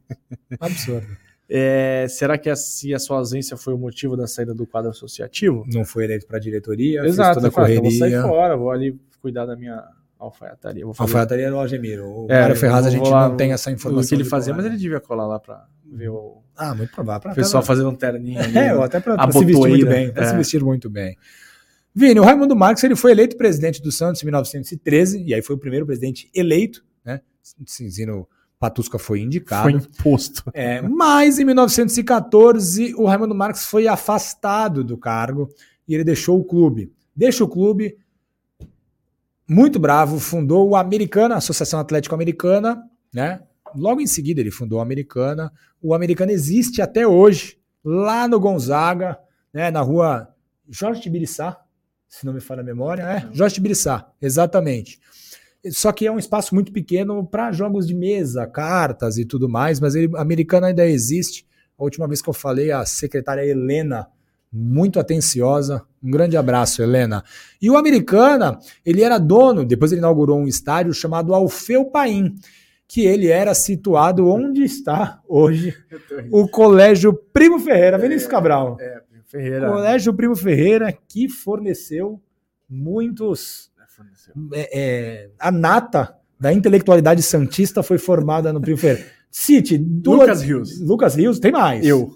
Absurdo. 0.60 1.06
É, 1.48 2.06
será 2.08 2.36
que 2.36 2.50
a, 2.50 2.56
se 2.56 2.92
a 2.92 2.98
sua 2.98 3.18
ausência 3.18 3.56
foi 3.56 3.72
o 3.72 3.78
motivo 3.78 4.16
da 4.16 4.26
saída 4.26 4.52
do 4.54 4.66
quadro 4.66 4.90
associativo? 4.90 5.64
Não 5.72 5.84
foi 5.84 6.04
eleito 6.04 6.26
para 6.26 6.38
a 6.38 6.40
diretoria, 6.40 7.04
Exato, 7.06 7.34
toda 7.34 7.46
a 7.46 7.48
eu 7.48 7.52
falei, 7.52 7.76
então 7.76 7.84
correria. 7.88 8.10
vou 8.20 8.20
sair 8.20 8.28
fora, 8.30 8.56
vou 8.56 8.70
ali 8.70 8.98
cuidar 9.22 9.46
da 9.46 9.54
minha 9.56 9.82
alfaiataria. 10.18 10.84
Vou 10.84 10.92
fazer 10.94 11.08
alfaiataria 11.10 11.46
era 11.46 11.54
o 11.54 11.58
Algemiro. 11.60 12.04
O 12.04 12.26
É, 12.28 12.40
Mário 12.40 12.56
Ferraz 12.56 12.86
a 12.86 12.90
gente 12.90 13.08
lá, 13.08 13.28
não 13.28 13.36
tem 13.36 13.52
essa 13.52 13.70
informação. 13.70 14.04
o 14.04 14.08
que 14.08 14.14
ele 14.14 14.24
fazia, 14.24 14.52
mas 14.54 14.64
era. 14.64 14.74
ele 14.74 14.80
devia 14.82 14.98
colar 15.00 15.26
lá 15.26 15.38
pra 15.38 15.64
ver 15.84 16.08
o 16.08 16.42
Ah, 16.56 16.74
muito 16.74 16.90
provável. 16.92 17.20
Pra- 17.22 17.34
pessoal 17.34 17.62
pra- 17.62 17.66
fazendo 17.68 17.90
um 17.90 17.94
terninho 17.94 18.38
ali. 18.42 18.50
É, 18.58 18.62
né? 18.62 18.74
ou 18.74 18.82
até 18.82 18.98
para 18.98 19.30
se 19.30 19.44
vestir 19.44 19.56
muito 19.68 19.86
bem. 19.86 20.12
Para 20.12 20.24
é. 20.24 20.28
se 20.28 20.36
vestir 20.36 20.64
muito 20.64 20.90
bem. 20.90 21.16
Vini, 21.94 22.18
o 22.20 22.24
Raimundo 22.24 22.56
Marques 22.56 22.82
ele 22.84 22.96
foi 22.96 23.12
eleito 23.12 23.36
presidente 23.36 23.80
do 23.80 23.90
Santos 23.92 24.20
em 24.22 24.26
1913, 24.26 25.22
e 25.24 25.32
aí 25.32 25.40
foi 25.42 25.54
o 25.56 25.58
primeiro 25.58 25.86
presidente 25.86 26.28
eleito, 26.34 26.84
né? 27.04 27.20
Cinzino 27.64 28.28
Patusca 28.58 28.98
foi 28.98 29.20
indicado. 29.20 29.70
Foi 29.70 29.72
imposto. 29.72 30.42
É, 30.54 30.80
mas 30.80 31.38
em 31.38 31.44
1914 31.44 32.94
o 32.94 33.06
Raimundo 33.06 33.34
Marques 33.34 33.66
foi 33.66 33.86
afastado 33.86 34.82
do 34.82 34.96
cargo 34.96 35.48
e 35.86 35.94
ele 35.94 36.04
deixou 36.04 36.40
o 36.40 36.44
clube. 36.44 36.92
Deixa 37.14 37.44
o 37.44 37.48
clube, 37.48 37.96
muito 39.48 39.78
bravo, 39.78 40.18
fundou 40.18 40.68
o 40.68 40.76
Americana, 40.76 41.34
a 41.34 41.38
Associação 41.38 41.78
Atlético 41.78 42.14
Americana, 42.14 42.82
né? 43.12 43.40
Logo 43.74 44.00
em 44.00 44.06
seguida 44.06 44.40
ele 44.40 44.50
fundou 44.50 44.80
a 44.80 44.82
Americana. 44.82 45.52
O 45.82 45.94
Americana 45.94 46.32
existe 46.32 46.82
até 46.82 47.06
hoje, 47.06 47.58
lá 47.84 48.26
no 48.26 48.40
Gonzaga, 48.40 49.18
né? 49.52 49.70
na 49.70 49.80
rua 49.80 50.28
Jorge 50.68 51.00
Tibiriçá, 51.00 51.60
se 52.08 52.24
não 52.24 52.32
me 52.32 52.40
falha 52.40 52.60
a 52.60 52.64
memória, 52.64 53.02
é 53.02 53.28
Jorge 53.32 53.54
Tibiriçá, 53.54 54.10
exatamente. 54.20 54.98
Só 55.70 55.92
que 55.92 56.06
é 56.06 56.12
um 56.12 56.18
espaço 56.18 56.54
muito 56.54 56.72
pequeno 56.72 57.26
para 57.26 57.52
jogos 57.52 57.86
de 57.86 57.94
mesa, 57.94 58.46
cartas 58.46 59.18
e 59.18 59.24
tudo 59.24 59.48
mais, 59.48 59.80
mas 59.80 59.94
ele, 59.94 60.10
a 60.16 60.20
Americana 60.20 60.68
ainda 60.68 60.86
existe. 60.86 61.46
A 61.78 61.84
última 61.84 62.08
vez 62.08 62.22
que 62.22 62.28
eu 62.28 62.34
falei, 62.34 62.70
a 62.70 62.84
secretária 62.84 63.44
Helena, 63.44 64.08
muito 64.52 64.98
atenciosa. 64.98 65.82
Um 66.02 66.10
grande 66.10 66.36
abraço, 66.36 66.82
Helena. 66.82 67.22
E 67.60 67.70
o 67.70 67.76
Americana, 67.76 68.58
ele 68.84 69.02
era 69.02 69.18
dono, 69.18 69.64
depois 69.64 69.92
ele 69.92 70.00
inaugurou 70.00 70.38
um 70.38 70.48
estádio 70.48 70.92
chamado 70.94 71.34
Alfeu 71.34 71.84
Paim, 71.86 72.36
que 72.88 73.04
ele 73.04 73.28
era 73.28 73.52
situado 73.54 74.28
onde 74.28 74.62
está 74.62 75.20
hoje 75.28 75.74
o 76.30 76.48
Colégio 76.48 77.12
Primo 77.12 77.58
Ferreira, 77.58 77.98
Vinícius 77.98 78.30
Cabral. 78.30 78.76
É, 78.80 79.02
Ferreira. 79.26 79.68
Colégio 79.70 80.14
Primo 80.14 80.36
Ferreira, 80.36 80.96
que 81.08 81.28
forneceu 81.28 82.20
muitos 82.68 83.70
é, 84.52 84.80
é, 84.80 85.30
a 85.38 85.50
nata 85.50 86.14
da 86.38 86.52
intelectualidade 86.52 87.22
santista 87.22 87.82
foi 87.82 87.98
formada 87.98 88.52
no 88.52 88.60
Primo 88.60 88.76
Ferreira. 88.76 89.06
Cite 89.30 89.76
duas- 89.76 90.20
Lucas 90.20 90.42
Rios. 90.42 90.80
Lucas 90.80 91.14
Rios, 91.14 91.38
tem 91.38 91.52
mais. 91.52 91.84
Eu. 91.86 92.10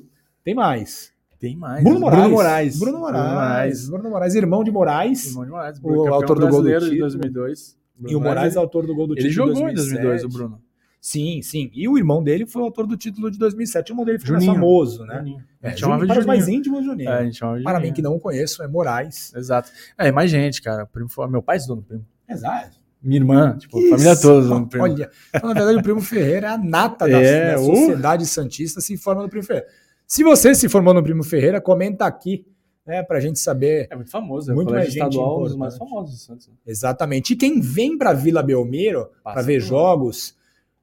Tem 0.44 0.54
mais. 0.54 1.12
Tem 1.38 1.56
mais. 1.56 1.82
Bruno 1.82 2.00
Moraes. 2.00 2.20
Bruno 2.22 2.36
Moraes. 2.36 2.78
Bruno 2.78 2.98
Moraes. 3.00 3.88
Bruno 3.88 4.10
Moraes, 4.10 4.34
irmão 4.34 4.64
de 4.64 4.70
Moraes. 4.70 5.26
Irmão 5.26 5.44
de 5.44 5.50
Moraes. 5.50 5.80
O 5.82 6.06
autor 6.14 6.38
do 6.38 6.48
gol 6.48 6.62
do 6.62 6.64
brasileiro 6.64 6.80
de 6.84 6.90
título. 6.90 7.10
2002. 7.10 7.76
E 8.08 8.16
o 8.16 8.20
Moraes 8.20 8.54
é 8.54 8.56
ele, 8.56 8.58
autor 8.58 8.86
do 8.86 8.94
gol 8.94 9.06
do 9.06 9.14
título 9.14 9.26
ele 9.26 9.34
jogou 9.34 9.68
em 9.68 9.74
2002, 9.74 10.24
o 10.24 10.28
Bruno. 10.28 10.60
Sim, 11.00 11.40
sim. 11.42 11.70
E 11.72 11.88
o 11.88 11.96
irmão 11.96 12.22
dele 12.22 12.46
foi 12.46 12.60
o 12.60 12.66
autor 12.66 12.86
do 12.86 12.96
título 12.96 13.30
de 13.30 13.38
2007. 13.38 13.90
O 13.90 13.92
irmão 13.92 14.04
dele 14.04 14.18
ficou 14.18 14.34
mais 14.34 14.44
famoso, 14.44 15.04
né? 15.06 15.16
Juninho. 15.18 15.44
A 15.62 15.66
É, 15.66 15.70
gente 15.70 15.80
chamava 15.80 16.06
de 16.06 16.12
para 16.12 16.24
mais 16.26 16.46
íntimos, 16.48 16.84
Juninho. 16.84 17.08
É, 17.08 17.14
a 17.20 17.24
gente 17.24 17.38
chamava 17.38 17.58
de 17.58 17.64
para 17.64 17.80
mim, 17.80 17.92
que 17.92 18.02
não 18.02 18.18
conheço, 18.18 18.62
é 18.62 18.68
Moraes. 18.68 19.32
Exato. 19.34 19.70
É, 19.96 20.12
mais 20.12 20.30
gente, 20.30 20.60
cara. 20.60 20.84
O 20.84 20.86
primo 20.86 21.08
foi- 21.08 21.26
Meu 21.28 21.42
pai 21.42 21.56
estudou 21.56 21.76
no 21.76 21.82
primo. 21.82 22.04
Exato. 22.28 22.78
Minha 23.02 23.18
irmã, 23.18 23.56
tipo, 23.56 23.78
a 23.78 23.80
Isso. 23.80 23.90
família 23.90 24.20
toda 24.20 24.46
no 24.46 24.66
primo. 24.68 24.84
Olha, 24.84 25.10
então, 25.34 25.48
na 25.48 25.54
verdade, 25.54 25.78
o 25.78 25.82
Primo 25.82 26.02
Ferreira 26.02 26.48
é 26.48 26.50
a 26.50 26.58
nata 26.58 27.08
da, 27.08 27.16
É, 27.18 27.54
da 27.54 27.60
uh. 27.62 27.64
sociedade 27.64 28.26
santista 28.26 28.78
se 28.82 28.94
forma 28.98 29.22
no 29.22 29.28
Primo 29.30 29.42
Ferreira. 29.42 29.68
Se 30.06 30.22
você 30.22 30.54
se 30.54 30.68
formou 30.68 30.92
no 30.92 31.02
Primo 31.02 31.24
Ferreira, 31.24 31.62
comenta 31.62 32.04
aqui, 32.04 32.44
né, 32.86 33.02
pra 33.02 33.18
gente 33.18 33.38
saber 33.38 33.88
É 33.90 33.96
muito 33.96 34.10
famoso. 34.10 34.50
É 34.52 34.54
Muito 34.54 34.68
o 34.68 34.72
mais 34.72 34.84
gente 34.92 34.96
estadual, 34.98 35.40
um 35.40 35.44
dos 35.44 35.56
mais 35.56 35.74
importante. 35.76 35.90
famosos 35.94 36.26
do 36.26 36.52
exatamente. 36.66 37.32
E 37.32 37.36
quem 37.36 37.58
vem 37.58 37.96
pra 37.96 38.12
Vila 38.12 38.42
Belmiro 38.42 39.08
para 39.24 39.40
ver 39.40 39.60
jogos, 39.60 40.36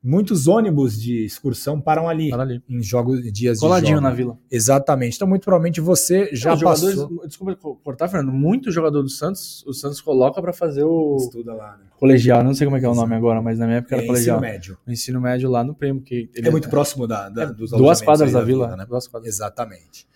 muitos 0.04 0.48
ônibus 0.48 1.02
de 1.02 1.26
excursão 1.26 1.82
param 1.82 2.08
ali. 2.08 2.30
Para 2.30 2.44
ali. 2.44 2.62
Em 2.70 2.82
jogos, 2.82 3.22
dias 3.32 3.60
Coladinho 3.60 3.98
de 3.98 4.02
na 4.04 4.10
jogos. 4.10 4.18
vila. 4.18 4.40
Exatamente. 4.50 5.16
Então, 5.16 5.28
muito 5.28 5.44
provavelmente 5.44 5.82
você 5.82 6.30
já 6.34 6.54
Os 6.54 6.62
passou. 6.62 7.26
desculpa 7.26 7.56
co- 7.56 7.76
cortar, 7.78 8.08
Fernando. 8.08 8.34
Muito 8.34 8.72
jogador 8.72 9.02
do 9.02 9.10
Santos, 9.10 9.64
o 9.66 9.74
Santos 9.74 10.00
coloca 10.02 10.42
pra 10.42 10.54
fazer 10.54 10.84
o 10.84 11.18
Estuda 11.20 11.54
lá, 11.54 11.78
né? 11.78 11.86
colegial. 12.00 12.44
Não 12.44 12.54
sei 12.54 12.66
como 12.66 12.78
é 12.78 12.80
que 12.80 12.86
é 12.86 12.90
o 12.90 12.96
nome 12.96 13.16
agora, 13.16 13.42
mas 13.42 13.58
na 13.60 13.66
minha 13.66 13.80
época 13.80 13.96
É, 13.96 13.98
era 13.98 14.04
ensino 14.04 14.14
colegial. 14.14 14.40
médio. 14.42 14.78
O 14.88 14.92
ensino 14.92 15.20
médio 15.22 15.50
lá 15.50 15.64
no 15.64 15.74
primo. 15.74 16.02
Que 16.02 16.30
ele 16.36 16.48
É 16.48 16.52
muito 16.52 16.70
próximo 16.70 17.08
da, 17.08 17.30
da- 17.30 17.44
é 17.44 17.46
dos 17.54 17.72
duas 17.72 18.02
quadras 18.02 18.30
aí 18.30 18.34
da 18.42 18.46
vila. 18.46 18.76
né? 18.76 18.86
Duas 18.88 19.08
quadras. 19.08 19.34
Exatamente. 19.34 20.08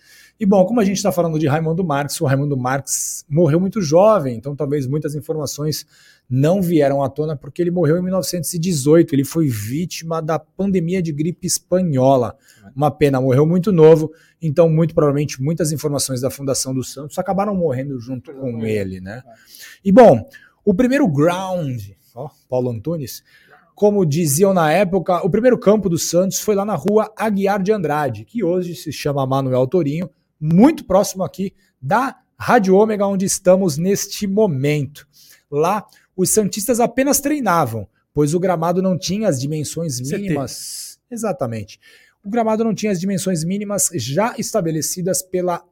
E 0.42 0.44
bom, 0.44 0.64
como 0.64 0.80
a 0.80 0.84
gente 0.84 0.96
está 0.96 1.12
falando 1.12 1.38
de 1.38 1.46
Raimundo 1.46 1.84
Marx, 1.84 2.20
o 2.20 2.24
Raimundo 2.24 2.56
Marx 2.56 3.24
morreu 3.28 3.60
muito 3.60 3.80
jovem, 3.80 4.36
então 4.36 4.56
talvez 4.56 4.88
muitas 4.88 5.14
informações 5.14 5.86
não 6.28 6.60
vieram 6.60 7.00
à 7.00 7.08
tona 7.08 7.36
porque 7.36 7.62
ele 7.62 7.70
morreu 7.70 7.96
em 7.98 8.02
1918. 8.02 9.14
Ele 9.14 9.24
foi 9.24 9.46
vítima 9.46 10.20
da 10.20 10.40
pandemia 10.40 11.00
de 11.00 11.12
gripe 11.12 11.46
espanhola. 11.46 12.36
Uma 12.74 12.90
pena, 12.90 13.20
morreu 13.20 13.46
muito 13.46 13.70
novo, 13.70 14.10
então 14.42 14.68
muito 14.68 14.96
provavelmente 14.96 15.40
muitas 15.40 15.70
informações 15.70 16.20
da 16.20 16.28
Fundação 16.28 16.74
do 16.74 16.82
Santos 16.82 17.16
acabaram 17.20 17.54
morrendo 17.54 18.00
junto 18.00 18.34
com 18.34 18.66
ele, 18.66 19.00
né? 19.00 19.22
E 19.84 19.92
bom, 19.92 20.28
o 20.64 20.74
primeiro 20.74 21.06
ground, 21.06 21.80
ó, 22.16 22.28
Paulo 22.48 22.68
Antunes, 22.68 23.22
como 23.76 24.04
diziam 24.04 24.52
na 24.52 24.72
época, 24.72 25.24
o 25.24 25.30
primeiro 25.30 25.56
campo 25.56 25.88
do 25.88 25.98
Santos 25.98 26.40
foi 26.40 26.56
lá 26.56 26.64
na 26.64 26.74
rua 26.74 27.12
Aguiar 27.16 27.62
de 27.62 27.70
Andrade, 27.70 28.24
que 28.24 28.42
hoje 28.42 28.74
se 28.74 28.90
chama 28.90 29.24
Manuel 29.24 29.68
Torinho, 29.68 30.10
muito 30.42 30.84
próximo 30.84 31.22
aqui 31.22 31.54
da 31.80 32.18
Rádio 32.36 32.74
Ômega, 32.74 33.06
onde 33.06 33.24
estamos 33.24 33.78
neste 33.78 34.26
momento. 34.26 35.06
Lá, 35.48 35.86
os 36.16 36.30
Santistas 36.30 36.80
apenas 36.80 37.20
treinavam, 37.20 37.86
pois 38.12 38.34
o 38.34 38.40
gramado 38.40 38.82
não 38.82 38.98
tinha 38.98 39.28
as 39.28 39.40
dimensões 39.40 40.00
CT. 40.00 40.18
mínimas. 40.18 40.98
Exatamente. 41.08 41.78
O 42.24 42.28
gramado 42.28 42.64
não 42.64 42.74
tinha 42.74 42.90
as 42.90 42.98
dimensões 42.98 43.44
mínimas 43.44 43.90
já 43.94 44.34
estabelecidas 44.36 45.22
pela 45.22 45.62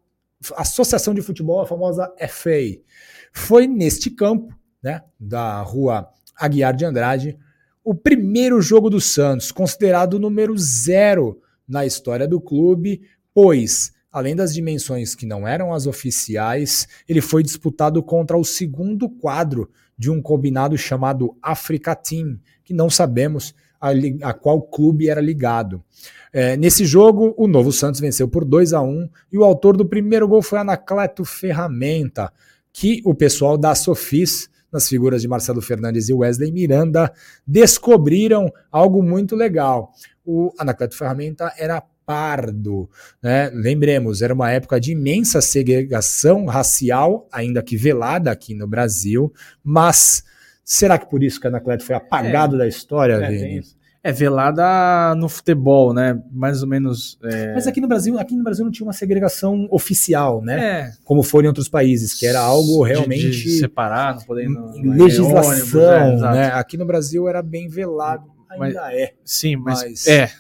Associação 0.57 1.13
de 1.13 1.23
Futebol, 1.23 1.61
a 1.61 1.67
famosa 1.67 2.13
FA. 2.29 2.81
Foi 3.33 3.67
neste 3.67 4.11
campo, 4.11 4.55
né, 4.83 5.03
da 5.19 5.61
rua 5.63 6.09
Aguiar 6.37 6.75
de 6.75 6.85
Andrade, 6.85 7.39
o 7.83 7.95
primeiro 7.95 8.61
jogo 8.63 8.89
do 8.89 9.01
Santos, 9.01 9.51
considerado 9.51 10.15
o 10.15 10.19
número 10.19 10.57
zero 10.57 11.41
na 11.67 11.85
história 11.85 12.27
do 12.27 12.41
clube, 12.41 13.03
pois, 13.35 13.93
além 14.13 14.35
das 14.35 14.53
dimensões 14.53 15.15
que 15.15 15.27
não 15.27 15.47
eram 15.47 15.73
as 15.73 15.87
oficiais, 15.87 16.89
ele 17.09 17.21
foi 17.21 17.43
disputado 17.43 18.03
contra 18.03 18.37
o 18.37 18.45
segundo 18.45 19.09
quadro 19.09 19.71
de 19.97 20.11
um 20.11 20.21
combinado 20.21 20.77
chamado 20.77 21.37
Africa 21.43 21.95
Team, 21.95 22.39
que 22.65 22.75
não 22.75 22.89
sabemos 22.89 23.55
a, 23.81 23.91
a 24.23 24.35
qual 24.35 24.61
clube 24.63 25.09
era 25.09 25.21
ligado. 25.21 25.83
É, 26.33 26.57
nesse 26.57 26.85
jogo, 26.85 27.35
o 27.37 27.47
Novo 27.47 27.73
Santos 27.73 28.01
venceu 28.01 28.29
por 28.29 28.45
2 28.45 28.73
a 28.73 28.83
1 28.83 29.09
e 29.33 29.39
o 29.39 29.45
autor 29.45 29.77
do 29.77 29.87
primeiro 29.87 30.29
gol 30.29 30.43
foi 30.43 30.59
Anacleto 30.59 31.25
Ferramenta, 31.25 32.33
que 32.73 33.01
o 33.05 33.15
pessoal 33.15 33.59
da 33.59 33.75
Sofis, 33.75 34.49
nas 34.73 34.89
figuras 34.89 35.23
de 35.23 35.29
Marcelo 35.29 35.61
Fernandes 35.61 36.09
e 36.09 36.15
Wesley 36.15 36.53
Miranda, 36.53 37.13
descobriram 37.47 38.53
algo 38.71 39.03
muito 39.03 39.35
legal. 39.35 39.93
O 40.25 40.53
Anacleto 40.59 40.97
Ferramenta 40.97 41.53
era 41.59 41.83
pardo, 42.15 42.91
né? 43.23 43.51
Lembremos, 43.55 44.21
era 44.21 44.35
uma 44.35 44.51
época 44.51 44.81
de 44.81 44.91
imensa 44.93 45.41
segregação 45.41 46.45
racial, 46.47 47.29
ainda 47.31 47.63
que 47.63 47.77
velada 47.77 48.33
aqui 48.33 48.53
no 48.53 48.67
Brasil, 48.67 49.33
mas 49.63 50.25
será 50.65 50.99
que 50.99 51.09
por 51.09 51.23
isso 51.23 51.41
que 51.41 51.47
o 51.47 51.49
Anacleto 51.51 51.85
foi 51.85 51.95
apagado 51.95 52.59
da 52.59 52.67
história, 52.67 53.15
É, 53.15 53.29
Vini? 53.31 53.61
É, 54.03 54.11
velada 54.13 55.15
no 55.15 55.29
futebol, 55.29 55.93
né? 55.95 56.21
Mais 56.33 56.63
ou 56.63 56.69
menos. 56.69 57.19
É, 57.23 57.53
Mas 57.55 57.67
aqui 57.67 57.81
no 57.83 57.87
Brasil, 57.87 58.19
aqui 58.19 58.35
no 58.35 58.43
Brasil 58.43 58.65
não 58.65 58.73
tinha 58.73 58.87
uma 58.87 58.95
segregação 58.95 59.69
oficial, 59.71 60.43
né? 60.43 60.59
é, 60.59 60.93
Como 61.05 61.23
foi 61.23 61.45
em 61.45 61.49
outros 61.49 61.69
países, 61.69 62.15
que 62.15 62.27
era 62.27 62.41
algo 62.41 62.83
de- 62.87 62.93
realmente 62.93 63.31
De, 63.31 63.59
separar, 63.59 64.17
não 64.27 64.95
legislação, 64.95 66.09
ônibus, 66.09 66.23
é, 66.23 66.33
né? 66.33 66.47
Aqui 66.55 66.77
no 66.79 66.87
Brasil 66.87 67.29
era 67.29 67.41
bem 67.43 67.69
velado, 67.69 68.25
Mas- 68.59 68.75
ainda 68.75 68.93
é. 68.95 69.13
Sim, 69.25 69.57
mas, 69.57 69.83
Mas- 69.83 70.07
é. 70.09 70.31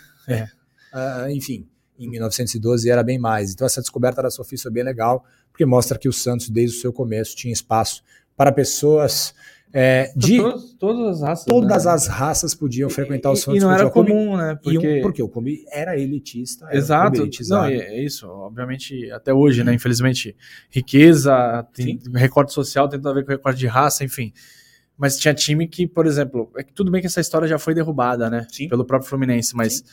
Ah, 0.92 1.26
enfim, 1.30 1.66
em 1.98 2.08
1912 2.08 2.88
era 2.90 3.02
bem 3.02 3.18
mais. 3.18 3.52
Então 3.52 3.66
essa 3.66 3.80
descoberta 3.80 4.22
da 4.22 4.30
Sofia 4.30 4.58
foi 4.58 4.70
bem 4.70 4.82
legal, 4.84 5.24
porque 5.52 5.64
mostra 5.66 5.98
que 5.98 6.08
o 6.08 6.12
Santos, 6.12 6.48
desde 6.48 6.76
o 6.76 6.80
seu 6.80 6.92
começo, 6.92 7.36
tinha 7.36 7.52
espaço 7.52 8.02
para 8.36 8.50
pessoas 8.52 9.34
é, 9.72 10.12
de 10.16 10.38
Todas, 10.38 10.72
todas 10.80 11.16
as 11.16 11.22
raças. 11.22 11.44
todas 11.44 11.84
né? 11.84 11.92
as 11.92 12.06
raças 12.08 12.54
podiam 12.56 12.90
frequentar 12.90 13.30
o 13.30 13.34
E- 13.34 13.36
Santos. 13.36 13.56
E 13.56 13.60
não 13.64 13.72
era 13.72 13.88
comum, 13.88 14.36
né? 14.36 14.58
E 14.64 14.70
um- 14.70 14.80
Porque, 14.80 15.00
porque 15.00 15.22
o 15.22 15.28
clube 15.28 15.64
era 15.70 15.96
elitista. 15.96 16.64
era 16.64 16.74
um 16.74 16.78
Exato. 16.78 17.20
elitizado. 17.22 17.62
Não, 17.72 17.80
é 17.80 18.02
isso. 18.02 18.26
Obviamente, 18.28 19.08
até 19.12 19.32
hoje, 19.32 19.62
né? 19.62 19.72
Infelizmente, 19.72 20.34
riqueza, 20.68 21.64
tem 21.72 22.00
recorte 22.14 22.52
social, 22.52 22.88
tem 22.88 22.98
tudo 22.98 23.10
a 23.10 23.14
ver 23.14 23.24
com 23.24 23.30
recorte 23.30 23.58
de 23.60 23.66
raça, 23.68 24.02
enfim. 24.04 24.32
Mas 24.98 25.16
tinha 25.18 25.32
time 25.32 25.68
que, 25.68 25.86
por 25.86 26.04
exemplo, 26.06 26.50
é 26.56 26.64
que 26.64 26.72
tudo 26.72 26.90
bem 26.90 27.00
que 27.00 27.06
essa 27.06 27.20
história 27.20 27.46
já 27.46 27.58
foi 27.58 27.72
derrubada, 27.72 28.28
né? 28.28 28.46
Sim. 28.50 28.68
Pelo 28.68 28.84
próprio 28.84 29.08
Fluminense, 29.08 29.54
mas 29.54 29.84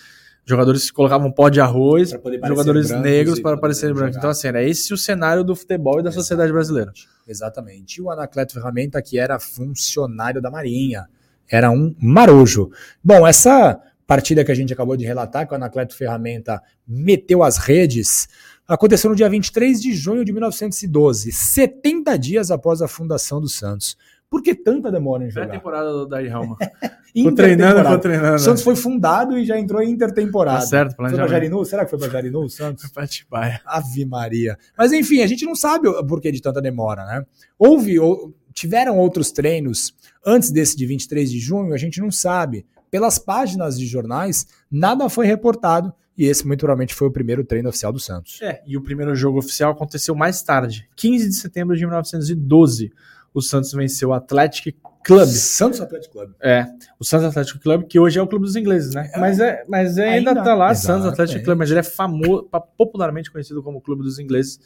jogadores 0.48 0.90
colocavam 0.90 1.30
pó 1.30 1.50
de 1.50 1.60
arroz, 1.60 2.12
jogadores 2.12 2.88
brancos 2.88 3.06
negros 3.06 3.40
para 3.40 3.58
parecerem 3.58 3.94
brancos. 3.94 4.16
jogar. 4.16 4.20
Então, 4.20 4.30
assim, 4.30 4.48
era 4.48 4.64
esse 4.64 4.94
o 4.94 4.98
cenário 4.98 5.44
do 5.44 5.56
futebol 5.56 6.00
e 6.00 6.04
da 6.04 6.12
sociedade 6.12 6.52
brasileira. 6.54 6.94
Exatamente. 7.28 7.98
E 7.98 8.02
o 8.02 8.10
Anacleto 8.10 8.54
Ferramenta, 8.54 9.02
que 9.02 9.20
era 9.20 9.38
funcionário 9.40 10.42
da 10.42 10.50
Marinha, 10.50 11.08
era 11.52 11.70
um 11.70 11.94
marojo. 12.00 12.72
Bom, 13.04 13.28
essa 13.28 13.78
partida 14.08 14.46
que 14.46 14.52
a 14.52 14.56
gente 14.56 14.72
acabou 14.72 14.96
de 14.96 15.06
relatar, 15.06 15.46
que 15.46 15.54
o 15.54 15.56
Anacleto 15.56 15.94
Ferramenta 15.94 16.62
meteu 16.88 17.44
as 17.44 17.58
redes, 17.58 18.30
aconteceu 18.66 19.10
no 19.10 19.16
dia 19.18 19.30
23 19.30 19.82
de 19.82 19.94
junho 19.94 20.24
de 20.24 20.32
1912, 20.32 21.30
70 21.30 22.18
dias 22.18 22.52
após 22.52 22.82
a 22.82 22.88
fundação 22.88 23.42
do 23.42 23.50
Santos. 23.50 23.98
Por 24.30 24.42
que 24.42 24.56
tanta 24.56 24.92
demora 24.92 25.26
em 25.26 25.30
jogar? 25.30 25.52
temporada 25.52 25.90
do 25.90 26.06
Daí 26.06 26.28
Helma. 26.28 26.58
Tô 27.24 27.32
treinando, 27.34 27.84
tô 27.84 28.00
treinando. 28.00 28.36
O 28.36 28.40
Santos 28.40 28.64
foi 28.64 28.76
fundado 28.76 29.38
e 29.38 29.46
já 29.46 29.58
entrou 29.58 29.82
em 29.82 29.90
intertemporada. 29.90 30.60
Tá 30.60 30.66
certo, 30.66 30.90
Foi 30.90 30.96
pra 30.96 31.06
planejamento. 31.06 31.32
Jarinu? 31.32 31.66
Será 31.66 31.84
que 31.86 31.90
foi 31.90 32.00
pra 32.00 32.10
Jarinu, 32.10 32.44
o 32.44 32.50
Santos? 32.50 32.92
Atibaia. 32.96 33.62
Ave 33.66 34.06
Maria. 34.06 34.58
Mas 34.78 34.92
enfim, 34.92 35.22
a 35.22 35.28
gente 35.28 35.46
não 35.46 35.56
sabe 35.56 35.88
o 35.88 36.06
porquê 36.06 36.32
de 36.32 36.42
tanta 36.42 36.62
demora, 36.62 37.06
né? 37.06 37.26
Houve, 37.58 38.00
ou, 38.00 38.34
tiveram 38.54 38.98
outros 38.98 39.32
treinos 39.32 39.94
antes 40.26 40.52
desse 40.52 40.76
de 40.76 40.86
23 40.86 41.30
de 41.30 41.40
junho, 41.40 41.74
a 41.74 41.78
gente 41.78 42.00
não 42.00 42.12
sabe. 42.12 42.66
Pelas 42.90 43.20
páginas 43.20 43.78
de 43.78 43.86
jornais, 43.86 44.48
nada 44.72 45.10
foi 45.10 45.26
reportado 45.26 45.94
e 46.18 46.26
esse 46.26 46.48
muito 46.48 46.62
provavelmente 46.62 46.96
foi 46.96 47.08
o 47.08 47.12
primeiro 47.12 47.44
treino 47.44 47.70
oficial 47.70 47.94
do 47.94 48.00
Santos. 48.00 48.42
É, 48.42 48.62
e 48.66 48.76
o 48.76 48.82
primeiro 48.82 49.16
jogo 49.16 49.38
oficial 49.38 49.72
aconteceu 49.72 50.16
mais 50.16 50.42
tarde, 50.42 50.90
15 50.96 51.30
de 51.30 51.36
setembro 51.36 51.76
de 51.76 51.86
1912. 51.86 52.92
O 53.34 53.42
Santos 53.42 53.72
venceu 53.72 54.10
o 54.10 54.14
Athletic 54.14 54.76
Club. 55.08 55.28
Santos 55.28 55.82
Atlético 55.82 56.14
Clube. 56.14 56.34
É, 56.42 56.66
o 57.00 57.04
Santos 57.06 57.28
Atlético 57.28 57.60
Club, 57.60 57.84
que 57.88 58.00
hoje 58.00 58.20
é 58.20 58.22
o 58.22 58.28
clube 58.28 58.46
dos 58.46 58.56
ingleses, 58.56 58.94
né? 58.94 59.10
É. 59.14 59.20
mas 59.20 59.40
é, 59.40 59.64
mas 59.68 59.98
é, 59.98 60.10
ainda, 60.10 60.32
Ainda. 60.32 60.44
tá 60.44 60.54
lá, 60.54 60.72
Exatamente. 60.72 61.04
Santos 61.04 61.14
Atlético 61.14 61.44
Club, 61.46 61.58
mas 61.58 61.72
ele 61.72 61.80
é 61.80 61.84
famoso, 61.84 62.50
popularmente 62.78 63.32
conhecido 63.32 63.64
como 63.64 63.82
clube 63.82 64.04
dos 64.04 64.20
ingleses. 64.20 64.60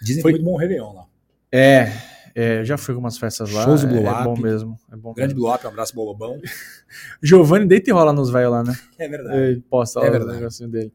Dizem 0.00 0.22
Foi- 0.22 0.32
que 0.32 0.38
foi 0.38 0.44
muito 0.44 0.52
bom 0.54 0.58
Réveillon 0.58 0.92
lá. 0.94 1.04
É, 1.50 1.90
é, 2.34 2.64
já 2.64 2.76
fui 2.76 2.92
algumas 2.92 3.16
festas 3.18 3.50
lá. 3.50 3.64
Shows 3.64 3.80
do 3.82 3.88
é, 3.96 4.00
Blow 4.00 4.06
é 4.20 4.24
bom 4.24 4.32
Up. 4.34 4.42
mesmo. 4.42 4.78
É 4.92 4.96
bom 4.96 5.12
Grande 5.14 5.34
mesmo. 5.34 5.46
blow 5.46 5.54
up, 5.56 5.64
um 5.66 5.68
abraço 5.70 5.92
pro 5.94 6.02
Lobão. 6.04 6.38
Giovanni 7.22 7.66
deita 7.66 7.90
e 7.90 7.92
rola 7.92 8.12
nos 8.12 8.30
velhos 8.30 8.52
lá, 8.52 8.62
né? 8.62 8.76
É 8.98 9.08
verdade. 9.08 9.36
Ele 9.36 9.60
posta 9.68 10.00
É 10.00 10.02
lá 10.02 10.08
o 10.08 10.12
verdade. 10.12 10.36
negocinho 10.38 10.68
dele. 10.68 10.92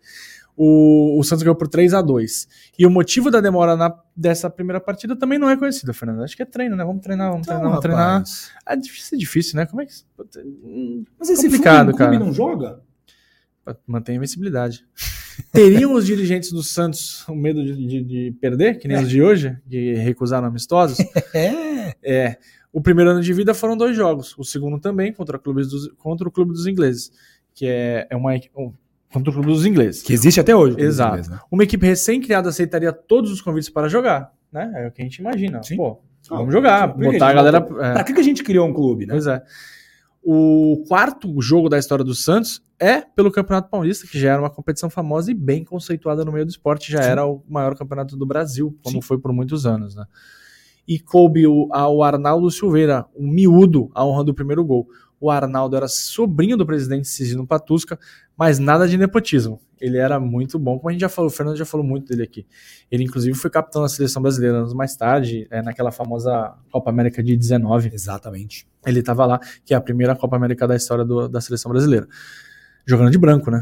O, 0.55 1.17
o 1.19 1.23
Santos 1.23 1.41
ganhou 1.43 1.55
por 1.55 1.67
3 1.67 1.95
a 1.95 2.01
2 2.01 2.47
E 2.77 2.85
o 2.85 2.89
motivo 2.89 3.31
da 3.31 3.41
demora 3.41 3.75
na, 3.75 3.91
dessa 4.15 4.49
primeira 4.49 4.79
partida 4.79 5.15
também 5.15 5.39
não 5.39 5.49
é 5.49 5.57
conhecido, 5.57 5.93
Fernando. 5.93 6.23
Acho 6.23 6.35
que 6.35 6.43
é 6.43 6.45
treino, 6.45 6.75
né? 6.75 6.83
Vamos 6.85 7.01
treinar, 7.01 7.31
vamos 7.31 7.47
Então, 7.47 7.57
treinar, 7.59 7.81
vamos 7.81 7.81
treinar. 7.81 8.23
É 8.67 8.75
difícil, 8.75 9.15
é 9.15 9.19
difícil, 9.19 9.55
né? 9.57 9.65
Como 9.65 9.81
é 9.81 9.85
que. 9.85 9.93
Mas 11.19 11.29
esse 11.29 11.43
Complicado, 11.43 11.85
clube 11.87 11.97
cara. 11.97 12.19
não 12.19 12.31
joga? 12.33 12.81
manter 13.87 14.11
a 14.11 14.15
invencibilidade. 14.15 14.85
Teriam 15.51 15.93
os 15.93 16.05
dirigentes 16.05 16.51
do 16.51 16.61
Santos 16.61 17.25
o 17.27 17.33
medo 17.35 17.63
de, 17.63 17.75
de- 17.87 18.03
de 18.03 18.31
perder, 18.39 18.77
que 18.77 18.87
nem 18.87 18.97
os 19.01 19.09
de 19.09 19.21
hoje, 19.21 19.57
de 19.65 19.93
recusaram 19.95 20.47
amistosos? 20.47 20.97
É. 21.33 21.95
É. 22.03 22.37
O 22.71 22.81
primeiro 22.81 23.11
ano 23.11 23.21
de 23.21 23.33
vida 23.33 23.53
foram 23.53 23.77
dois 23.77 23.95
jogos. 23.95 24.35
O 24.37 24.43
segundo 24.43 24.79
também, 24.79 25.13
contra, 25.13 25.39
clubes 25.39 25.69
dos, 25.69 25.87
contra 25.97 26.27
o 26.27 26.31
Clube 26.31 26.51
dos 26.51 26.67
Ingleses. 26.67 27.11
Que 27.55 27.65
é, 27.67 28.07
é 28.09 28.15
uma. 28.15 28.31
Um- 29.19 29.19
contra 29.19 29.29
o 29.29 29.33
Clube 29.33 29.47
dos 29.49 29.65
Ingleses. 29.65 30.01
Que 30.01 30.13
existe 30.13 30.39
até 30.39 30.55
hoje. 30.55 30.79
Exato. 30.79 31.29
Né? 31.29 31.39
Uma 31.51 31.63
equipe 31.63 31.85
recém-criada 31.85 32.49
aceitaria 32.49 32.91
todos 32.91 33.31
os 33.31 33.41
convites 33.41 33.69
para 33.69 33.87
jogar, 33.87 34.31
né? 34.51 34.71
É 34.75 34.87
o 34.87 34.91
que 34.91 35.01
a 35.01 35.05
gente 35.05 35.17
imagina. 35.17 35.61
Sim. 35.63 35.77
Pô, 35.77 35.99
Ah, 36.31 36.37
vamos 36.37 36.53
jogar, 36.53 36.93
por 36.93 37.01
que 37.03 37.11
botar 37.13 37.27
a 37.27 37.29
a 37.29 37.33
galera. 37.33 37.57
é. 37.57 37.93
Pra 37.93 38.03
que 38.03 38.13
que 38.13 38.19
a 38.19 38.23
gente 38.23 38.43
criou 38.43 38.67
um 38.67 38.73
clube, 38.73 39.05
né? 39.05 39.13
Pois 39.13 39.27
é. 39.27 39.41
O 40.25 40.83
quarto 40.87 41.41
jogo 41.41 41.67
da 41.67 41.77
história 41.77 42.03
do 42.03 42.15
Santos 42.15 42.63
é 42.79 43.01
pelo 43.01 43.29
Campeonato 43.29 43.69
Paulista, 43.69 44.07
que 44.07 44.17
já 44.17 44.31
era 44.31 44.41
uma 44.41 44.49
competição 44.49 44.89
famosa 44.89 45.29
e 45.31 45.33
bem 45.33 45.65
conceituada 45.65 46.23
no 46.23 46.31
meio 46.31 46.45
do 46.45 46.49
esporte, 46.49 46.89
já 46.91 47.01
Sim. 47.03 47.09
era 47.09 47.25
o 47.25 47.43
maior 47.49 47.75
campeonato 47.75 48.15
do 48.15 48.25
Brasil, 48.25 48.73
como 48.81 48.95
Sim. 48.95 49.01
foi 49.01 49.17
por 49.19 49.33
muitos 49.33 49.65
anos, 49.65 49.95
né? 49.95 50.05
E 50.87 50.97
coube 50.99 51.43
ao 51.71 52.03
Arnaldo 52.03 52.49
Silveira, 52.51 53.05
o 53.15 53.25
miúdo, 53.27 53.89
a 53.93 54.05
honra 54.05 54.23
do 54.23 54.33
primeiro 54.33 54.63
gol. 54.63 54.87
O 55.23 55.31
Arnaldo 55.31 55.77
era 55.77 55.87
sobrinho 55.87 56.57
do 56.57 56.65
presidente 56.65 57.07
Cisino 57.07 57.47
Patusca, 57.47 57.97
mas 58.37 58.59
nada 58.59 58.85
de 58.85 58.97
nepotismo. 58.97 59.61
Ele 59.79 59.97
era 59.97 60.19
muito 60.19 60.59
bom, 60.59 60.77
como 60.77 60.89
a 60.89 60.91
gente 60.91 60.99
já 60.99 61.07
falou, 61.07 61.29
o 61.31 61.33
Fernando 61.33 61.55
já 61.55 61.63
falou 61.63 61.85
muito 61.85 62.07
dele 62.09 62.23
aqui. 62.23 62.45
Ele, 62.91 63.05
inclusive, 63.05 63.33
foi 63.37 63.49
capitão 63.49 63.81
da 63.81 63.87
seleção 63.87 64.21
brasileira 64.21 64.57
anos 64.57 64.73
mais 64.73 64.97
tarde, 64.97 65.47
é, 65.49 65.61
naquela 65.61 65.91
famosa 65.93 66.53
Copa 66.69 66.89
América 66.89 67.23
de 67.23 67.37
19 67.37 67.89
Exatamente. 67.93 68.67
ele 68.85 68.99
estava 68.99 69.25
lá, 69.25 69.39
que 69.63 69.73
é 69.73 69.77
a 69.77 69.81
primeira 69.81 70.13
Copa 70.13 70.35
América 70.35 70.67
da 70.67 70.75
história 70.75 71.05
do- 71.05 71.29
da 71.29 71.39
seleção 71.39 71.71
brasileira. 71.71 72.05
Jogando 72.85 73.09
de 73.09 73.17
branco, 73.17 73.49
né? 73.49 73.61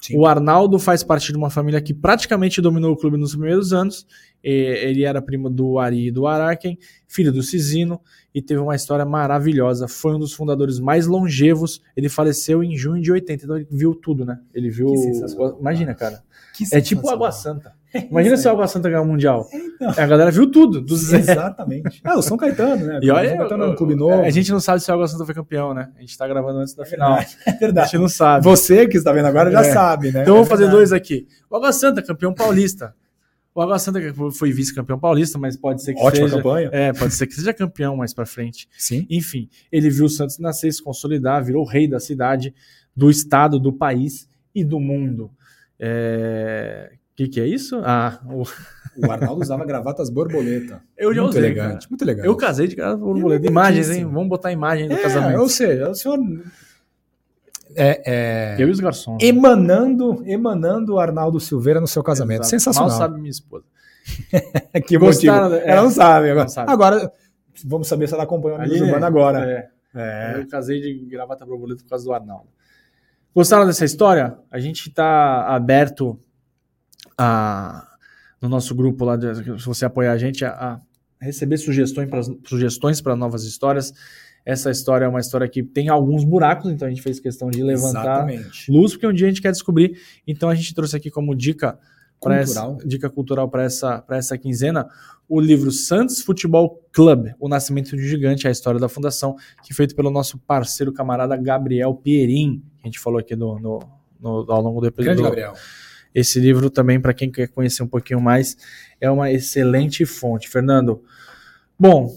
Sim. 0.00 0.18
O 0.18 0.26
Arnaldo 0.26 0.78
faz 0.78 1.02
parte 1.04 1.32
de 1.32 1.38
uma 1.38 1.50
família 1.50 1.80
que 1.80 1.94
praticamente 1.94 2.60
dominou 2.60 2.92
o 2.92 2.96
clube 2.96 3.16
nos 3.16 3.32
primeiros 3.34 3.72
anos. 3.72 4.06
Ele 4.42 5.02
era 5.04 5.20
primo 5.20 5.50
do 5.50 5.78
Ari 5.78 6.08
e 6.08 6.10
do 6.10 6.26
Araken, 6.26 6.78
filho 7.08 7.32
do 7.32 7.42
Cisino, 7.42 8.00
e 8.34 8.40
teve 8.40 8.60
uma 8.60 8.76
história 8.76 9.04
maravilhosa. 9.04 9.88
Foi 9.88 10.14
um 10.14 10.18
dos 10.18 10.32
fundadores 10.32 10.78
mais 10.78 11.06
longevos. 11.06 11.80
Ele 11.96 12.08
faleceu 12.08 12.62
em 12.62 12.76
junho 12.76 13.02
de 13.02 13.10
80, 13.10 13.44
então 13.44 13.56
ele 13.56 13.66
viu 13.70 13.94
tudo, 13.94 14.24
né? 14.24 14.38
Ele 14.54 14.70
viu. 14.70 14.88
Imagina, 15.58 15.94
cara. 15.94 16.22
Que 16.54 16.64
É 16.72 16.80
tipo. 16.80 17.08
Água 17.10 17.32
Santa. 17.32 17.74
Imagina 18.10 18.36
se 18.36 18.46
o 18.46 18.50
Água 18.50 18.66
Santa 18.68 18.88
ganhar 18.88 19.02
o 19.02 19.06
Mundial. 19.06 19.48
Então. 19.52 19.90
A 19.96 20.06
galera 20.06 20.30
viu 20.30 20.50
tudo, 20.50 20.80
do 20.80 20.96
zero. 20.96 21.22
Exatamente. 21.28 22.00
Ah, 22.04 22.16
o 22.18 22.22
São 22.22 22.36
Caetano, 22.36 22.84
né? 22.86 23.00
E 23.02 23.10
olha, 23.10 23.26
o 23.26 23.30
São 23.30 23.38
Caetano 23.38 23.64
é 23.64 23.68
um 23.68 23.74
clube 23.74 23.94
novo. 23.94 24.22
a 24.22 24.30
gente 24.30 24.52
não 24.52 24.60
sabe 24.60 24.80
se 24.82 24.90
o 24.90 24.94
Água 24.94 25.08
Santa 25.08 25.24
foi 25.24 25.34
campeão, 25.34 25.72
né? 25.74 25.90
A 25.96 26.00
gente 26.00 26.16
tá 26.16 26.26
gravando 26.28 26.58
antes 26.58 26.74
da 26.74 26.84
final. 26.84 27.18
É 27.18 27.26
A 27.50 27.52
verdade. 27.52 27.90
gente 27.90 28.00
não 28.00 28.08
sabe. 28.08 28.44
Você 28.44 28.86
que 28.86 28.96
está 28.98 29.12
vendo 29.12 29.26
agora 29.26 29.50
já 29.50 29.60
É. 29.60 29.72
sabe, 29.72 30.12
né? 30.12 30.22
Então 30.22 30.34
vamos 30.34 30.48
É 30.48 30.50
fazer 30.50 30.68
dois 30.68 30.92
aqui. 30.92 31.26
O 31.50 31.56
Água 31.56 31.72
Santa, 31.72 32.02
campeão 32.02 32.32
paulista. 32.34 32.94
O 33.56 33.62
Água 33.62 33.78
Santa 33.78 33.98
foi 34.32 34.52
vice-campeão 34.52 34.98
paulista, 34.98 35.38
mas 35.38 35.56
pode 35.56 35.82
ser 35.82 35.94
que 35.94 36.00
Ótima 36.00 36.28
seja. 36.28 36.36
campanha. 36.36 36.68
É, 36.72 36.92
pode 36.92 37.14
ser 37.14 37.26
que 37.26 37.34
seja 37.34 37.54
campeão 37.54 37.96
mais 37.96 38.12
pra 38.12 38.26
frente. 38.26 38.68
Sim. 38.76 39.06
Enfim, 39.08 39.48
ele 39.72 39.88
viu 39.88 40.04
o 40.04 40.08
Santos 40.10 40.38
nascer, 40.38 40.70
se 40.72 40.82
consolidar, 40.82 41.42
virou 41.42 41.64
rei 41.64 41.88
da 41.88 41.98
cidade, 41.98 42.54
do 42.94 43.08
estado, 43.08 43.58
do 43.58 43.72
país 43.72 44.28
e 44.54 44.62
do 44.62 44.78
mundo. 44.78 45.30
É... 45.78 46.90
O 47.12 47.16
que, 47.16 47.28
que 47.28 47.40
é 47.40 47.46
isso? 47.46 47.80
Ah, 47.82 48.20
o- 48.30 48.42
O 49.06 49.10
Arnaldo 49.10 49.40
usava 49.40 49.64
gravatas 49.64 50.10
borboleta. 50.10 50.82
eu 50.96 51.14
já 51.14 51.22
muito 51.22 51.30
usei, 51.36 51.44
elegante, 51.44 51.68
cara. 51.78 51.86
muito 51.90 52.02
elegante. 52.02 52.26
Eu 52.26 52.36
casei 52.36 52.66
de 52.68 52.76
cara 52.76 52.94
borboleta. 52.96 53.46
Imagens, 53.46 53.88
hein? 53.90 54.04
Vamos 54.04 54.28
botar 54.28 54.52
imagem 54.52 54.86
do 54.88 54.94
É, 54.94 55.02
casamento. 55.02 55.40
ou 55.40 55.48
seja, 55.48 55.88
o 55.90 55.94
senhor 55.94 56.18
é, 57.76 58.02
é, 58.06 58.56
Eu 58.58 58.68
e 58.68 58.70
os 58.70 58.80
garçons. 58.80 59.22
emanando, 59.22 60.22
emanando 60.26 60.94
o 60.94 60.98
Arnaldo 60.98 61.38
Silveira 61.38 61.80
no 61.80 61.86
seu 61.86 62.02
casamento. 62.02 62.42
Exato. 62.42 62.50
Sensacional. 62.50 62.88
Mal 62.90 62.98
sabe 62.98 63.18
minha 63.18 63.30
esposa. 63.30 63.64
que 64.86 64.98
Gostaram, 64.98 65.50
motivo. 65.50 65.66
é. 65.66 65.70
Ela 65.70 65.82
não 65.82 65.90
sabe 65.90 66.30
agora. 66.30 66.44
Não 66.44 66.48
sabe. 66.48 66.72
Agora, 66.72 67.12
vamos 67.64 67.88
saber 67.88 68.08
se 68.08 68.14
ela 68.14 68.22
acompanha 68.22 68.54
o 68.54 68.58
Amigos 68.58 68.76
Ali, 68.76 68.86
Urbano 68.86 69.06
agora. 69.06 69.50
É. 69.50 69.68
É. 69.94 70.40
Eu 70.40 70.48
casei 70.48 70.80
de 70.80 71.06
gravata 71.06 71.44
borboleta 71.46 71.82
por 71.82 71.90
causa 71.90 72.04
do 72.04 72.12
Arnaldo. 72.12 72.48
Gostaram 73.34 73.66
dessa 73.66 73.84
história? 73.84 74.38
A 74.50 74.58
gente 74.58 74.88
está 74.88 75.46
aberto 75.46 76.18
a, 77.18 77.86
no 78.40 78.48
nosso 78.48 78.74
grupo 78.74 79.04
lá, 79.04 79.16
de, 79.16 79.34
se 79.34 79.66
você 79.66 79.84
apoiar 79.84 80.12
a 80.12 80.18
gente, 80.18 80.44
a, 80.44 80.50
a 80.50 80.80
receber 81.20 81.56
sugestões 81.56 82.08
para 82.08 82.22
sugestões 82.44 83.00
para 83.00 83.16
novas 83.16 83.44
histórias. 83.44 83.92
Essa 84.46 84.70
história 84.70 85.04
é 85.04 85.08
uma 85.08 85.18
história 85.18 85.48
que 85.48 85.62
tem 85.62 85.88
alguns 85.88 86.24
buracos, 86.24 86.70
então 86.70 86.86
a 86.86 86.88
gente 86.88 87.02
fez 87.02 87.18
questão 87.18 87.50
de 87.50 87.62
levantar 87.62 88.30
Exatamente. 88.30 88.70
luz, 88.70 88.92
porque 88.92 89.06
um 89.06 89.12
dia 89.12 89.26
a 89.26 89.30
gente 89.30 89.42
quer 89.42 89.50
descobrir. 89.50 89.98
Então 90.26 90.48
a 90.48 90.54
gente 90.54 90.72
trouxe 90.72 90.96
aqui 90.96 91.10
como 91.10 91.34
dica 91.34 91.78
Cultural. 92.18 92.76
Essa, 92.78 92.88
dica 92.88 93.10
cultural 93.10 93.48
para 93.48 93.64
essa, 93.64 94.00
pra 94.00 94.16
essa 94.16 94.38
quinzena 94.38 94.88
o 95.28 95.40
livro 95.40 95.70
Santos 95.70 96.20
Futebol 96.20 96.82
Club, 96.92 97.32
O 97.38 97.48
Nascimento 97.48 97.90
de 97.90 97.96
um 97.96 98.06
Gigante, 98.06 98.46
a 98.46 98.50
história 98.50 98.78
da 98.78 98.88
fundação, 98.88 99.34
que 99.62 99.72
é 99.72 99.74
feito 99.74 99.94
pelo 99.94 100.10
nosso 100.10 100.38
parceiro 100.38 100.92
camarada 100.92 101.36
Gabriel 101.36 101.92
Pierin, 101.94 102.62
que 102.78 102.82
a 102.84 102.86
gente 102.86 103.00
falou 103.00 103.18
aqui 103.18 103.34
no, 103.34 103.58
no, 103.58 103.80
no 104.20 104.50
ao 104.50 104.62
longo 104.62 104.80
do 104.80 104.90
Grande 104.90 105.10
episódio. 105.10 105.22
Gabriel. 105.24 105.54
Esse 106.14 106.40
livro 106.40 106.70
também, 106.70 107.00
para 107.00 107.12
quem 107.12 107.30
quer 107.30 107.48
conhecer 107.48 107.82
um 107.82 107.88
pouquinho 107.88 108.20
mais, 108.20 108.56
é 109.00 109.10
uma 109.10 109.30
excelente 109.30 110.06
fonte. 110.06 110.48
Fernando, 110.48 111.02
bom, 111.78 112.16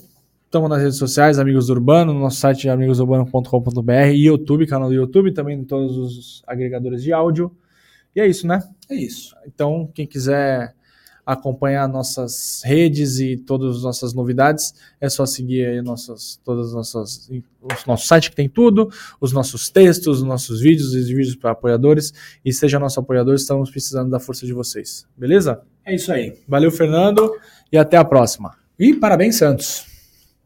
estamos 0.50 0.68
nas 0.68 0.82
redes 0.82 0.97
sociais, 0.97 1.38
Amigos 1.38 1.68
do 1.68 1.74
Urbano, 1.74 2.12
no 2.12 2.22
nosso 2.22 2.38
site 2.38 2.68
amigosurbano.com.br 2.68 3.91
e 4.12 4.26
YouTube, 4.26 4.66
canal 4.66 4.89
do 4.89 4.95
YouTube, 4.95 5.32
também 5.32 5.60
em 5.60 5.64
todos 5.64 5.95
os 5.95 6.43
agregadores 6.47 7.04
de 7.04 7.14
áudio. 7.14 7.56
E 8.16 8.20
é 8.20 8.28
isso, 8.28 8.47
né? 8.47 8.64
É 8.89 8.95
isso. 8.95 9.36
Então, 9.45 9.88
quem 9.93 10.08
quiser 10.08 10.74
acompanhar 11.24 11.88
nossas 11.88 12.64
redes 12.66 13.20
e 13.20 13.38
todas 13.38 13.78
as 13.78 13.84
nossas 13.84 14.16
novidades, 14.16 14.74
é 15.00 15.08
só 15.08 15.24
seguir 15.24 15.68
aí 15.68 15.82
nossas, 15.84 16.41
todas 16.43 16.70
as 16.70 16.74
nossas, 16.74 17.30
o 17.30 17.68
nosso 17.86 18.08
site 18.08 18.32
que 18.32 18.36
tem 18.36 18.50
tudo, 18.50 18.89
os 19.22 19.32
nossos 19.32 19.70
textos, 19.70 20.18
os 20.18 20.28
nossos 20.28 20.62
vídeos, 20.62 20.95
os 20.95 21.08
vídeos 21.08 21.36
para 21.36 21.52
apoiadores. 21.52 22.12
E 22.43 22.52
seja 22.52 22.80
nosso 22.80 23.00
apoiador, 23.00 23.36
estamos 23.36 23.70
precisando 23.70 24.10
da 24.10 24.20
força 24.20 24.47
de 24.47 24.54
vocês. 24.54 25.06
Beleza? 25.16 25.62
É 25.86 25.93
isso 25.93 26.12
aí. 26.12 26.39
Valeu, 26.47 26.72
Fernando, 26.72 27.32
e 27.72 27.78
até 27.78 27.97
a 27.97 28.04
próxima. 28.04 28.58
E 28.80 28.95
parabéns, 28.95 29.36
Santos. 29.36 29.89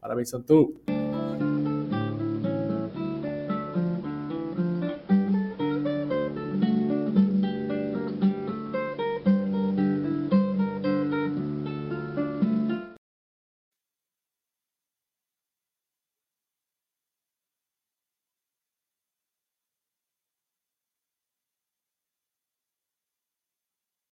Parabéns, 0.04 0.28
Santu. 0.28 0.74